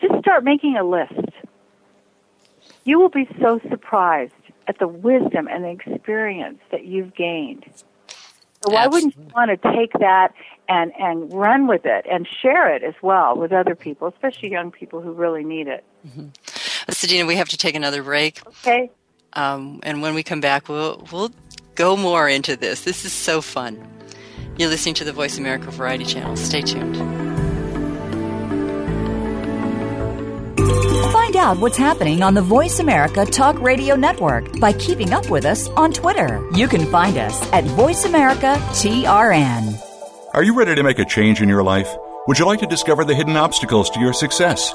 Just 0.00 0.18
start 0.20 0.44
making 0.44 0.76
a 0.76 0.84
list. 0.84 1.14
you 2.84 3.00
will 3.00 3.10
be 3.10 3.28
so 3.40 3.60
surprised 3.68 4.32
at 4.68 4.78
the 4.78 4.88
wisdom 4.88 5.48
and 5.48 5.64
the 5.64 5.70
experience 5.70 6.60
that 6.70 6.84
you've 6.86 7.14
gained. 7.14 7.64
So 8.64 8.72
why 8.72 8.86
wouldn't 8.88 9.16
you 9.16 9.28
want 9.34 9.50
to 9.50 9.72
take 9.72 9.92
that 10.00 10.34
and 10.68 10.92
and 10.98 11.32
run 11.32 11.66
with 11.68 11.82
it 11.86 12.06
and 12.10 12.26
share 12.42 12.74
it 12.74 12.82
as 12.82 12.94
well 13.02 13.36
with 13.36 13.52
other 13.52 13.74
people, 13.76 14.08
especially 14.08 14.50
young 14.50 14.70
people 14.72 15.00
who 15.00 15.12
really 15.12 15.44
need 15.44 15.68
it? 15.68 15.84
Mm-hmm. 16.06 16.28
Sedena, 16.90 17.26
we 17.26 17.36
have 17.36 17.48
to 17.48 17.56
take 17.56 17.74
another 17.74 18.02
break. 18.02 18.40
Okay. 18.46 18.90
Um, 19.32 19.80
and 19.82 20.02
when 20.02 20.14
we 20.14 20.22
come 20.22 20.40
back, 20.40 20.68
we'll 20.68 21.06
we'll 21.12 21.30
go 21.74 21.96
more 21.96 22.28
into 22.28 22.56
this. 22.56 22.84
This 22.84 23.04
is 23.04 23.12
so 23.12 23.40
fun. 23.40 23.86
You're 24.56 24.70
listening 24.70 24.94
to 24.96 25.04
the 25.04 25.12
Voice 25.12 25.36
America 25.38 25.70
Variety 25.70 26.04
Channel. 26.04 26.36
Stay 26.36 26.62
tuned. 26.62 26.96
Find 31.12 31.36
out 31.36 31.58
what's 31.58 31.76
happening 31.76 32.22
on 32.22 32.34
the 32.34 32.40
Voice 32.40 32.78
America 32.78 33.26
Talk 33.26 33.60
Radio 33.60 33.96
Network 33.96 34.58
by 34.58 34.72
keeping 34.72 35.12
up 35.12 35.28
with 35.28 35.44
us 35.44 35.68
on 35.70 35.92
Twitter. 35.92 36.42
You 36.54 36.68
can 36.68 36.86
find 36.86 37.18
us 37.18 37.40
at 37.52 37.64
Voice 37.64 38.04
America 38.04 38.56
TRN. 38.70 39.78
Are 40.32 40.42
you 40.42 40.54
ready 40.54 40.74
to 40.74 40.82
make 40.82 40.98
a 40.98 41.04
change 41.04 41.42
in 41.42 41.48
your 41.48 41.62
life? 41.62 41.94
Would 42.26 42.38
you 42.38 42.46
like 42.46 42.60
to 42.60 42.66
discover 42.66 43.04
the 43.04 43.14
hidden 43.14 43.36
obstacles 43.36 43.90
to 43.90 44.00
your 44.00 44.12
success? 44.12 44.74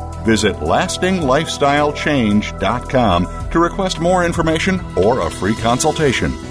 Visit 0.23 0.55
lastinglifestylechange.com 0.57 3.49
to 3.51 3.59
request 3.59 3.99
more 3.99 4.25
information 4.25 4.81
or 4.95 5.21
a 5.21 5.29
free 5.29 5.55
consultation. 5.55 6.50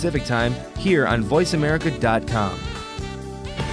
Time 0.01 0.55
here 0.77 1.05
on 1.05 1.23
VoiceAmerica.com. 1.23 2.59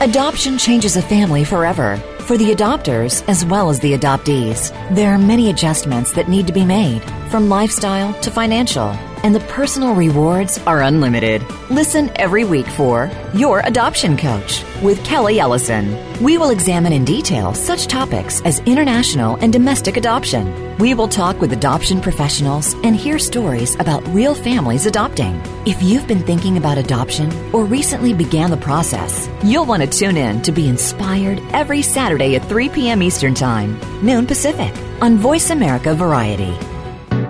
Adoption 0.00 0.58
changes 0.58 0.96
a 0.96 1.02
family 1.02 1.42
forever 1.42 1.96
for 2.20 2.36
the 2.36 2.54
adopters 2.54 3.26
as 3.28 3.46
well 3.46 3.70
as 3.70 3.80
the 3.80 3.94
adoptees. 3.94 4.70
There 4.94 5.10
are 5.10 5.18
many 5.18 5.48
adjustments 5.48 6.12
that 6.12 6.28
need 6.28 6.46
to 6.46 6.52
be 6.52 6.66
made, 6.66 7.02
from 7.30 7.48
lifestyle 7.48 8.12
to 8.20 8.30
financial, 8.30 8.92
and 9.22 9.34
the 9.34 9.40
personal 9.40 9.94
rewards 9.94 10.58
are 10.66 10.82
unlimited. 10.82 11.42
Listen 11.70 12.10
every 12.16 12.44
week 12.44 12.66
for 12.66 13.10
Your 13.34 13.60
Adoption 13.60 14.16
Coach 14.16 14.64
with 14.82 15.04
Kelly 15.04 15.40
Ellison. 15.40 15.96
We 16.22 16.38
will 16.38 16.50
examine 16.50 16.92
in 16.92 17.04
detail 17.04 17.54
such 17.54 17.86
topics 17.86 18.40
as 18.42 18.60
international 18.60 19.36
and 19.36 19.52
domestic 19.52 19.96
adoption. 19.96 20.76
We 20.78 20.94
will 20.94 21.08
talk 21.08 21.40
with 21.40 21.52
adoption 21.52 22.00
professionals 22.00 22.74
and 22.84 22.94
hear 22.94 23.18
stories 23.18 23.74
about 23.76 24.06
real 24.08 24.34
families 24.34 24.86
adopting. 24.86 25.42
If 25.66 25.82
you've 25.82 26.06
been 26.06 26.22
thinking 26.22 26.56
about 26.56 26.78
adoption 26.78 27.32
or 27.52 27.64
recently 27.64 28.14
began 28.14 28.50
the 28.50 28.56
process, 28.56 29.28
you'll 29.42 29.66
want 29.66 29.82
to 29.82 29.88
tune 29.88 30.16
in 30.16 30.42
to 30.42 30.52
be 30.52 30.68
inspired 30.68 31.40
every 31.52 31.82
Saturday 31.82 32.36
at 32.36 32.44
3 32.48 32.68
p.m. 32.68 33.02
Eastern 33.02 33.34
Time, 33.34 33.78
noon 34.04 34.26
Pacific, 34.26 34.74
on 35.02 35.16
Voice 35.18 35.50
America 35.50 35.94
Variety. 35.94 36.56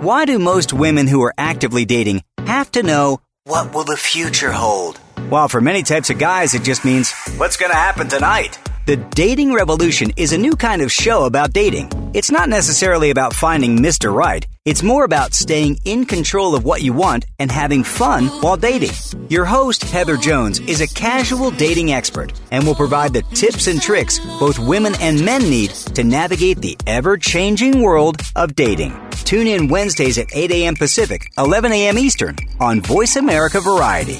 Why 0.01 0.23
do 0.23 0.39
most 0.39 0.71
women 0.71 1.07
who 1.07 1.21
are 1.23 1.33
actively 1.37 1.83
dating 1.83 2.23
have 2.45 2.71
to 2.71 2.83
know 2.83 3.19
what 3.43 3.73
will 3.73 3.83
the 3.83 3.97
future 3.97 4.53
hold? 4.53 4.97
While 5.27 5.49
for 5.49 5.59
many 5.59 5.83
types 5.83 6.09
of 6.09 6.17
guys, 6.17 6.53
it 6.53 6.63
just 6.63 6.85
means 6.85 7.11
what's 7.35 7.57
going 7.57 7.71
to 7.71 7.75
happen 7.75 8.07
tonight. 8.07 8.57
The 8.89 8.97
Dating 8.97 9.53
Revolution 9.53 10.11
is 10.17 10.33
a 10.33 10.37
new 10.39 10.55
kind 10.55 10.81
of 10.81 10.91
show 10.91 11.25
about 11.25 11.53
dating. 11.53 11.91
It's 12.15 12.31
not 12.31 12.49
necessarily 12.49 13.11
about 13.11 13.35
finding 13.35 13.77
Mr. 13.77 14.11
Right. 14.11 14.47
It's 14.65 14.81
more 14.81 15.03
about 15.03 15.35
staying 15.35 15.77
in 15.85 16.07
control 16.07 16.55
of 16.55 16.63
what 16.63 16.81
you 16.81 16.91
want 16.91 17.25
and 17.37 17.51
having 17.51 17.83
fun 17.83 18.29
while 18.41 18.57
dating. 18.57 18.95
Your 19.29 19.45
host, 19.45 19.83
Heather 19.83 20.17
Jones, 20.17 20.57
is 20.61 20.81
a 20.81 20.87
casual 20.87 21.51
dating 21.51 21.91
expert 21.91 22.33
and 22.49 22.65
will 22.65 22.73
provide 22.73 23.13
the 23.13 23.21
tips 23.35 23.67
and 23.67 23.79
tricks 23.79 24.17
both 24.39 24.57
women 24.57 24.95
and 24.99 25.23
men 25.23 25.43
need 25.43 25.69
to 25.93 26.03
navigate 26.03 26.57
the 26.57 26.75
ever 26.87 27.15
changing 27.15 27.83
world 27.83 28.19
of 28.35 28.55
dating. 28.55 28.99
Tune 29.23 29.45
in 29.45 29.67
Wednesdays 29.67 30.17
at 30.17 30.33
8 30.33 30.49
a.m. 30.49 30.73
Pacific, 30.73 31.31
11 31.37 31.71
a.m. 31.73 31.99
Eastern 31.99 32.37
on 32.59 32.81
Voice 32.81 33.17
America 33.17 33.61
Variety. 33.61 34.19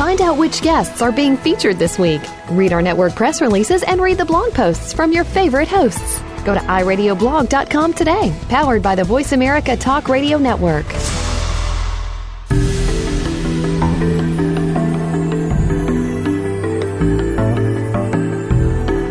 Find 0.00 0.22
out 0.22 0.38
which 0.38 0.62
guests 0.62 1.02
are 1.02 1.12
being 1.12 1.36
featured 1.36 1.78
this 1.78 1.98
week. 1.98 2.22
Read 2.52 2.72
our 2.72 2.80
network 2.80 3.14
press 3.14 3.42
releases 3.42 3.82
and 3.82 4.00
read 4.00 4.16
the 4.16 4.24
blog 4.24 4.54
posts 4.54 4.94
from 4.94 5.12
your 5.12 5.24
favorite 5.24 5.68
hosts. 5.68 6.22
Go 6.42 6.54
to 6.54 6.60
iradioblog.com 6.60 7.92
today, 7.92 8.34
powered 8.48 8.82
by 8.82 8.94
the 8.94 9.04
Voice 9.04 9.32
America 9.32 9.76
Talk 9.76 10.08
Radio 10.08 10.38
Network. 10.38 10.86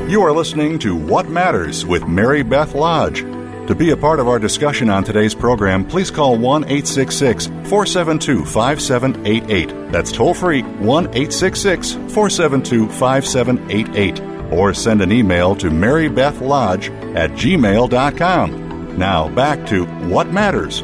You 0.09 0.23
are 0.23 0.33
listening 0.33 0.79
to 0.79 0.95
What 0.95 1.29
Matters 1.29 1.85
with 1.85 2.07
Mary 2.07 2.41
Beth 2.41 2.73
Lodge. 2.73 3.23
To 3.69 3.75
be 3.75 3.91
a 3.91 3.97
part 3.97 4.19
of 4.19 4.27
our 4.27 4.39
discussion 4.39 4.89
on 4.89 5.03
today's 5.03 5.35
program, 5.35 5.85
please 5.85 6.09
call 6.09 6.39
1 6.39 6.63
866 6.63 7.45
472 7.45 8.43
5788. 8.43 9.91
That's 9.91 10.11
toll 10.11 10.33
free 10.33 10.63
1 10.63 11.05
866 11.05 11.91
472 11.91 12.89
5788. 12.89 14.51
Or 14.51 14.73
send 14.73 15.03
an 15.03 15.11
email 15.11 15.55
to 15.57 15.69
marybethlodge 15.69 17.15
at 17.15 17.29
gmail.com. 17.33 18.97
Now 18.97 19.29
back 19.29 19.67
to 19.67 19.85
What 19.85 20.33
Matters. 20.33 20.81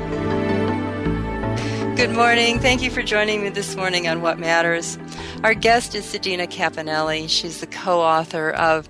Good 1.97 2.11
morning. 2.11 2.59
Thank 2.59 2.83
you 2.83 2.91
for 2.91 3.01
joining 3.01 3.41
me 3.41 3.49
this 3.49 3.75
morning 3.75 4.07
on 4.07 4.21
What 4.21 4.37
Matters. 4.37 4.99
Our 5.43 5.55
guest 5.55 5.95
is 5.95 6.05
Sedena 6.05 6.45
Cappannelli. 6.47 7.29
She's 7.29 7.61
the 7.61 7.67
co 7.67 8.01
author 8.01 8.51
of 8.51 8.87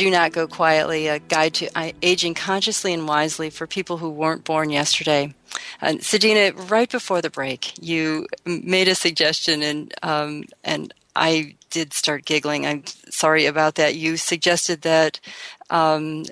do 0.00 0.10
Not 0.10 0.32
Go 0.32 0.46
Quietly, 0.46 1.08
a 1.08 1.18
guide 1.18 1.52
to 1.56 1.92
aging 2.00 2.32
consciously 2.32 2.94
and 2.94 3.06
wisely 3.06 3.50
for 3.50 3.66
people 3.66 3.98
who 3.98 4.08
weren't 4.08 4.44
born 4.44 4.70
yesterday. 4.70 5.34
And 5.78 6.00
Sedena, 6.00 6.54
right 6.70 6.90
before 6.90 7.20
the 7.20 7.28
break, 7.28 7.74
you 7.82 8.26
made 8.46 8.88
a 8.88 8.94
suggestion, 8.94 9.60
and 9.60 9.92
um, 10.02 10.44
and 10.64 10.94
I 11.14 11.54
did 11.68 11.92
start 11.92 12.24
giggling. 12.24 12.64
I'm 12.64 12.84
sorry 13.10 13.44
about 13.44 13.74
that. 13.74 13.94
You 13.94 14.16
suggested 14.16 14.80
that 14.82 15.20
um, 15.68 16.24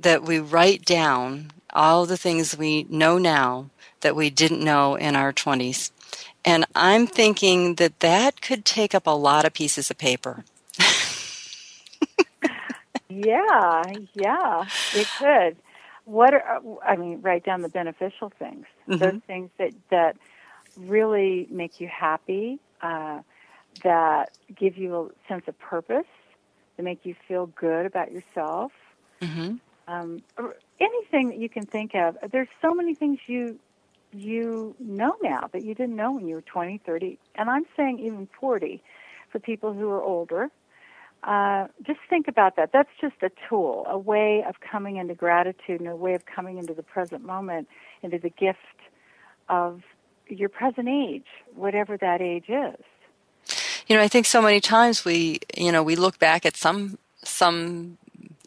that 0.00 0.24
we 0.24 0.40
write 0.40 0.84
down 0.84 1.52
all 1.72 2.06
the 2.06 2.16
things 2.16 2.58
we 2.58 2.88
know 2.90 3.18
now 3.18 3.70
that 4.00 4.16
we 4.16 4.30
didn't 4.30 4.64
know 4.64 4.96
in 4.96 5.14
our 5.14 5.32
20s. 5.32 5.92
And 6.44 6.66
I'm 6.74 7.06
thinking 7.06 7.76
that 7.76 8.00
that 8.00 8.42
could 8.42 8.64
take 8.64 8.96
up 8.96 9.06
a 9.06 9.10
lot 9.10 9.44
of 9.44 9.54
pieces 9.54 9.92
of 9.92 9.98
paper. 9.98 10.44
Yeah, 13.24 13.82
yeah, 14.14 14.64
it 14.94 15.08
could. 15.18 15.56
What 16.04 16.34
are, 16.34 16.60
I 16.84 16.96
mean, 16.96 17.20
write 17.22 17.44
down 17.44 17.62
the 17.62 17.68
beneficial 17.68 18.32
things, 18.38 18.66
mm-hmm. 18.88 18.96
those 18.96 19.20
things 19.26 19.50
that 19.58 19.72
that 19.90 20.16
really 20.76 21.46
make 21.50 21.80
you 21.80 21.88
happy, 21.88 22.58
uh, 22.80 23.20
that 23.84 24.30
give 24.54 24.76
you 24.76 24.96
a 24.96 25.28
sense 25.28 25.44
of 25.46 25.58
purpose, 25.58 26.06
that 26.76 26.82
make 26.82 27.04
you 27.04 27.14
feel 27.28 27.46
good 27.46 27.86
about 27.86 28.10
yourself. 28.12 28.72
Mm-hmm. 29.20 29.56
Um, 29.88 30.22
anything 30.80 31.28
that 31.28 31.38
you 31.38 31.48
can 31.48 31.66
think 31.66 31.94
of. 31.94 32.16
There's 32.30 32.48
so 32.60 32.74
many 32.74 32.94
things 32.94 33.18
you 33.26 33.58
you 34.12 34.74
know 34.78 35.16
now 35.22 35.48
that 35.52 35.64
you 35.64 35.74
didn't 35.74 35.96
know 35.96 36.12
when 36.12 36.28
you 36.28 36.34
were 36.34 36.42
20, 36.42 36.78
30, 36.84 37.18
and 37.34 37.48
I'm 37.48 37.64
saying 37.76 37.98
even 38.00 38.28
40 38.38 38.82
for 39.30 39.38
people 39.38 39.72
who 39.72 39.88
are 39.90 40.02
older. 40.02 40.50
Uh, 41.24 41.68
just 41.86 42.00
think 42.10 42.26
about 42.26 42.56
that. 42.56 42.70
That's 42.72 42.90
just 43.00 43.14
a 43.22 43.30
tool, 43.48 43.86
a 43.88 43.96
way 43.96 44.44
of 44.48 44.56
coming 44.60 44.96
into 44.96 45.14
gratitude 45.14 45.80
and 45.80 45.88
a 45.88 45.96
way 45.96 46.14
of 46.14 46.26
coming 46.26 46.58
into 46.58 46.74
the 46.74 46.82
present 46.82 47.24
moment, 47.24 47.68
into 48.02 48.18
the 48.18 48.30
gift 48.30 48.58
of 49.48 49.82
your 50.28 50.48
present 50.48 50.88
age, 50.88 51.26
whatever 51.54 51.96
that 51.96 52.20
age 52.20 52.46
is. 52.48 52.84
You 53.86 53.96
know, 53.96 54.02
I 54.02 54.08
think 54.08 54.26
so 54.26 54.42
many 54.42 54.60
times 54.60 55.04
we, 55.04 55.40
you 55.56 55.70
know, 55.70 55.82
we 55.82 55.96
look 55.96 56.18
back 56.18 56.44
at 56.44 56.56
some 56.56 56.98
some 57.24 57.98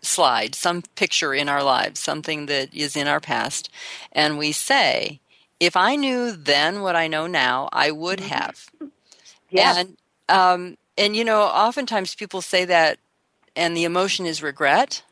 slide, 0.01 0.53
some 0.53 0.82
picture 0.95 1.34
in 1.34 1.47
our 1.47 1.63
lives, 1.63 1.99
something 1.99 2.45
that 2.47 2.73
is 2.73 2.95
in 2.95 3.07
our 3.07 3.19
past, 3.19 3.69
and 4.11 4.38
we 4.38 4.51
say, 4.51 5.19
if 5.59 5.78
I 5.78 5.95
knew 5.95 6.32
then 6.32 6.82
what 6.82 6.95
I 6.95 7.07
know 7.07 7.28
now, 7.28 7.69
I 7.71 7.91
would 7.91 8.19
mm-hmm. 8.19 8.30
have. 8.30 8.69
Yeah. 9.49 9.78
And 9.78 9.97
um, 10.28 10.78
and 10.97 11.15
you 11.15 11.23
know, 11.23 11.41
oftentimes 11.41 12.15
people 12.15 12.41
say 12.41 12.65
that, 12.65 12.97
and 13.55 13.75
the 13.75 13.83
emotion 13.83 14.25
is 14.25 14.41
regret. 14.43 15.03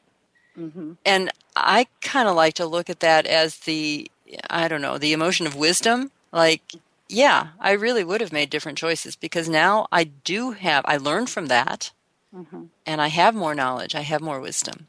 Mm-hmm. 0.58 0.94
And 1.06 1.32
I 1.56 1.88
kind 2.02 2.28
of 2.28 2.36
like 2.36 2.56
to 2.56 2.66
look 2.66 2.90
at 2.90 3.00
that 3.00 3.26
as 3.26 3.58
the 3.60 4.10
I 4.50 4.68
don't 4.68 4.82
know 4.82 4.98
the 4.98 5.14
emotion 5.14 5.48
of 5.48 5.56
wisdom. 5.56 6.12
Like, 6.32 6.62
yeah, 7.10 7.50
I 7.60 7.72
really 7.74 8.04
would 8.04 8.22
have 8.22 8.34
made 8.34 8.50
different 8.50 8.78
choices 8.78 9.16
because 9.16 9.50
now 9.50 9.88
I 9.92 10.06
do 10.06 10.52
have 10.52 10.84
I 10.88 10.98
learned 10.98 11.30
from 11.30 11.48
that, 11.48 11.92
mm-hmm. 12.36 12.66
and 12.86 13.02
I 13.02 13.08
have 13.08 13.36
more 13.36 13.56
knowledge. 13.56 13.96
I 13.96 14.02
have 14.02 14.22
more 14.22 14.40
wisdom. 14.40 14.88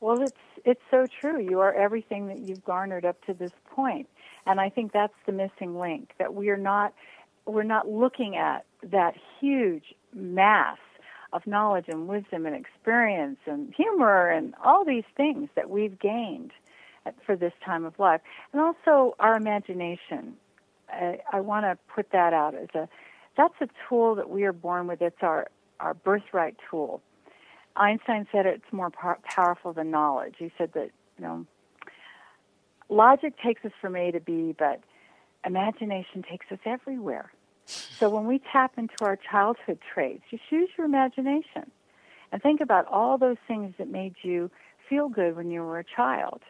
Well, 0.00 0.22
it's 0.22 0.32
it's 0.64 0.82
so 0.90 1.06
true. 1.20 1.40
You 1.40 1.60
are 1.60 1.72
everything 1.72 2.28
that 2.28 2.38
you've 2.38 2.64
garnered 2.64 3.04
up 3.04 3.22
to 3.26 3.34
this 3.34 3.52
point. 3.70 4.08
And 4.46 4.60
I 4.60 4.68
think 4.68 4.92
that's 4.92 5.14
the 5.26 5.32
missing 5.32 5.78
link 5.78 6.10
that 6.18 6.34
we 6.34 6.50
are 6.50 6.56
not 6.56 6.92
we're 7.46 7.62
not 7.62 7.88
looking 7.88 8.36
at 8.36 8.64
that 8.82 9.14
huge 9.40 9.94
mass 10.14 10.78
of 11.32 11.46
knowledge 11.46 11.86
and 11.88 12.06
wisdom 12.06 12.46
and 12.46 12.54
experience 12.54 13.38
and 13.46 13.74
humor 13.74 14.28
and 14.28 14.54
all 14.64 14.84
these 14.84 15.04
things 15.16 15.48
that 15.56 15.68
we've 15.68 15.98
gained 15.98 16.52
for 17.26 17.36
this 17.36 17.52
time 17.64 17.84
of 17.84 17.98
life. 17.98 18.20
And 18.52 18.62
also 18.62 19.16
our 19.18 19.36
imagination. 19.36 20.34
I, 20.88 21.18
I 21.32 21.40
want 21.40 21.64
to 21.64 21.76
put 21.92 22.12
that 22.12 22.32
out 22.32 22.54
as 22.54 22.68
a 22.74 22.88
that's 23.36 23.54
a 23.60 23.68
tool 23.88 24.14
that 24.14 24.30
we 24.30 24.44
are 24.44 24.52
born 24.52 24.86
with. 24.86 25.02
It's 25.02 25.22
our 25.22 25.48
our 25.80 25.94
birthright 25.94 26.56
tool. 26.70 27.02
Einstein 27.76 28.26
said 28.30 28.46
it's 28.46 28.72
more 28.72 28.90
par- 28.90 29.18
powerful 29.24 29.72
than 29.72 29.90
knowledge. 29.90 30.36
He 30.38 30.52
said 30.56 30.72
that 30.74 30.90
you 31.18 31.24
know 31.24 31.46
logic 32.88 33.34
takes 33.44 33.64
us 33.64 33.72
from 33.80 33.96
A 33.96 34.12
to 34.12 34.20
B, 34.20 34.54
but 34.56 34.80
imagination 35.44 36.22
takes 36.28 36.46
us 36.52 36.60
everywhere. 36.64 37.32
So 37.66 38.08
when 38.10 38.26
we 38.26 38.40
tap 38.52 38.72
into 38.76 38.94
our 39.02 39.16
childhood 39.16 39.78
traits, 39.92 40.22
just 40.30 40.42
use 40.50 40.68
your 40.76 40.86
imagination 40.86 41.70
and 42.32 42.42
think 42.42 42.60
about 42.60 42.86
all 42.86 43.16
those 43.16 43.36
things 43.46 43.74
that 43.78 43.88
made 43.88 44.14
you 44.22 44.50
feel 44.88 45.08
good 45.08 45.36
when 45.36 45.50
you 45.50 45.62
were 45.62 45.78
a 45.78 45.84
child. 45.84 46.42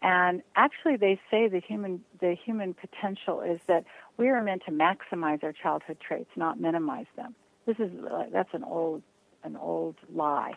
And 0.00 0.42
actually, 0.54 0.96
they 0.96 1.20
say 1.30 1.48
the 1.48 1.60
human 1.60 2.04
the 2.20 2.34
human 2.34 2.72
potential 2.72 3.40
is 3.40 3.60
that 3.66 3.84
we 4.16 4.28
are 4.28 4.42
meant 4.42 4.62
to 4.66 4.70
maximize 4.70 5.42
our 5.42 5.52
childhood 5.52 5.98
traits, 6.00 6.30
not 6.36 6.60
minimize 6.60 7.06
them. 7.16 7.34
This 7.66 7.78
is 7.80 7.90
that's 8.32 8.54
an 8.54 8.62
old 8.62 9.02
an 9.42 9.56
old 9.56 9.96
lie. 10.14 10.54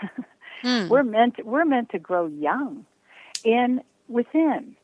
mm. 0.64 0.88
We're 0.88 1.02
meant 1.02 1.36
to, 1.36 1.42
we're 1.42 1.64
meant 1.64 1.90
to 1.90 1.98
grow 1.98 2.26
young 2.26 2.86
in 3.44 3.82
within, 4.08 4.76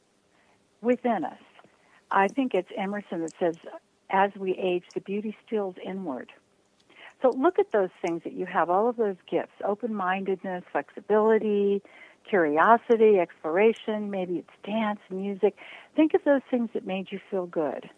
within 0.80 1.24
us. 1.24 1.38
I 2.10 2.28
think 2.28 2.54
it's 2.54 2.70
Emerson 2.76 3.22
that 3.22 3.32
says, 3.38 3.56
as 4.10 4.30
we 4.36 4.52
age, 4.56 4.84
the 4.94 5.00
beauty 5.00 5.36
steals 5.46 5.76
inward. 5.84 6.32
So 7.22 7.30
look 7.30 7.58
at 7.58 7.72
those 7.72 7.90
things 8.02 8.22
that 8.24 8.34
you 8.34 8.46
have, 8.46 8.68
all 8.68 8.88
of 8.88 8.96
those 8.96 9.16
gifts 9.30 9.52
open 9.64 9.94
mindedness, 9.94 10.64
flexibility, 10.70 11.82
curiosity, 12.28 13.18
exploration, 13.18 14.10
maybe 14.10 14.38
it's 14.38 14.50
dance, 14.64 15.00
music. 15.10 15.56
Think 15.94 16.14
of 16.14 16.24
those 16.24 16.42
things 16.50 16.70
that 16.74 16.86
made 16.86 17.10
you 17.10 17.20
feel 17.30 17.46
good. 17.46 17.88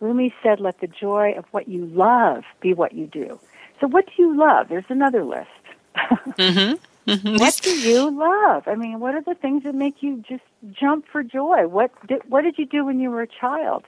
Rumi 0.00 0.34
said, 0.42 0.60
let 0.60 0.80
the 0.80 0.88
joy 0.88 1.34
of 1.36 1.44
what 1.52 1.68
you 1.68 1.86
love 1.86 2.42
be 2.60 2.74
what 2.74 2.92
you 2.92 3.06
do. 3.06 3.38
So, 3.80 3.86
what 3.86 4.06
do 4.06 4.12
you 4.18 4.36
love? 4.36 4.68
There's 4.68 4.84
another 4.88 5.24
list. 5.24 5.48
mm-hmm. 5.96 7.10
Mm-hmm. 7.10 7.36
What 7.36 7.60
do 7.62 7.70
you 7.70 8.10
love? 8.10 8.66
I 8.66 8.74
mean, 8.76 8.98
what 8.98 9.14
are 9.14 9.22
the 9.22 9.34
things 9.34 9.64
that 9.64 9.74
make 9.74 10.02
you 10.02 10.24
just 10.26 10.42
jump 10.72 11.06
for 11.10 11.22
joy? 11.22 11.66
What 11.68 11.90
did, 12.06 12.22
what 12.28 12.42
did 12.42 12.58
you 12.58 12.66
do 12.66 12.84
when 12.84 12.98
you 12.98 13.10
were 13.10 13.22
a 13.22 13.26
child 13.26 13.84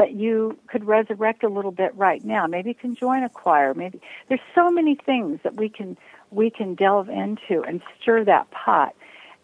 that 0.00 0.12
you 0.12 0.58
could 0.66 0.84
resurrect 0.84 1.44
a 1.44 1.48
little 1.48 1.72
bit 1.72 1.94
right 1.94 2.24
now? 2.24 2.46
Maybe 2.46 2.70
you 2.70 2.74
can 2.74 2.94
join 2.96 3.22
a 3.22 3.28
choir. 3.28 3.74
Maybe 3.74 4.00
there's 4.28 4.40
so 4.54 4.70
many 4.70 4.94
things 4.94 5.40
that 5.44 5.56
we 5.56 5.68
can 5.68 5.98
we 6.30 6.48
can 6.48 6.74
delve 6.74 7.10
into 7.10 7.62
and 7.66 7.82
stir 8.00 8.24
that 8.24 8.50
pot 8.50 8.94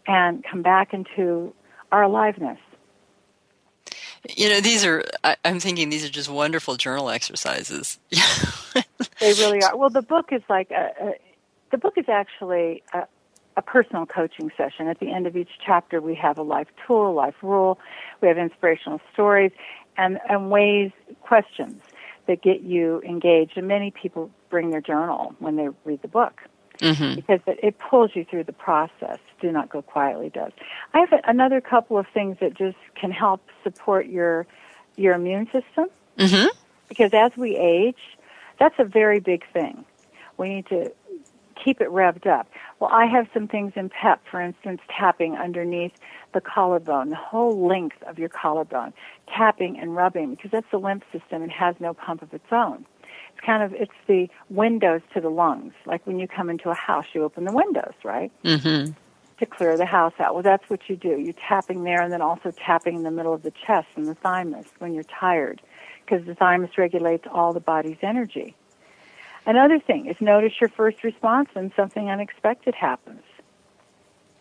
and 0.07 0.43
come 0.51 0.63
back 0.63 0.95
into 0.95 1.53
our 1.93 2.05
aliveness. 2.05 2.59
You 4.35 4.49
know, 4.49 4.61
these 4.61 4.85
are, 4.85 5.05
I, 5.23 5.37
am 5.45 5.61
thinking 5.61 5.91
these 5.91 6.05
are 6.05 6.09
just 6.09 6.31
wonderful 6.31 6.77
journal 6.77 7.11
exercises. 7.11 7.99
they 9.21 9.33
really 9.35 9.63
are. 9.63 9.77
Well, 9.77 9.91
the 9.91 10.03
book 10.03 10.31
is 10.33 10.43
like 10.49 10.71
a, 10.71 10.91
a 11.01 11.13
the 11.71 11.79
book 11.79 11.95
is 11.97 12.09
actually 12.09 12.83
a, 12.95 13.03
a 13.57 13.63
personal 13.63 14.07
coaching 14.07 14.51
session. 14.57 14.89
At 14.89 15.01
the 15.01 15.13
end 15.13 15.27
of 15.27 15.37
each 15.37 15.51
chapter, 15.65 16.01
we 16.01 16.15
have 16.15 16.39
a 16.39 16.43
life 16.43 16.69
tool, 16.87 17.11
a 17.11 17.13
life 17.13 17.35
rule, 17.43 17.79
we 18.21 18.29
have 18.29 18.39
inspirational 18.39 19.01
stories, 19.13 19.53
and, 19.97 20.21
and 20.29 20.51
ways, 20.51 20.93
questions 21.23 21.83
that 22.27 22.43
get 22.43 22.63
you 22.63 23.01
engaged. 23.03 23.57
And 23.57 23.69
many 23.69 23.91
people 23.91 24.31
bring 24.51 24.71
their 24.71 24.81
journal 24.81 25.35
when 25.39 25.57
they 25.57 25.69
read 25.85 26.03
the 26.03 26.09
book. 26.09 26.43
Mm-hmm. 26.79 27.15
Because 27.15 27.41
it, 27.47 27.59
it 27.63 27.79
pulls 27.79 28.11
you 28.15 28.25
through 28.25 28.45
the 28.45 28.53
process. 28.53 29.19
Do 29.41 29.51
not 29.51 29.71
go 29.71 29.81
quietly 29.81 30.29
does. 30.29 30.53
I 30.93 31.01
have 31.01 31.21
another 31.25 31.63
couple 31.63 31.97
of 31.97 32.07
things 32.13 32.37
that 32.41 32.53
just 32.53 32.77
can 32.95 33.11
help 33.11 33.41
support 33.63 34.07
your 34.07 34.47
your 34.97 35.15
immune 35.15 35.47
system. 35.47 35.87
Mm-hmm. 36.19 36.49
Because 36.89 37.13
as 37.15 37.35
we 37.37 37.57
age, 37.57 38.19
that's 38.59 38.75
a 38.79 38.85
very 38.85 39.21
big 39.21 39.45
thing. 39.53 39.87
We 40.37 40.51
need 40.51 40.67
to 40.67 40.93
keep 41.63 41.81
it 41.81 41.89
revved 41.89 42.27
up. 42.27 42.49
Well, 42.79 42.91
I 42.93 43.07
have 43.07 43.27
some 43.33 43.49
things 43.49 43.73
in 43.77 43.89
PEP, 43.89 44.23
for 44.31 44.41
instance, 44.41 44.81
tapping 44.89 45.37
underneath 45.37 45.93
the 46.33 46.41
collarbone, 46.41 47.11
the 47.11 47.17
whole 47.17 47.67
length 47.67 48.03
of 48.03 48.19
your 48.19 48.29
collarbone, 48.29 48.93
tapping 49.29 49.79
and 49.79 49.97
rubbing 49.97 50.35
because 50.35 50.51
that's 50.51 50.71
the 50.71 50.79
lymph 50.79 51.05
system 51.13 51.43
and 51.43 51.51
has 51.51 51.75
no 51.81 51.95
pump 51.95 52.23
of 52.23 52.33
its 52.35 52.47
own. 52.53 52.87
It's 53.33 53.45
kind 53.45 53.63
of 53.63 53.73
it's 53.75 53.93
the 54.07 54.29
windows 54.51 55.03
to 55.15 55.21
the 55.21 55.29
lungs. 55.29 55.75
Like 55.85 56.07
when 56.07 56.19
you 56.19 56.29
come 56.29 56.51
into 56.51 56.71
a 56.71 56.75
house, 56.75 57.07
you 57.15 57.25
open 57.25 57.45
the 57.45 57.53
windows, 57.53 57.95
right? 58.05 58.31
Mm-hmm. 58.45 58.93
To 59.39 59.47
clear 59.47 59.77
the 59.77 59.87
house 59.87 60.15
out. 60.19 60.33
Well, 60.35 60.43
that's 60.43 60.69
what 60.71 60.89
you 60.89 60.97
do. 60.97 61.19
You're 61.19 61.35
tapping 61.35 61.85
there 61.85 62.01
and 62.01 62.11
then 62.11 62.23
also 62.23 62.53
tapping 62.53 62.97
in 62.97 63.03
the 63.03 63.11
middle 63.11 63.35
of 63.35 63.43
the 63.43 63.53
chest 63.67 63.89
and 63.95 64.07
the 64.07 64.15
thymus 64.15 64.67
when 64.79 64.95
you're 64.95 65.05
tired 65.05 65.61
because 66.05 66.25
the 66.27 66.35
thymus 66.35 66.79
regulates 66.79 67.27
all 67.31 67.53
the 67.53 67.61
body's 67.61 67.99
energy. 68.01 68.55
Another 69.47 69.79
thing 69.79 70.07
is 70.07 70.17
notice 70.21 70.53
your 70.61 70.69
first 70.71 71.05
response 71.05 71.49
when 71.53 71.73
something 71.77 72.11
unexpected 72.11 72.75
happens. 72.75 73.23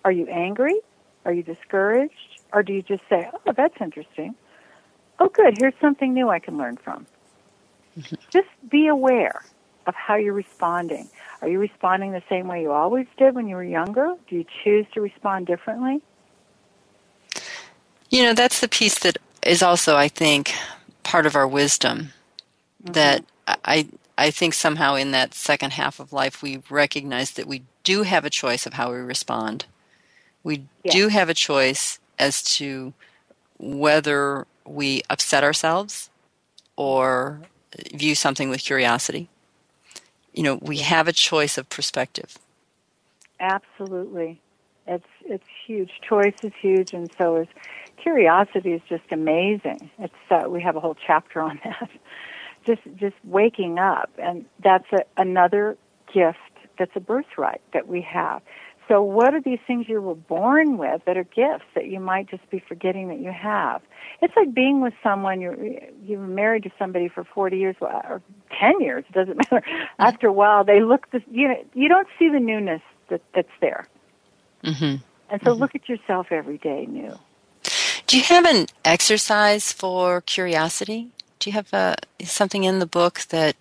Are 0.04 0.12
you 0.12 0.28
angry? 0.28 0.80
Are 1.26 1.32
you 1.32 1.44
discouraged? 1.44 2.42
Or 2.52 2.64
do 2.64 2.74
you 2.74 2.82
just 2.82 3.04
say, 3.08 3.30
oh, 3.46 3.54
that's 3.54 3.80
interesting? 3.80 4.36
Oh, 5.20 5.30
good, 5.30 5.58
here's 5.60 5.74
something 5.80 6.14
new 6.14 6.30
I 6.30 6.40
can 6.40 6.58
learn 6.58 6.78
from. 6.78 7.06
just 8.32 8.48
be 8.68 8.88
aware 8.88 9.46
of 9.86 9.94
how 9.94 10.16
you're 10.16 10.34
responding. 10.34 11.08
Are 11.42 11.48
you 11.48 11.60
responding 11.60 12.12
the 12.12 12.24
same 12.28 12.48
way 12.48 12.64
you 12.64 12.72
always 12.72 13.08
did 13.18 13.36
when 13.36 13.48
you 13.48 13.56
were 13.56 13.64
younger? 13.64 14.16
Do 14.28 14.36
you 14.36 14.46
choose 14.64 14.88
to 14.94 15.02
respond 15.02 15.46
differently? 15.46 16.02
You 18.10 18.24
know, 18.24 18.34
that's 18.34 18.60
the 18.60 18.68
piece 18.68 19.00
that 19.00 19.18
is 19.46 19.62
also, 19.62 19.96
I 19.96 20.08
think, 20.08 20.54
part 21.04 21.26
of 21.26 21.36
our 21.36 21.48
wisdom. 21.48 22.12
Mm-hmm. 22.84 22.94
That 22.94 23.26
I 23.48 23.88
I 24.18 24.32
think 24.32 24.54
somehow 24.54 24.96
in 24.96 25.12
that 25.12 25.34
second 25.34 25.74
half 25.74 26.00
of 26.00 26.14
life, 26.14 26.42
we 26.42 26.62
recognize 26.70 27.32
that 27.32 27.48
we 27.48 27.64
do 27.84 28.04
have 28.04 28.26
a 28.26 28.30
choice 28.30 28.66
of 28.66 28.74
how 28.74 28.92
we 28.92 28.98
respond. 28.98 29.66
We 30.44 30.68
do 30.90 31.08
have 31.10 31.28
a 31.28 31.34
choice 31.34 32.00
as 32.18 32.44
to 32.58 32.94
whether 33.58 34.46
we 34.66 35.02
upset 35.10 35.44
ourselves 35.44 36.10
or 36.76 37.42
view 37.94 38.16
something 38.16 38.50
with 38.50 38.62
curiosity. 38.62 39.30
You 40.34 40.44
know, 40.44 40.60
we 40.62 40.78
have 40.80 41.08
a 41.08 41.14
choice 41.14 41.58
of 41.58 41.70
perspective. 41.70 42.38
Absolutely. 43.40 44.40
It's 44.88 45.08
it's 45.26 45.48
huge. 45.66 45.92
Choice 46.08 46.36
is 46.44 46.54
huge, 46.62 46.94
and 46.94 47.10
so 47.18 47.38
is 47.38 47.48
curiosity. 47.98 48.74
Is 48.74 48.82
just 48.88 49.12
amazing. 49.12 49.90
It's 49.98 50.14
uh, 50.30 50.48
we 50.48 50.62
have 50.62 50.76
a 50.76 50.80
whole 50.80 50.96
chapter 51.08 51.42
on 51.42 51.60
that. 51.64 51.90
Just 52.66 52.82
just 52.96 53.16
waking 53.24 53.80
up, 53.80 54.10
and 54.18 54.46
that's 54.64 54.86
a, 54.92 55.04
another 55.18 55.78
gift. 56.14 56.38
That's 56.78 56.92
a 56.96 57.00
birthright 57.00 57.62
that 57.74 57.88
we 57.88 58.02
have. 58.02 58.42
So, 58.88 59.02
what 59.02 59.34
are 59.34 59.42
these 59.42 59.60
things 59.66 59.88
you 59.90 60.00
were 60.00 60.16
born 60.16 60.78
with 60.78 61.02
that 61.06 61.18
are 61.18 61.24
gifts 61.24 61.66
that 61.74 61.88
you 61.88 62.00
might 62.00 62.30
just 62.30 62.48
be 62.52 62.60
forgetting 62.60 63.08
that 63.08 63.20
you 63.20 63.32
have? 63.32 63.82
It's 64.22 64.36
like 64.36 64.54
being 64.54 64.82
with 64.82 64.94
someone 65.02 65.42
you're 65.42 65.58
you're 66.04 66.20
married 66.20 66.64
to 66.64 66.72
somebody 66.78 67.08
for 67.08 67.24
40 67.24 67.58
years 67.58 67.76
or 67.82 68.22
10 68.60 68.82
years. 68.82 69.04
It 69.10 69.14
doesn't 69.14 69.38
matter. 69.52 69.66
After 69.98 70.28
a 70.28 70.34
while, 70.34 70.64
they 70.64 70.82
look 70.82 71.10
the 71.12 71.22
you 71.32 71.48
know 71.48 71.66
you 71.74 71.90
don't 71.90 72.08
see 72.20 72.30
the 72.30 72.40
newness 72.40 72.82
that 73.10 73.22
that's 73.34 73.48
there. 73.60 73.88
hmm 74.64 74.96
And 75.30 75.42
so 75.44 75.54
look 75.54 75.74
at 75.74 75.90
yourself 75.90 76.28
every 76.30 76.60
day 76.60 76.86
new. 76.86 77.18
Do 78.08 78.18
you 78.18 78.24
have 78.24 78.46
an 78.46 78.68
exercise 78.84 79.72
for 79.74 80.22
curiosity? 80.22 81.10
Do 81.40 81.50
you 81.50 81.54
have 81.54 81.74
uh, 81.74 81.96
something 82.24 82.64
in 82.64 82.80
the 82.80 82.86
book 82.86 83.22
that 83.30 83.56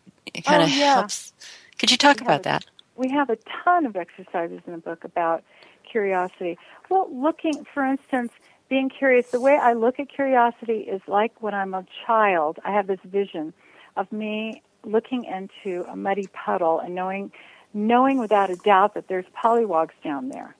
kind 0.45 0.62
Oh, 0.62 0.66
of 0.66 0.70
yeah. 0.70 0.95
helps? 0.95 1.33
Could 1.79 1.91
you 1.91 1.97
talk 1.97 2.16
We 2.20 2.22
about 2.22 2.33
have- 2.35 2.43
that? 2.45 2.64
We 2.97 3.09
have 3.11 3.29
a 3.29 3.37
ton 3.64 3.87
of 3.87 3.97
exercises 3.97 4.61
in 4.66 4.72
the 4.72 4.79
book 4.79 5.03
about 5.03 5.43
curiosity. 5.83 6.57
Well, 6.89 7.09
looking, 7.12 7.64
for 7.75 7.85
instance, 7.85 8.33
being 8.68 8.89
curious, 8.89 9.27
the 9.33 9.41
way 9.41 9.57
I 9.61 9.72
look 9.72 9.99
at 9.99 10.09
curiosity 10.09 10.81
is 10.83 11.03
like 11.09 11.43
when 11.43 11.55
I'm 11.55 11.75
a 11.75 11.85
child, 12.07 12.61
I 12.64 12.70
have 12.72 12.87
this 12.87 13.01
vision 13.05 13.53
of 13.97 14.11
me 14.12 14.62
looking 14.85 15.25
into 15.25 15.85
a 15.89 15.97
muddy 15.97 16.29
puddle 16.29 16.79
and 16.79 16.95
knowing 16.95 17.33
knowing 17.72 18.18
without 18.18 18.51
a 18.51 18.57
doubt 18.57 18.95
that 18.95 19.09
there's 19.09 19.25
pollywogs 19.43 19.91
down 20.05 20.29
there. 20.29 20.55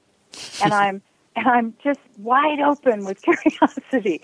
And 0.61 0.75
I'm 0.83 1.03
and 1.37 1.47
I'm 1.47 1.75
just 1.85 2.01
wide 2.19 2.61
open 2.61 3.05
with 3.05 3.23
curiosity. 3.29 4.23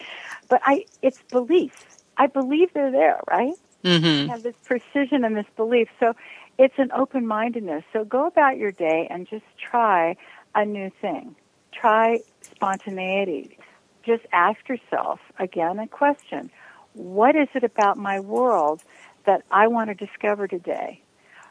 But 0.48 0.62
I 0.64 0.84
it's 1.00 1.22
belief. 1.30 1.86
I 2.20 2.26
believe 2.26 2.68
they're 2.74 2.90
there, 2.90 3.18
right? 3.30 3.54
Mm-hmm. 3.82 4.28
have 4.28 4.42
this 4.42 4.54
precision 4.66 5.24
and 5.24 5.34
this 5.34 5.46
belief. 5.56 5.88
So 5.98 6.12
it's 6.58 6.74
an 6.76 6.92
open 6.92 7.26
mindedness. 7.26 7.82
So 7.94 8.04
go 8.04 8.26
about 8.26 8.58
your 8.58 8.72
day 8.72 9.08
and 9.08 9.26
just 9.26 9.46
try 9.58 10.16
a 10.54 10.66
new 10.66 10.90
thing. 11.00 11.34
Try 11.72 12.20
spontaneity. 12.42 13.56
Just 14.04 14.24
ask 14.34 14.68
yourself 14.68 15.18
again 15.38 15.78
a 15.78 15.88
question. 15.88 16.50
What 16.92 17.36
is 17.36 17.48
it 17.54 17.64
about 17.64 17.96
my 17.96 18.20
world 18.20 18.82
that 19.24 19.42
I 19.50 19.68
want 19.68 19.88
to 19.88 19.94
discover 19.94 20.46
today? 20.46 21.00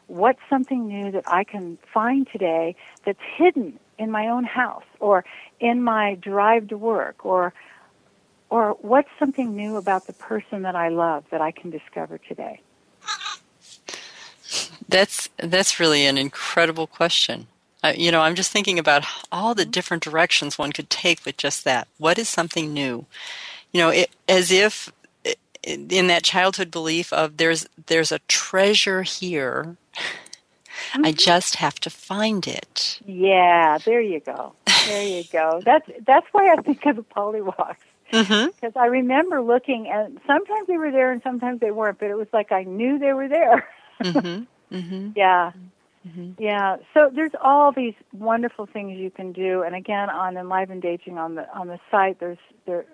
What's 0.06 0.40
something 0.48 0.86
new 0.86 1.10
that 1.10 1.24
I 1.26 1.42
can 1.42 1.78
find 1.92 2.28
today 2.30 2.76
that's 3.04 3.18
hidden 3.36 3.80
in 3.98 4.12
my 4.12 4.28
own 4.28 4.44
house 4.44 4.84
or 5.00 5.24
in 5.58 5.82
my 5.82 6.14
drive 6.14 6.68
to 6.68 6.78
work 6.78 7.26
or 7.26 7.52
or 8.50 8.76
what's 8.80 9.08
something 9.18 9.56
new 9.56 9.76
about 9.76 10.06
the 10.06 10.12
person 10.12 10.62
that 10.62 10.76
I 10.76 10.88
love 10.88 11.24
that 11.30 11.40
I 11.40 11.52
can 11.52 11.70
discover 11.70 12.18
today? 12.18 12.60
That's 14.88 15.28
that's 15.38 15.78
really 15.80 16.04
an 16.04 16.18
incredible 16.18 16.86
question. 16.86 17.46
Uh, 17.82 17.92
you 17.96 18.12
know, 18.12 18.20
I'm 18.20 18.34
just 18.34 18.50
thinking 18.50 18.78
about 18.78 19.04
all 19.32 19.54
the 19.54 19.64
different 19.64 20.02
directions 20.02 20.58
one 20.58 20.72
could 20.72 20.90
take 20.90 21.24
with 21.24 21.36
just 21.36 21.64
that. 21.64 21.88
What 21.96 22.18
is 22.18 22.28
something 22.28 22.74
new? 22.74 23.06
You 23.72 23.80
know, 23.80 23.88
it, 23.88 24.10
as 24.28 24.50
if 24.50 24.92
in 25.62 26.06
that 26.08 26.24
childhood 26.24 26.70
belief 26.70 27.12
of 27.12 27.36
there's 27.36 27.66
there's 27.86 28.12
a 28.12 28.18
treasure 28.20 29.02
here. 29.02 29.76
I 30.94 31.12
just 31.12 31.56
have 31.56 31.78
to 31.80 31.90
find 31.90 32.46
it. 32.46 33.00
Yeah, 33.06 33.78
there 33.78 34.00
you 34.00 34.20
go. 34.20 34.54
There 34.86 35.06
you 35.06 35.24
go. 35.32 35.60
That's 35.64 35.88
that's 36.06 36.26
why 36.32 36.52
I 36.52 36.56
think 36.62 36.84
of 36.86 36.96
the 36.96 37.02
Mm-hmm. 38.12 38.48
because 38.48 38.72
I 38.76 38.86
remember 38.86 39.40
looking 39.40 39.88
and 39.92 40.20
sometimes 40.26 40.66
they 40.66 40.76
were 40.76 40.90
there 40.90 41.12
and 41.12 41.22
sometimes 41.22 41.60
they 41.60 41.70
weren't, 41.70 41.98
but 41.98 42.10
it 42.10 42.16
was 42.16 42.28
like 42.32 42.52
I 42.52 42.64
knew 42.64 42.98
they 42.98 43.12
were 43.12 43.28
there. 43.28 43.68
Mm-hmm. 44.00 44.74
Mm-hmm. 44.74 45.10
Yeah. 45.14 45.52
Mm-hmm. 46.08 46.42
Yeah. 46.42 46.76
So 46.94 47.10
there's 47.14 47.32
all 47.42 47.72
these 47.72 47.92
wonderful 48.12 48.66
things 48.66 48.98
you 48.98 49.10
can 49.10 49.32
do, 49.32 49.62
and 49.62 49.74
again, 49.74 50.08
on 50.08 50.36
Enlivened 50.36 50.86
Aging 50.86 51.18
on 51.18 51.34
the 51.34 51.46
on 51.54 51.66
the 51.66 51.78
site, 51.90 52.18
there's 52.18 52.38
there. 52.64 52.86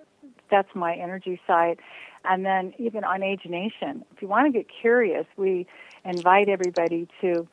That's 0.51 0.67
my 0.75 0.95
energy 0.95 1.39
site, 1.47 1.79
and 2.25 2.45
then 2.45 2.73
even 2.77 3.05
on 3.05 3.23
Age 3.23 3.43
Nation, 3.45 4.03
if 4.13 4.21
you 4.21 4.27
want 4.27 4.47
to 4.47 4.51
get 4.51 4.67
curious, 4.81 5.25
we 5.37 5.65
invite 6.03 6.49
everybody 6.49 7.07
to 7.21 7.47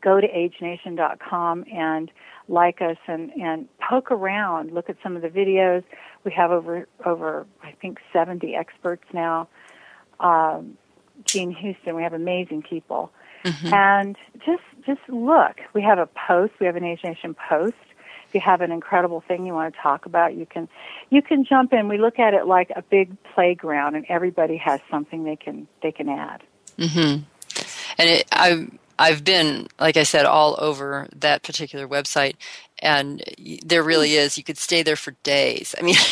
go 0.00 0.20
to 0.20 0.26
agenation.com 0.26 1.64
and 1.72 2.10
like 2.48 2.80
us 2.80 2.96
and 3.06 3.30
and 3.32 3.68
poke 3.78 4.10
around, 4.10 4.72
look 4.72 4.88
at 4.88 4.96
some 5.02 5.16
of 5.16 5.22
the 5.22 5.28
videos. 5.28 5.84
We 6.24 6.32
have 6.32 6.50
over 6.50 6.86
over 7.04 7.46
I 7.62 7.72
think 7.72 7.98
70 8.12 8.54
experts 8.54 9.04
now. 9.12 9.48
Um, 10.20 10.78
Jean 11.24 11.50
Houston, 11.50 11.94
we 11.94 12.02
have 12.02 12.12
amazing 12.12 12.62
people 12.62 13.12
and 13.44 14.16
just 14.44 14.62
just 14.86 15.00
look. 15.08 15.60
We 15.74 15.82
have 15.82 15.98
a 15.98 16.06
post. 16.06 16.54
We 16.60 16.66
have 16.66 16.76
an 16.76 16.84
Age 16.84 17.00
Nation 17.04 17.34
post. 17.48 17.74
If 18.28 18.34
you 18.34 18.40
have 18.40 18.60
an 18.60 18.72
incredible 18.72 19.22
thing 19.26 19.46
you 19.46 19.54
want 19.54 19.74
to 19.74 19.80
talk 19.80 20.06
about, 20.06 20.34
you 20.34 20.46
can 20.46 20.68
you 21.10 21.22
can 21.22 21.44
jump 21.44 21.72
in. 21.72 21.88
We 21.88 21.98
look 21.98 22.18
at 22.18 22.34
it 22.34 22.46
like 22.46 22.70
a 22.74 22.82
big 22.82 23.16
playground, 23.34 23.96
and 23.96 24.04
everybody 24.08 24.56
has 24.58 24.80
something 24.90 25.24
they 25.24 25.36
can 25.36 25.66
they 25.82 25.92
can 25.92 26.08
add. 26.08 26.42
Mm-hmm. 26.78 27.22
And 27.98 28.10
it, 28.10 28.26
I've 28.32 28.70
I've 28.98 29.24
been, 29.24 29.68
like 29.78 29.96
I 29.96 30.02
said, 30.02 30.26
all 30.26 30.56
over 30.58 31.08
that 31.14 31.42
particular 31.42 31.86
website, 31.86 32.34
and 32.80 33.22
there 33.64 33.82
really 33.82 34.14
is. 34.14 34.36
You 34.36 34.44
could 34.44 34.58
stay 34.58 34.82
there 34.82 34.96
for 34.96 35.12
days. 35.22 35.74
I 35.78 35.82
mean. 35.82 35.96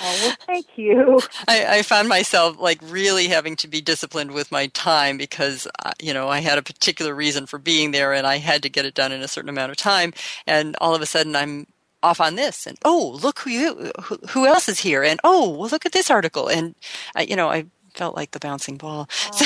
Oh 0.00 0.18
well, 0.22 0.36
thank 0.46 0.66
you. 0.76 1.20
I, 1.48 1.78
I 1.78 1.82
found 1.82 2.08
myself 2.08 2.58
like 2.60 2.78
really 2.82 3.28
having 3.28 3.56
to 3.56 3.68
be 3.68 3.80
disciplined 3.80 4.30
with 4.30 4.52
my 4.52 4.68
time 4.68 5.18
because 5.18 5.66
uh, 5.84 5.92
you 6.00 6.14
know 6.14 6.28
I 6.28 6.38
had 6.40 6.58
a 6.58 6.62
particular 6.62 7.14
reason 7.14 7.46
for 7.46 7.58
being 7.58 7.90
there 7.90 8.12
and 8.12 8.26
I 8.26 8.36
had 8.36 8.62
to 8.62 8.68
get 8.68 8.84
it 8.84 8.94
done 8.94 9.12
in 9.12 9.22
a 9.22 9.28
certain 9.28 9.48
amount 9.48 9.72
of 9.72 9.76
time 9.76 10.12
and 10.46 10.76
all 10.80 10.94
of 10.94 11.02
a 11.02 11.06
sudden 11.06 11.34
I'm 11.34 11.66
off 12.00 12.20
on 12.20 12.36
this 12.36 12.64
and 12.64 12.78
oh 12.84 13.18
look 13.20 13.40
who 13.40 13.50
you 13.50 13.90
who, 14.02 14.18
who 14.28 14.46
else 14.46 14.68
is 14.68 14.78
here 14.78 15.02
and 15.02 15.18
oh 15.24 15.48
well 15.50 15.68
look 15.68 15.84
at 15.84 15.90
this 15.90 16.12
article 16.12 16.46
and 16.48 16.76
I, 17.16 17.22
you 17.22 17.34
know 17.34 17.50
I 17.50 17.66
felt 17.94 18.16
like 18.16 18.30
the 18.32 18.40
bouncing 18.40 18.76
ball 18.76 19.08
so 19.32 19.44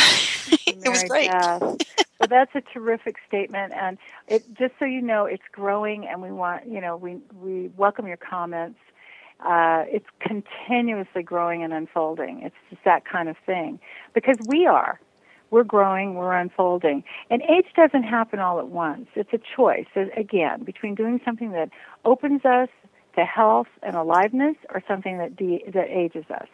it 0.67 0.89
was 0.89 1.05
great 1.05 1.31
well, 2.23 2.29
that's 2.29 2.55
a 2.55 2.61
terrific 2.61 3.17
statement, 3.27 3.73
and 3.73 3.99
it 4.29 4.45
just 4.57 4.75
so 4.79 4.85
you 4.85 5.03
know, 5.03 5.25
it's 5.25 5.43
growing, 5.51 6.07
and 6.07 6.23
we 6.23 6.31
want 6.31 6.69
you 6.69 6.81
know 6.81 6.97
we 6.97 7.19
we 7.41 7.71
welcome 7.77 8.07
your 8.07 8.17
comments. 8.17 8.79
Uh, 9.45 9.85
it's 9.89 10.07
continuously 10.21 11.25
growing 11.25 11.65
and 11.65 11.73
unfolding. 11.73 12.43
It's 12.43 12.55
just 12.71 12.85
that 12.85 13.05
kind 13.05 13.29
of 13.29 13.37
thing 13.45 13.81
because 14.15 14.37
we 14.47 14.67
are. 14.67 15.01
We're 15.51 15.65
growing, 15.65 16.15
we're 16.15 16.33
unfolding. 16.33 17.03
And 17.29 17.43
age 17.43 17.67
doesn't 17.77 18.05
happen 18.05 18.39
all 18.39 18.61
at 18.61 18.69
once. 18.69 19.09
It's 19.17 19.33
a 19.33 19.41
choice, 19.57 19.89
again, 20.17 20.63
between 20.63 20.95
doing 20.95 21.21
something 21.25 21.51
that 21.51 21.71
opens 22.05 22.45
us 22.45 22.69
to 23.17 23.25
health 23.25 23.67
and 23.83 23.97
aliveness 23.97 24.57
or 24.73 24.83
something 24.89 25.19
that, 25.19 25.37
de- 25.37 25.65
that 25.75 25.89
ages 25.91 26.25
us. 26.31 26.49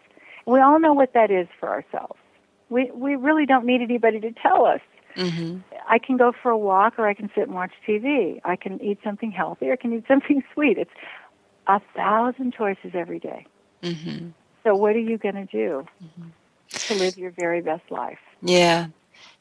We 0.49 0.61
all 0.61 0.81
know 0.81 0.95
what 0.95 1.13
that 1.13 1.31
is 1.31 1.47
for 1.61 1.69
ourselves. 1.69 2.19
We, 2.71 2.91
we 2.95 3.17
really 3.17 3.45
don't 3.45 3.67
need 3.67 3.83
anybody 3.83 4.19
to 4.21 4.33
tell 4.33 4.65
us. 4.65 4.81
hmm 5.15 5.59
I 5.87 5.99
can 5.99 6.19
go 6.19 6.33
for 6.43 6.51
a 6.51 6.59
walk 6.59 6.99
or 6.99 7.09
I 7.09 7.15
can 7.15 7.31
sit 7.35 7.45
and 7.45 7.55
watch 7.55 7.73
TV. 7.87 8.41
I 8.45 8.57
can 8.57 8.83
eat 8.83 8.99
something 9.03 9.31
healthy 9.31 9.69
or 9.69 9.73
I 9.73 9.77
can 9.77 9.93
eat 9.93 10.05
something 10.09 10.43
sweet. 10.55 10.79
It's 10.79 10.91
a 11.67 11.81
thousand 11.95 12.55
choices 12.55 12.93
every 12.95 13.19
day. 13.19 13.47
hmm 13.83 14.29
So 14.65 14.75
what 14.75 14.97
are 14.97 15.01
you 15.01 15.19
going 15.19 15.35
to 15.35 15.45
do 15.47 15.87
to 16.89 16.95
live 16.95 17.19
your 17.19 17.31
very 17.31 17.61
best 17.61 17.91
life? 17.91 18.19
Yeah. 18.43 18.89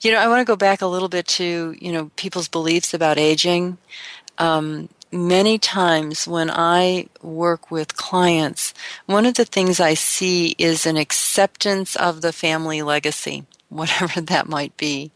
You 0.02 0.12
know, 0.12 0.20
I 0.20 0.28
want 0.28 0.42
to 0.42 0.46
go 0.46 0.56
back 0.56 0.82
a 0.82 0.88
little 0.88 1.10
bit 1.10 1.28
to, 1.40 1.76
you 1.80 1.92
know, 1.92 2.12
people's 2.18 2.48
beliefs 2.50 2.94
about 2.94 3.18
aging. 3.18 3.78
Um, 4.38 4.90
many 5.12 5.58
times 5.58 6.28
when 6.28 6.50
I 6.52 7.08
work 7.22 7.72
with 7.72 7.96
clients, 7.96 8.74
one 9.06 9.26
of 9.26 9.36
the 9.36 9.46
things 9.46 9.80
I 9.80 9.94
see 9.94 10.56
is 10.58 10.86
an 10.86 10.98
acceptance 10.98 11.96
of 11.96 12.22
the 12.22 12.34
family 12.34 12.82
legacy, 12.82 13.46
whatever 13.70 14.22
that 14.22 14.48
might 14.48 14.76
be. 14.78 15.12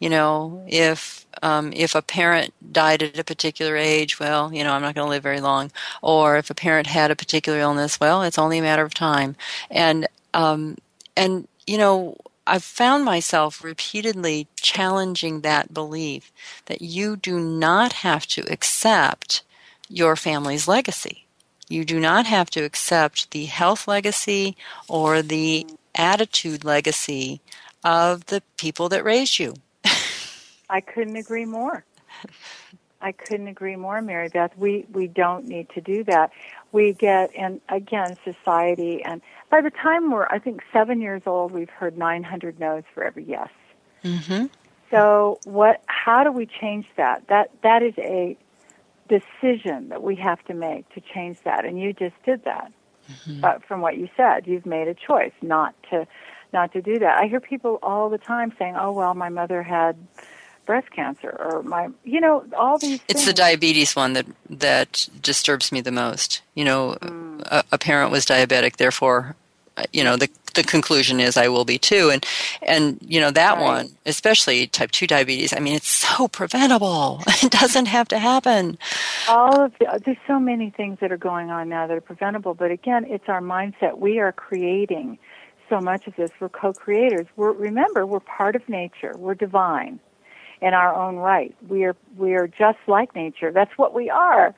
You 0.00 0.10
know, 0.10 0.64
if 0.68 1.24
um, 1.42 1.72
if 1.74 1.94
a 1.94 2.02
parent 2.02 2.52
died 2.72 3.02
at 3.02 3.18
a 3.18 3.24
particular 3.24 3.76
age, 3.76 4.20
well, 4.20 4.52
you 4.52 4.62
know, 4.62 4.72
I'm 4.72 4.82
not 4.82 4.94
going 4.94 5.06
to 5.06 5.10
live 5.10 5.22
very 5.22 5.40
long. 5.40 5.70
Or 6.02 6.36
if 6.36 6.50
a 6.50 6.54
parent 6.54 6.86
had 6.86 7.10
a 7.10 7.16
particular 7.16 7.58
illness, 7.58 7.98
well, 7.98 8.22
it's 8.22 8.38
only 8.38 8.58
a 8.58 8.62
matter 8.62 8.84
of 8.84 8.92
time. 8.92 9.36
And 9.70 10.06
um, 10.34 10.76
and 11.16 11.48
you 11.66 11.78
know, 11.78 12.16
I've 12.46 12.64
found 12.64 13.04
myself 13.04 13.64
repeatedly 13.64 14.46
challenging 14.56 15.40
that 15.40 15.74
belief 15.74 16.32
that 16.66 16.80
you 16.80 17.16
do 17.16 17.40
not 17.40 17.92
have 17.94 18.26
to 18.28 18.42
accept 18.50 19.42
your 19.88 20.16
family's 20.16 20.68
legacy. 20.68 21.26
You 21.68 21.84
do 21.84 21.98
not 21.98 22.26
have 22.26 22.48
to 22.50 22.62
accept 22.62 23.32
the 23.32 23.46
health 23.46 23.88
legacy 23.88 24.56
or 24.88 25.22
the 25.22 25.66
attitude 25.94 26.64
legacy 26.64 27.40
of 27.82 28.26
the 28.26 28.42
people 28.56 28.88
that 28.90 29.04
raised 29.04 29.38
you. 29.38 29.54
I 30.70 30.80
couldn't 30.80 31.16
agree 31.16 31.44
more. 31.44 31.84
I 33.00 33.12
couldn't 33.12 33.48
agree 33.48 33.76
more, 33.76 34.00
Mary 34.00 34.28
Beth. 34.28 34.56
We 34.56 34.86
we 34.92 35.06
don't 35.06 35.46
need 35.46 35.68
to 35.70 35.80
do 35.80 36.02
that. 36.04 36.32
We 36.72 36.92
get 36.92 37.30
and 37.36 37.60
again 37.68 38.16
society 38.24 39.02
and 39.04 39.20
by 39.50 39.60
the 39.60 39.70
time 39.70 40.10
we're 40.10 40.26
I 40.26 40.38
think 40.38 40.62
seven 40.72 41.00
years 41.00 41.22
old, 41.26 41.52
we've 41.52 41.70
heard 41.70 41.96
900 41.96 42.58
no's 42.58 42.84
for 42.94 43.04
every 43.04 43.24
yes. 43.24 43.48
Mm-hmm. 44.04 44.46
So 44.90 45.40
what? 45.44 45.82
How 45.86 46.24
do 46.24 46.32
we 46.32 46.46
change 46.46 46.86
that? 46.96 47.26
That 47.28 47.50
that 47.62 47.82
is 47.82 47.94
a 47.98 48.36
decision 49.08 49.88
that 49.88 50.02
we 50.02 50.16
have 50.16 50.42
to 50.44 50.54
make 50.54 50.88
to 50.94 51.00
change 51.00 51.38
that, 51.44 51.64
and 51.64 51.80
you 51.80 51.92
just 51.92 52.14
did 52.24 52.44
that. 52.44 52.72
Mm-hmm. 53.10 53.40
But 53.40 53.64
from 53.64 53.80
what 53.80 53.96
you 53.96 54.08
said, 54.16 54.46
you've 54.46 54.66
made 54.66 54.88
a 54.88 54.94
choice 54.94 55.32
not 55.42 55.74
to 55.90 56.06
not 56.52 56.72
to 56.72 56.82
do 56.82 56.98
that. 56.98 57.18
I 57.18 57.26
hear 57.26 57.40
people 57.40 57.78
all 57.82 58.10
the 58.10 58.18
time 58.18 58.52
saying, 58.58 58.76
"Oh 58.78 58.92
well, 58.92 59.14
my 59.14 59.28
mother 59.28 59.62
had." 59.62 59.96
Breast 60.66 60.90
cancer 60.90 61.30
or 61.30 61.62
my 61.62 61.88
you 62.04 62.20
know 62.20 62.44
all 62.56 62.76
these 62.78 63.00
it's 63.08 63.20
things. 63.20 63.26
the 63.26 63.32
diabetes 63.32 63.96
one 63.96 64.12
that 64.12 64.26
that 64.50 65.08
disturbs 65.22 65.72
me 65.72 65.80
the 65.80 65.92
most. 65.92 66.42
You 66.54 66.64
know 66.64 66.96
mm. 67.00 67.40
a, 67.42 67.64
a, 67.72 67.78
parent 67.78 68.10
was 68.10 68.26
diabetic 68.26 68.76
therefore 68.76 69.36
you 69.92 70.02
know 70.02 70.16
the 70.16 70.28
the 70.54 70.62
conclusion 70.62 71.20
is 71.20 71.36
I 71.36 71.48
will 71.48 71.64
be 71.64 71.78
too. 71.78 72.10
And 72.10 72.26
and 72.62 72.98
you 73.00 73.20
know 73.20 73.30
that 73.30 73.56
right. 73.56 73.62
one 73.62 73.88
especially 74.04 74.66
type 74.66 74.90
2 74.90 75.06
diabetes 75.06 75.52
I 75.54 75.60
mean 75.60 75.74
it's 75.74 75.88
so 75.88 76.28
preventable. 76.28 77.22
It 77.42 77.52
doesn't 77.52 77.86
have 77.86 78.08
to 78.08 78.18
happen. 78.18 78.78
All 79.28 79.66
of 79.66 79.72
the, 79.78 80.00
there's 80.04 80.16
so 80.26 80.40
many 80.40 80.70
things 80.70 80.98
that 81.00 81.12
are 81.12 81.18
going 81.18 81.50
on 81.50 81.68
now 81.68 81.86
that 81.86 81.96
are 81.96 82.00
preventable. 82.00 82.54
But 82.54 82.70
again 82.70 83.04
it's 83.04 83.28
our 83.28 83.40
mindset. 83.40 83.98
We 83.98 84.18
are 84.18 84.32
creating 84.32 85.18
so 85.68 85.80
much 85.80 86.06
of 86.06 86.16
this. 86.16 86.30
We're 86.40 86.48
co-creators. 86.48 87.26
We're 87.36 87.52
remember 87.52 88.06
we're 88.06 88.20
part 88.20 88.56
of 88.56 88.68
nature. 88.68 89.14
We're 89.16 89.34
divine 89.34 90.00
in 90.60 90.74
our 90.74 90.94
own 90.94 91.16
right. 91.16 91.54
We 91.68 91.84
are 91.84 91.96
we 92.16 92.34
are 92.34 92.46
just 92.46 92.78
like 92.86 93.14
nature. 93.14 93.52
That's 93.52 93.76
what 93.76 93.94
we 93.94 94.10
are. 94.10 94.54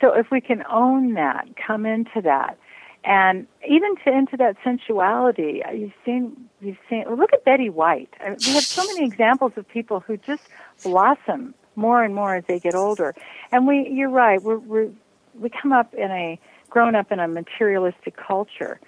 So 0.00 0.14
if 0.14 0.30
we 0.30 0.40
can 0.40 0.64
own 0.70 1.14
that, 1.14 1.48
come 1.56 1.84
into 1.84 2.22
that, 2.22 2.58
and 3.04 3.46
even 3.68 3.96
to 4.04 4.12
into 4.12 4.36
that 4.38 4.56
sensuality, 4.64 5.62
you've 5.74 5.92
seen 6.04 6.48
you've 6.60 6.78
seen. 6.88 7.04
Look 7.08 7.32
at 7.32 7.44
Betty 7.44 7.70
White. 7.70 8.12
I 8.20 8.30
mean, 8.30 8.38
we 8.46 8.52
have 8.54 8.64
so 8.64 8.84
many 8.86 9.06
examples 9.06 9.52
of 9.56 9.68
people 9.68 10.00
who 10.00 10.16
just 10.16 10.42
blossom 10.82 11.54
more 11.76 12.02
and 12.02 12.14
more 12.14 12.34
as 12.34 12.44
they 12.46 12.58
get 12.58 12.74
older. 12.74 13.14
And 13.52 13.66
we, 13.66 13.88
you're 13.88 14.10
right. 14.10 14.42
We're, 14.42 14.58
we're 14.58 14.90
we 15.38 15.48
come 15.48 15.72
up 15.72 15.94
in 15.94 16.10
a 16.10 16.38
grown 16.68 16.94
up 16.94 17.10
in 17.10 17.18
a 17.18 17.26
materialistic 17.26 18.16
culture 18.16 18.80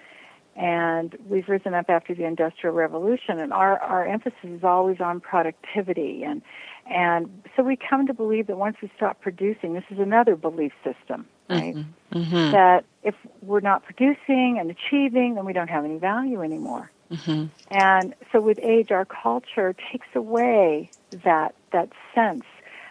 and 0.55 1.17
we've 1.27 1.49
risen 1.49 1.73
up 1.73 1.89
after 1.89 2.13
the 2.13 2.25
industrial 2.25 2.75
revolution 2.75 3.39
and 3.39 3.51
our 3.51 3.79
our 3.79 4.05
emphasis 4.05 4.37
is 4.43 4.63
always 4.63 4.99
on 4.99 5.19
productivity 5.19 6.23
and 6.23 6.41
and 6.85 7.43
so 7.55 7.63
we 7.63 7.75
come 7.75 8.05
to 8.05 8.13
believe 8.13 8.47
that 8.47 8.57
once 8.57 8.77
we 8.81 8.91
stop 8.95 9.19
producing 9.21 9.73
this 9.73 9.83
is 9.89 9.99
another 9.99 10.35
belief 10.35 10.71
system 10.83 11.25
right 11.49 11.75
mm-hmm. 11.75 12.17
Mm-hmm. 12.17 12.51
that 12.51 12.85
if 13.03 13.15
we're 13.41 13.61
not 13.61 13.83
producing 13.83 14.57
and 14.59 14.69
achieving 14.69 15.35
then 15.35 15.45
we 15.45 15.53
don't 15.53 15.69
have 15.69 15.85
any 15.85 15.97
value 15.97 16.41
anymore 16.41 16.91
mm-hmm. 17.11 17.45
and 17.71 18.13
so 18.31 18.39
with 18.39 18.59
age 18.61 18.91
our 18.91 19.05
culture 19.05 19.75
takes 19.91 20.07
away 20.13 20.89
that 21.23 21.55
that 21.71 21.89
sense 22.13 22.45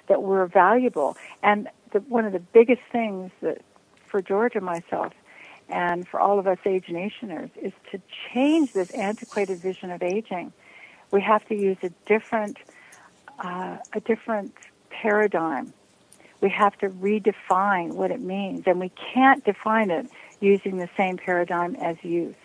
that 0.08 0.22
we're 0.22 0.46
valuable 0.46 1.16
and 1.42 1.68
the, 1.92 2.00
one 2.00 2.24
of 2.24 2.32
the 2.32 2.40
biggest 2.40 2.82
things 2.90 3.30
that 3.40 3.60
for 4.06 4.20
George 4.20 4.54
and 4.56 4.64
myself 4.64 5.12
and 5.72 6.06
for 6.06 6.20
all 6.20 6.38
of 6.38 6.46
us 6.46 6.58
age 6.66 6.88
nationers 6.88 7.50
is 7.60 7.72
to 7.90 8.00
change 8.32 8.72
this 8.72 8.90
antiquated 8.92 9.58
vision 9.58 9.90
of 9.90 10.02
aging. 10.02 10.52
We 11.10 11.22
have 11.22 11.46
to 11.48 11.54
use 11.54 11.78
a 11.82 11.88
different, 12.06 12.58
uh, 13.38 13.78
a 13.92 14.00
different 14.00 14.54
paradigm. 14.90 15.72
We 16.42 16.50
have 16.50 16.76
to 16.78 16.90
redefine 16.90 17.94
what 17.94 18.10
it 18.10 18.20
means, 18.20 18.64
and 18.66 18.78
we 18.78 18.90
can't 19.14 19.44
define 19.44 19.90
it 19.90 20.06
using 20.40 20.76
the 20.76 20.88
same 20.96 21.16
paradigm 21.16 21.74
as 21.76 21.96
youth. 22.02 22.36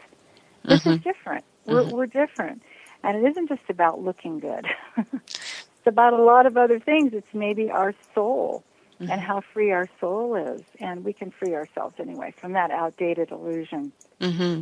This 0.63 0.81
mm-hmm. 0.81 0.91
is 0.91 0.99
different. 0.99 1.43
We're, 1.65 1.81
mm-hmm. 1.81 1.95
we're 1.95 2.05
different, 2.05 2.61
and 3.03 3.17
it 3.17 3.29
isn't 3.31 3.49
just 3.49 3.69
about 3.69 4.01
looking 4.01 4.39
good. 4.39 4.65
it's 4.97 5.85
about 5.85 6.13
a 6.13 6.21
lot 6.23 6.45
of 6.45 6.55
other 6.55 6.79
things. 6.79 7.13
It's 7.13 7.33
maybe 7.33 7.69
our 7.69 7.93
soul 8.15 8.63
mm-hmm. 8.99 9.11
and 9.11 9.21
how 9.21 9.41
free 9.41 9.71
our 9.71 9.87
soul 9.99 10.35
is. 10.35 10.61
And 10.79 11.03
we 11.03 11.13
can 11.13 11.31
free 11.31 11.53
ourselves 11.53 11.95
anyway 11.99 12.33
from 12.37 12.53
that 12.53 12.71
outdated 12.71 13.31
illusion. 13.31 13.91
Mm-hmm. 14.19 14.61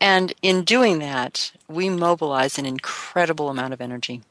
And 0.00 0.32
in 0.42 0.64
doing 0.64 0.98
that, 1.00 1.52
we 1.68 1.88
mobilize 1.88 2.58
an 2.58 2.66
incredible 2.66 3.48
amount 3.48 3.74
of 3.74 3.80
energy. 3.80 4.22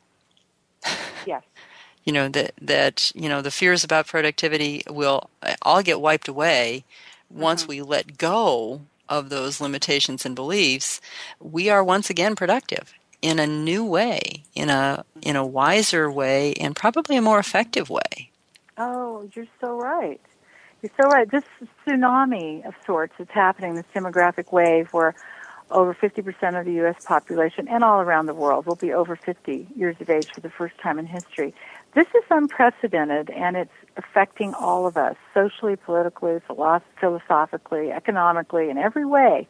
Yes. 1.25 1.43
you 2.05 2.13
know 2.13 2.29
that 2.29 2.53
that 2.61 3.11
you 3.13 3.29
know 3.29 3.41
the 3.41 3.51
fears 3.51 3.83
about 3.83 4.07
productivity 4.07 4.81
will 4.89 5.29
all 5.61 5.83
get 5.83 6.01
wiped 6.01 6.27
away 6.27 6.83
once 7.29 7.63
mm-hmm. 7.63 7.69
we 7.69 7.81
let 7.81 8.17
go 8.17 8.81
of 9.07 9.29
those 9.29 9.59
limitations 9.59 10.25
and 10.25 10.35
beliefs. 10.35 11.01
We 11.39 11.69
are 11.69 11.83
once 11.83 12.09
again 12.09 12.35
productive 12.35 12.93
in 13.21 13.39
a 13.39 13.47
new 13.47 13.83
way, 13.83 14.43
in 14.55 14.69
a 14.69 15.03
in 15.21 15.35
a 15.35 15.45
wiser 15.45 16.09
way, 16.09 16.53
and 16.53 16.75
probably 16.75 17.17
a 17.17 17.21
more 17.21 17.39
effective 17.39 17.89
way. 17.89 18.28
Oh, 18.81 19.29
you're 19.35 19.45
so 19.59 19.77
right. 19.77 20.21
You're 20.81 20.91
so 20.99 21.09
right. 21.09 21.29
This 21.29 21.43
tsunami 21.85 22.65
of 22.65 22.73
sorts 22.85 23.13
that's 23.17 23.31
happening, 23.31 23.75
this 23.75 23.85
demographic 23.93 24.53
wave 24.53 24.87
where 24.93 25.13
over 25.69 25.93
50% 25.93 26.57
of 26.57 26.65
the 26.65 26.71
U.S. 26.75 26.95
population 27.05 27.67
and 27.67 27.83
all 27.83 27.99
around 27.99 28.27
the 28.27 28.33
world 28.33 28.65
will 28.65 28.77
be 28.77 28.93
over 28.93 29.17
50 29.17 29.67
years 29.75 29.97
of 29.99 30.09
age 30.09 30.29
for 30.33 30.39
the 30.39 30.49
first 30.49 30.77
time 30.77 30.97
in 30.97 31.05
history. 31.05 31.53
This 31.93 32.07
is 32.15 32.23
unprecedented 32.31 33.29
and 33.31 33.57
it's 33.57 33.73
affecting 33.97 34.53
all 34.53 34.87
of 34.87 34.95
us 34.95 35.17
socially, 35.33 35.75
politically, 35.75 36.39
philosophically, 36.47 37.91
economically, 37.91 38.69
in 38.69 38.77
every 38.77 39.05
way. 39.05 39.45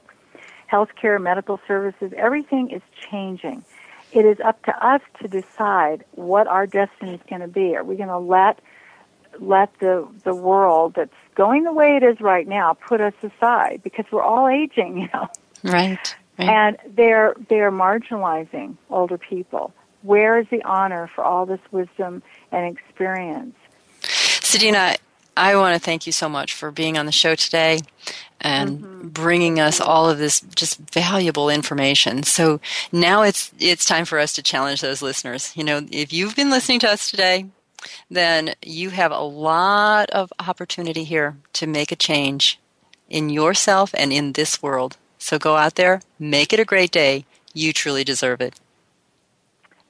Healthcare, 0.71 1.21
medical 1.21 1.59
services, 1.67 2.11
everything 2.17 2.71
is 2.71 2.81
changing. 3.11 3.63
It 4.11 4.25
is 4.25 4.39
up 4.43 4.63
to 4.63 4.85
us 4.85 5.01
to 5.21 5.27
decide 5.27 6.03
what 6.13 6.47
our 6.47 6.65
destiny 6.65 7.13
is 7.13 7.21
going 7.29 7.41
to 7.41 7.47
be. 7.47 7.75
Are 7.75 7.83
we 7.83 7.95
going 7.95 8.09
to 8.09 8.17
let 8.17 8.59
let 9.39 9.77
the 9.79 10.07
the 10.23 10.35
world 10.35 10.93
that's 10.95 11.13
going 11.35 11.63
the 11.63 11.73
way 11.73 11.95
it 11.95 12.03
is 12.03 12.19
right 12.19 12.47
now 12.47 12.73
put 12.73 13.01
us 13.01 13.13
aside 13.23 13.81
because 13.83 14.05
we're 14.11 14.23
all 14.23 14.47
aging, 14.47 14.97
you 15.01 15.09
know. 15.13 15.27
Right. 15.63 16.15
right. 16.37 16.49
And 16.49 16.77
they're 16.95 17.35
they're 17.49 17.71
marginalizing 17.71 18.77
older 18.89 19.17
people. 19.17 19.73
Where 20.01 20.39
is 20.39 20.47
the 20.49 20.63
honor 20.63 21.09
for 21.13 21.23
all 21.23 21.45
this 21.45 21.59
wisdom 21.71 22.23
and 22.51 22.77
experience? 22.77 23.55
Sedena, 24.01 24.97
I 25.35 25.55
want 25.55 25.75
to 25.75 25.79
thank 25.79 26.05
you 26.05 26.11
so 26.11 26.29
much 26.29 26.53
for 26.53 26.71
being 26.71 26.97
on 26.97 27.05
the 27.05 27.11
show 27.11 27.35
today 27.35 27.79
and 28.41 28.79
mm-hmm. 28.79 29.07
bringing 29.09 29.59
us 29.59 29.79
all 29.81 30.09
of 30.09 30.17
this 30.17 30.41
just 30.55 30.79
valuable 30.91 31.49
information. 31.49 32.23
So 32.23 32.59
now 32.91 33.23
it's 33.23 33.51
it's 33.59 33.85
time 33.85 34.05
for 34.05 34.19
us 34.19 34.33
to 34.33 34.43
challenge 34.43 34.81
those 34.81 35.01
listeners. 35.01 35.55
You 35.55 35.63
know, 35.63 35.81
if 35.91 36.13
you've 36.13 36.35
been 36.35 36.49
listening 36.49 36.79
to 36.79 36.89
us 36.89 37.09
today, 37.09 37.45
then 38.09 38.53
you 38.61 38.89
have 38.89 39.11
a 39.11 39.19
lot 39.21 40.09
of 40.11 40.31
opportunity 40.39 41.03
here 41.03 41.37
to 41.53 41.67
make 41.67 41.91
a 41.91 41.95
change 41.95 42.59
in 43.09 43.29
yourself 43.29 43.93
and 43.97 44.13
in 44.13 44.33
this 44.33 44.61
world. 44.61 44.97
So 45.17 45.37
go 45.37 45.57
out 45.57 45.75
there, 45.75 46.01
make 46.17 46.53
it 46.53 46.59
a 46.59 46.65
great 46.65 46.91
day. 46.91 47.25
You 47.53 47.73
truly 47.73 48.03
deserve 48.03 48.41
it. 48.41 48.59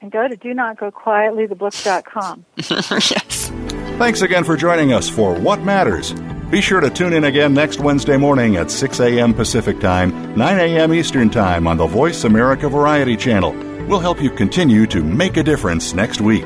And 0.01 0.11
go 0.11 0.27
to 0.27 0.35
do 0.35 0.53
not 0.53 0.77
go 0.77 0.91
quietly 0.91 1.45
thebook.com. 1.45 2.45
yes. 2.57 3.51
Thanks 3.97 4.21
again 4.21 4.45
for 4.45 4.55
joining 4.55 4.93
us 4.93 5.09
for 5.09 5.33
What 5.33 5.61
Matters. 5.61 6.13
Be 6.49 6.61
sure 6.61 6.79
to 6.79 6.89
tune 6.89 7.13
in 7.13 7.25
again 7.25 7.53
next 7.53 7.79
Wednesday 7.79 8.17
morning 8.17 8.55
at 8.55 8.71
6 8.71 8.99
a.m. 9.01 9.33
Pacific 9.33 9.79
Time, 9.79 10.35
9 10.35 10.59
a.m. 10.59 10.93
Eastern 10.93 11.29
Time 11.29 11.67
on 11.67 11.77
the 11.77 11.85
Voice 11.85 12.23
America 12.23 12.69
Variety 12.69 13.15
Channel. 13.15 13.51
We'll 13.87 13.99
help 13.99 14.21
you 14.21 14.31
continue 14.31 14.87
to 14.87 15.03
make 15.03 15.37
a 15.37 15.43
difference 15.43 15.93
next 15.93 16.21
week. 16.21 16.45